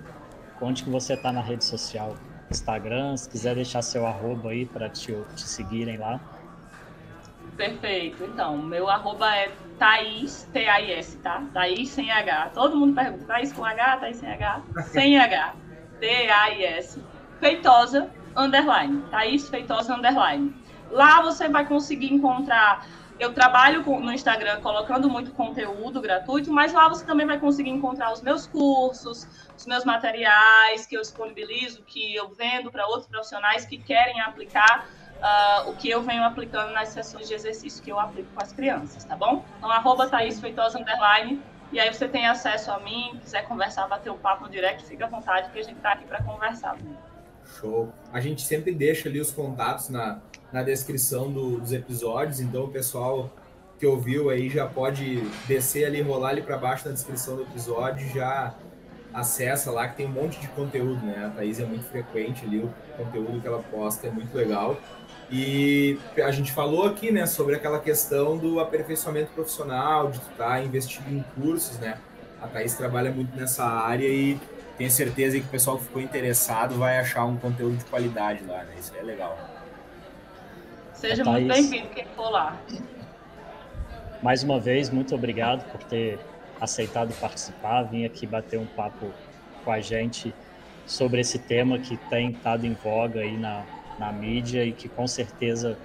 onde 0.62 0.84
que 0.84 0.90
você 0.90 1.16
está 1.16 1.32
na 1.32 1.42
rede 1.42 1.66
social? 1.66 2.16
Instagram, 2.52 3.18
se 3.18 3.28
quiser 3.28 3.56
deixar 3.56 3.82
seu 3.82 4.06
arroba 4.06 4.52
aí 4.52 4.68
para 4.68 4.90
te, 4.90 5.12
te 5.36 5.42
seguirem 5.42 5.98
lá. 5.98 6.20
Perfeito. 7.56 8.24
Então, 8.24 8.56
meu 8.56 8.88
arroba 8.88 9.36
é 9.36 9.52
Thaís, 9.80 10.48
T-A-I-S, 10.54 11.18
tá? 11.18 11.44
Thaís 11.52 11.90
sem 11.90 12.12
H. 12.12 12.52
Todo 12.54 12.78
mundo 12.78 12.94
pergunta, 12.94 13.26
Thaís 13.26 13.52
com 13.52 13.66
H, 13.66 13.98
Thaís 13.98 14.18
sem 14.18 14.30
H? 14.32 14.62
Sem 14.94 15.20
H. 15.20 15.67
T-A-I-S. 16.00 17.02
Feitosa, 17.40 18.10
underline. 18.36 19.04
Thaís 19.12 19.50
Feitosa, 19.50 19.96
underline. 19.96 20.56
Lá 20.90 21.22
você 21.22 21.48
vai 21.50 21.66
conseguir 21.66 22.14
encontrar 22.14 22.86
eu 23.20 23.34
trabalho 23.34 23.82
no 24.00 24.14
Instagram 24.14 24.62
colocando 24.62 25.10
muito 25.10 25.32
conteúdo 25.32 26.00
gratuito, 26.00 26.52
mas 26.52 26.72
lá 26.72 26.88
você 26.88 27.04
também 27.04 27.26
vai 27.26 27.40
conseguir 27.40 27.72
encontrar 27.72 28.14
os 28.14 28.22
meus 28.22 28.46
cursos, 28.46 29.28
os 29.58 29.66
meus 29.66 29.84
materiais 29.84 30.86
que 30.86 30.96
eu 30.96 31.02
disponibilizo, 31.02 31.82
que 31.84 32.16
eu 32.16 32.30
vendo 32.30 32.72
para 32.72 32.86
outros 32.86 33.08
profissionais 33.08 33.66
que 33.66 33.78
querem 33.78 34.22
aplicar 34.22 34.88
uh, 35.18 35.70
o 35.70 35.76
que 35.76 35.90
eu 35.90 36.04
venho 36.04 36.24
aplicando 36.24 36.72
nas 36.74 36.90
sessões 36.90 37.28
de 37.28 37.34
exercício 37.34 37.84
que 37.84 37.92
eu 37.92 38.00
aplico 38.00 38.30
com 38.34 38.42
as 38.42 38.54
crianças, 38.54 39.04
tá 39.04 39.16
bom? 39.16 39.44
Então, 39.58 39.72
arroba 39.72 40.08
Thaís 40.08 40.40
Feitosa 40.40 40.80
Underline, 40.80 41.42
e 41.72 41.80
aí 41.80 41.94
você 41.94 42.08
tem 42.08 42.28
acesso 42.28 42.72
a 42.72 42.80
mim, 42.80 43.20
quiser 43.22 43.46
conversar, 43.48 43.88
bater 43.88 44.12
um 44.12 44.18
papo 44.18 44.46
no 44.46 44.50
direct, 44.50 44.86
fica 44.86 45.06
à 45.06 45.10
vontade, 45.10 45.52
que 45.52 45.60
a 45.60 45.64
gente 45.64 45.78
está 45.78 45.94
aqui 45.94 46.06
para 46.06 46.24
conversar. 46.24 46.78
Show. 47.60 47.92
A 48.12 48.20
gente 48.20 48.42
sempre 48.42 48.74
deixa 48.74 49.10
ali 49.10 49.20
os 49.20 49.32
contatos 49.32 49.90
na, 49.90 50.20
na 50.52 50.64
descrição 50.64 51.32
do, 51.32 51.60
dos 51.60 51.74
episódios, 51.74 52.40
então 52.40 52.66
o 52.66 52.70
pessoal 52.70 53.30
que 53.80 53.86
ouviu 53.86 54.30
aí 54.30 54.50
já 54.50 54.66
pode 54.66 55.22
descer 55.48 55.86
ali, 55.86 56.02
rolar 56.02 56.30
ali 56.30 56.42
para 56.42 56.58
baixo 56.58 56.88
na 56.88 56.94
descrição 56.94 57.36
do 57.36 57.44
episódio, 57.44 58.08
já 58.10 58.56
acessa 59.18 59.72
lá 59.72 59.88
que 59.88 59.98
tem 59.98 60.06
um 60.06 60.12
monte 60.12 60.40
de 60.40 60.48
conteúdo, 60.50 61.04
né? 61.04 61.26
A 61.26 61.30
Thaís 61.30 61.60
é 61.60 61.66
muito 61.66 61.86
frequente 61.86 62.46
ali, 62.46 62.60
o 62.60 62.72
conteúdo 62.96 63.42
que 63.42 63.48
ela 63.48 63.64
posta 63.64 64.08
é 64.08 64.12
muito 64.12 64.36
legal. 64.36 64.80
E 65.30 65.98
a 66.24 66.32
gente 66.32 66.52
falou 66.54 66.86
aqui, 66.86 67.12
né, 67.12 67.26
sobre 67.26 67.56
aquela 67.56 67.80
questão 67.80 68.38
do 68.38 68.60
aperfeiçoamento 68.60 69.32
profissional, 69.32 70.10
de 70.10 70.18
estar 70.18 70.48
tá 70.48 70.62
investindo 70.62 71.10
em 71.10 71.24
cursos, 71.36 71.80
né? 71.80 71.98
A 72.42 72.48
Thaís 72.48 72.76
trabalha 72.76 73.12
muito 73.12 73.36
nessa 73.36 73.66
área 73.66 74.08
e 74.08 74.40
tenho 74.78 74.92
certeza 74.92 75.40
que 75.40 75.46
o 75.46 75.50
pessoal 75.50 75.78
que 75.78 75.86
ficou 75.86 76.02
interessado 76.02 76.76
vai 76.76 77.00
achar 77.00 77.26
um 77.26 77.36
conteúdo 77.38 77.78
de 77.78 77.86
qualidade 77.86 78.44
lá, 78.46 78.64
né? 78.64 78.76
Isso 78.80 78.94
é 78.96 79.02
legal. 79.02 79.38
Seja 80.94 81.24
muito 81.24 81.48
bem-vindo 81.48 81.90
quem 81.90 82.06
for 82.16 82.30
lá. 82.30 82.56
Mais 84.22 84.44
uma 84.44 84.60
vez, 84.60 84.90
muito 84.90 85.14
obrigado 85.14 85.70
por 85.72 85.84
ter 85.84 86.20
aceitado 86.60 87.14
participar, 87.20 87.84
vim 87.84 88.06
aqui 88.06 88.26
bater 88.26 88.60
um 88.60 88.66
papo 88.66 89.12
com 89.64 89.72
a 89.72 89.80
gente 89.80 90.34
sobre 90.86 91.22
esse 91.22 91.40
tema 91.40 91.78
que 91.80 91.98
tem 92.10 92.32
estado 92.32 92.66
em 92.66 92.74
voga 92.74 93.20
aí 93.20 93.38
na, 93.38 93.66
na 94.00 94.12
mídia 94.12 94.64
e 94.64 94.72
que 94.72 94.88
com 94.88 95.06
certeza 95.08 95.78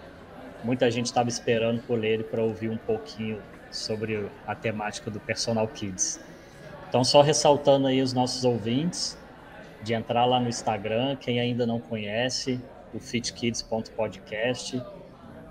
muita 0.63 0.91
gente 0.91 1.07
estava 1.07 1.29
esperando 1.29 1.83
por 1.83 2.05
ele 2.05 2.23
para 2.23 2.43
ouvir 2.43 2.71
um 2.71 2.77
pouquinho 2.77 3.43
sobre 3.71 4.29
a 4.47 4.55
temática 4.55 5.11
do 5.11 5.19
Personal 5.19 5.67
Kids. 5.69 6.21
Então, 6.89 7.03
só 7.03 7.23
ressaltando 7.23 7.87
aí 7.87 8.03
os 8.03 8.13
nossos 8.13 8.45
ouvintes, 8.45 9.19
de 9.83 9.95
entrar 9.95 10.25
lá 10.25 10.39
no 10.39 10.49
Instagram, 10.49 11.17
quem 11.17 11.41
ainda 11.41 11.67
não 11.67 11.81
conhece, 11.81 12.61
o 12.95 13.01
fitkids.podcast, 13.01 14.81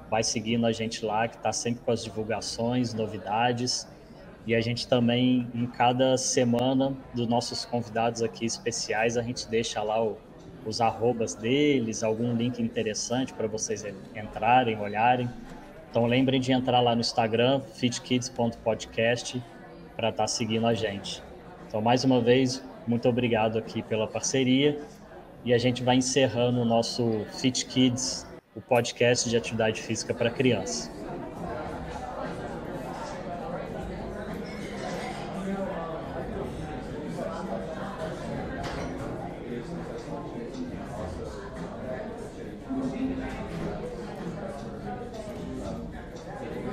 vai 0.09 0.24
seguindo 0.24 0.65
a 0.65 0.72
gente 0.72 1.03
lá, 1.05 1.28
que 1.28 1.36
está 1.36 1.51
sempre 1.51 1.84
com 1.84 1.91
as 1.91 2.03
divulgações, 2.03 2.93
novidades. 2.93 3.88
E 4.46 4.56
a 4.56 4.62
gente 4.62 4.88
também, 4.88 5.48
em 5.54 5.66
cada 5.68 6.18
semana 6.18 6.94
dos 7.14 7.28
nossos 7.28 7.64
convidados 7.64 8.22
aqui 8.22 8.46
especiais, 8.46 9.18
a 9.18 9.22
gente 9.22 9.48
deixa 9.48 9.82
lá 9.84 10.04
o, 10.04 10.18
os 10.66 10.82
arrobas 10.82 11.36
deles, 11.36 12.04
algum 12.04 12.36
link 12.36 12.60
interessante 12.60 13.34
para 13.34 13.48
vocês 13.48 13.86
entrarem, 14.16 14.80
olharem. 14.80 15.30
Então 15.89 16.06
lembrem 16.06 16.39
de 16.39 16.52
entrar 16.52 16.80
lá 16.80 16.96
no 16.96 17.02
Instagram, 17.02 17.62
fitkids.podcast, 17.76 19.42
para 19.96 20.10
estar 20.10 20.24
tá 20.24 20.28
seguindo 20.28 20.66
a 20.66 20.74
gente. 20.74 21.22
Então, 21.68 21.82
mais 21.82 22.04
uma 22.04 22.20
vez, 22.20 22.64
muito 22.88 23.08
obrigado 23.08 23.58
aqui 23.58 23.82
pela 23.84 24.08
parceria. 24.08 24.82
E 25.44 25.54
a 25.54 25.58
gente 25.58 25.84
vai 25.84 25.96
encerrando 25.96 26.62
o 26.62 26.66
nosso 26.66 27.26
Fit 27.32 27.66
Kids 27.66 28.26
o 28.56 28.60
podcast 28.60 29.30
de 29.30 29.38
atividade 29.38 29.82
física 29.82 30.14
para 30.14 30.30
criança. 30.30 31.01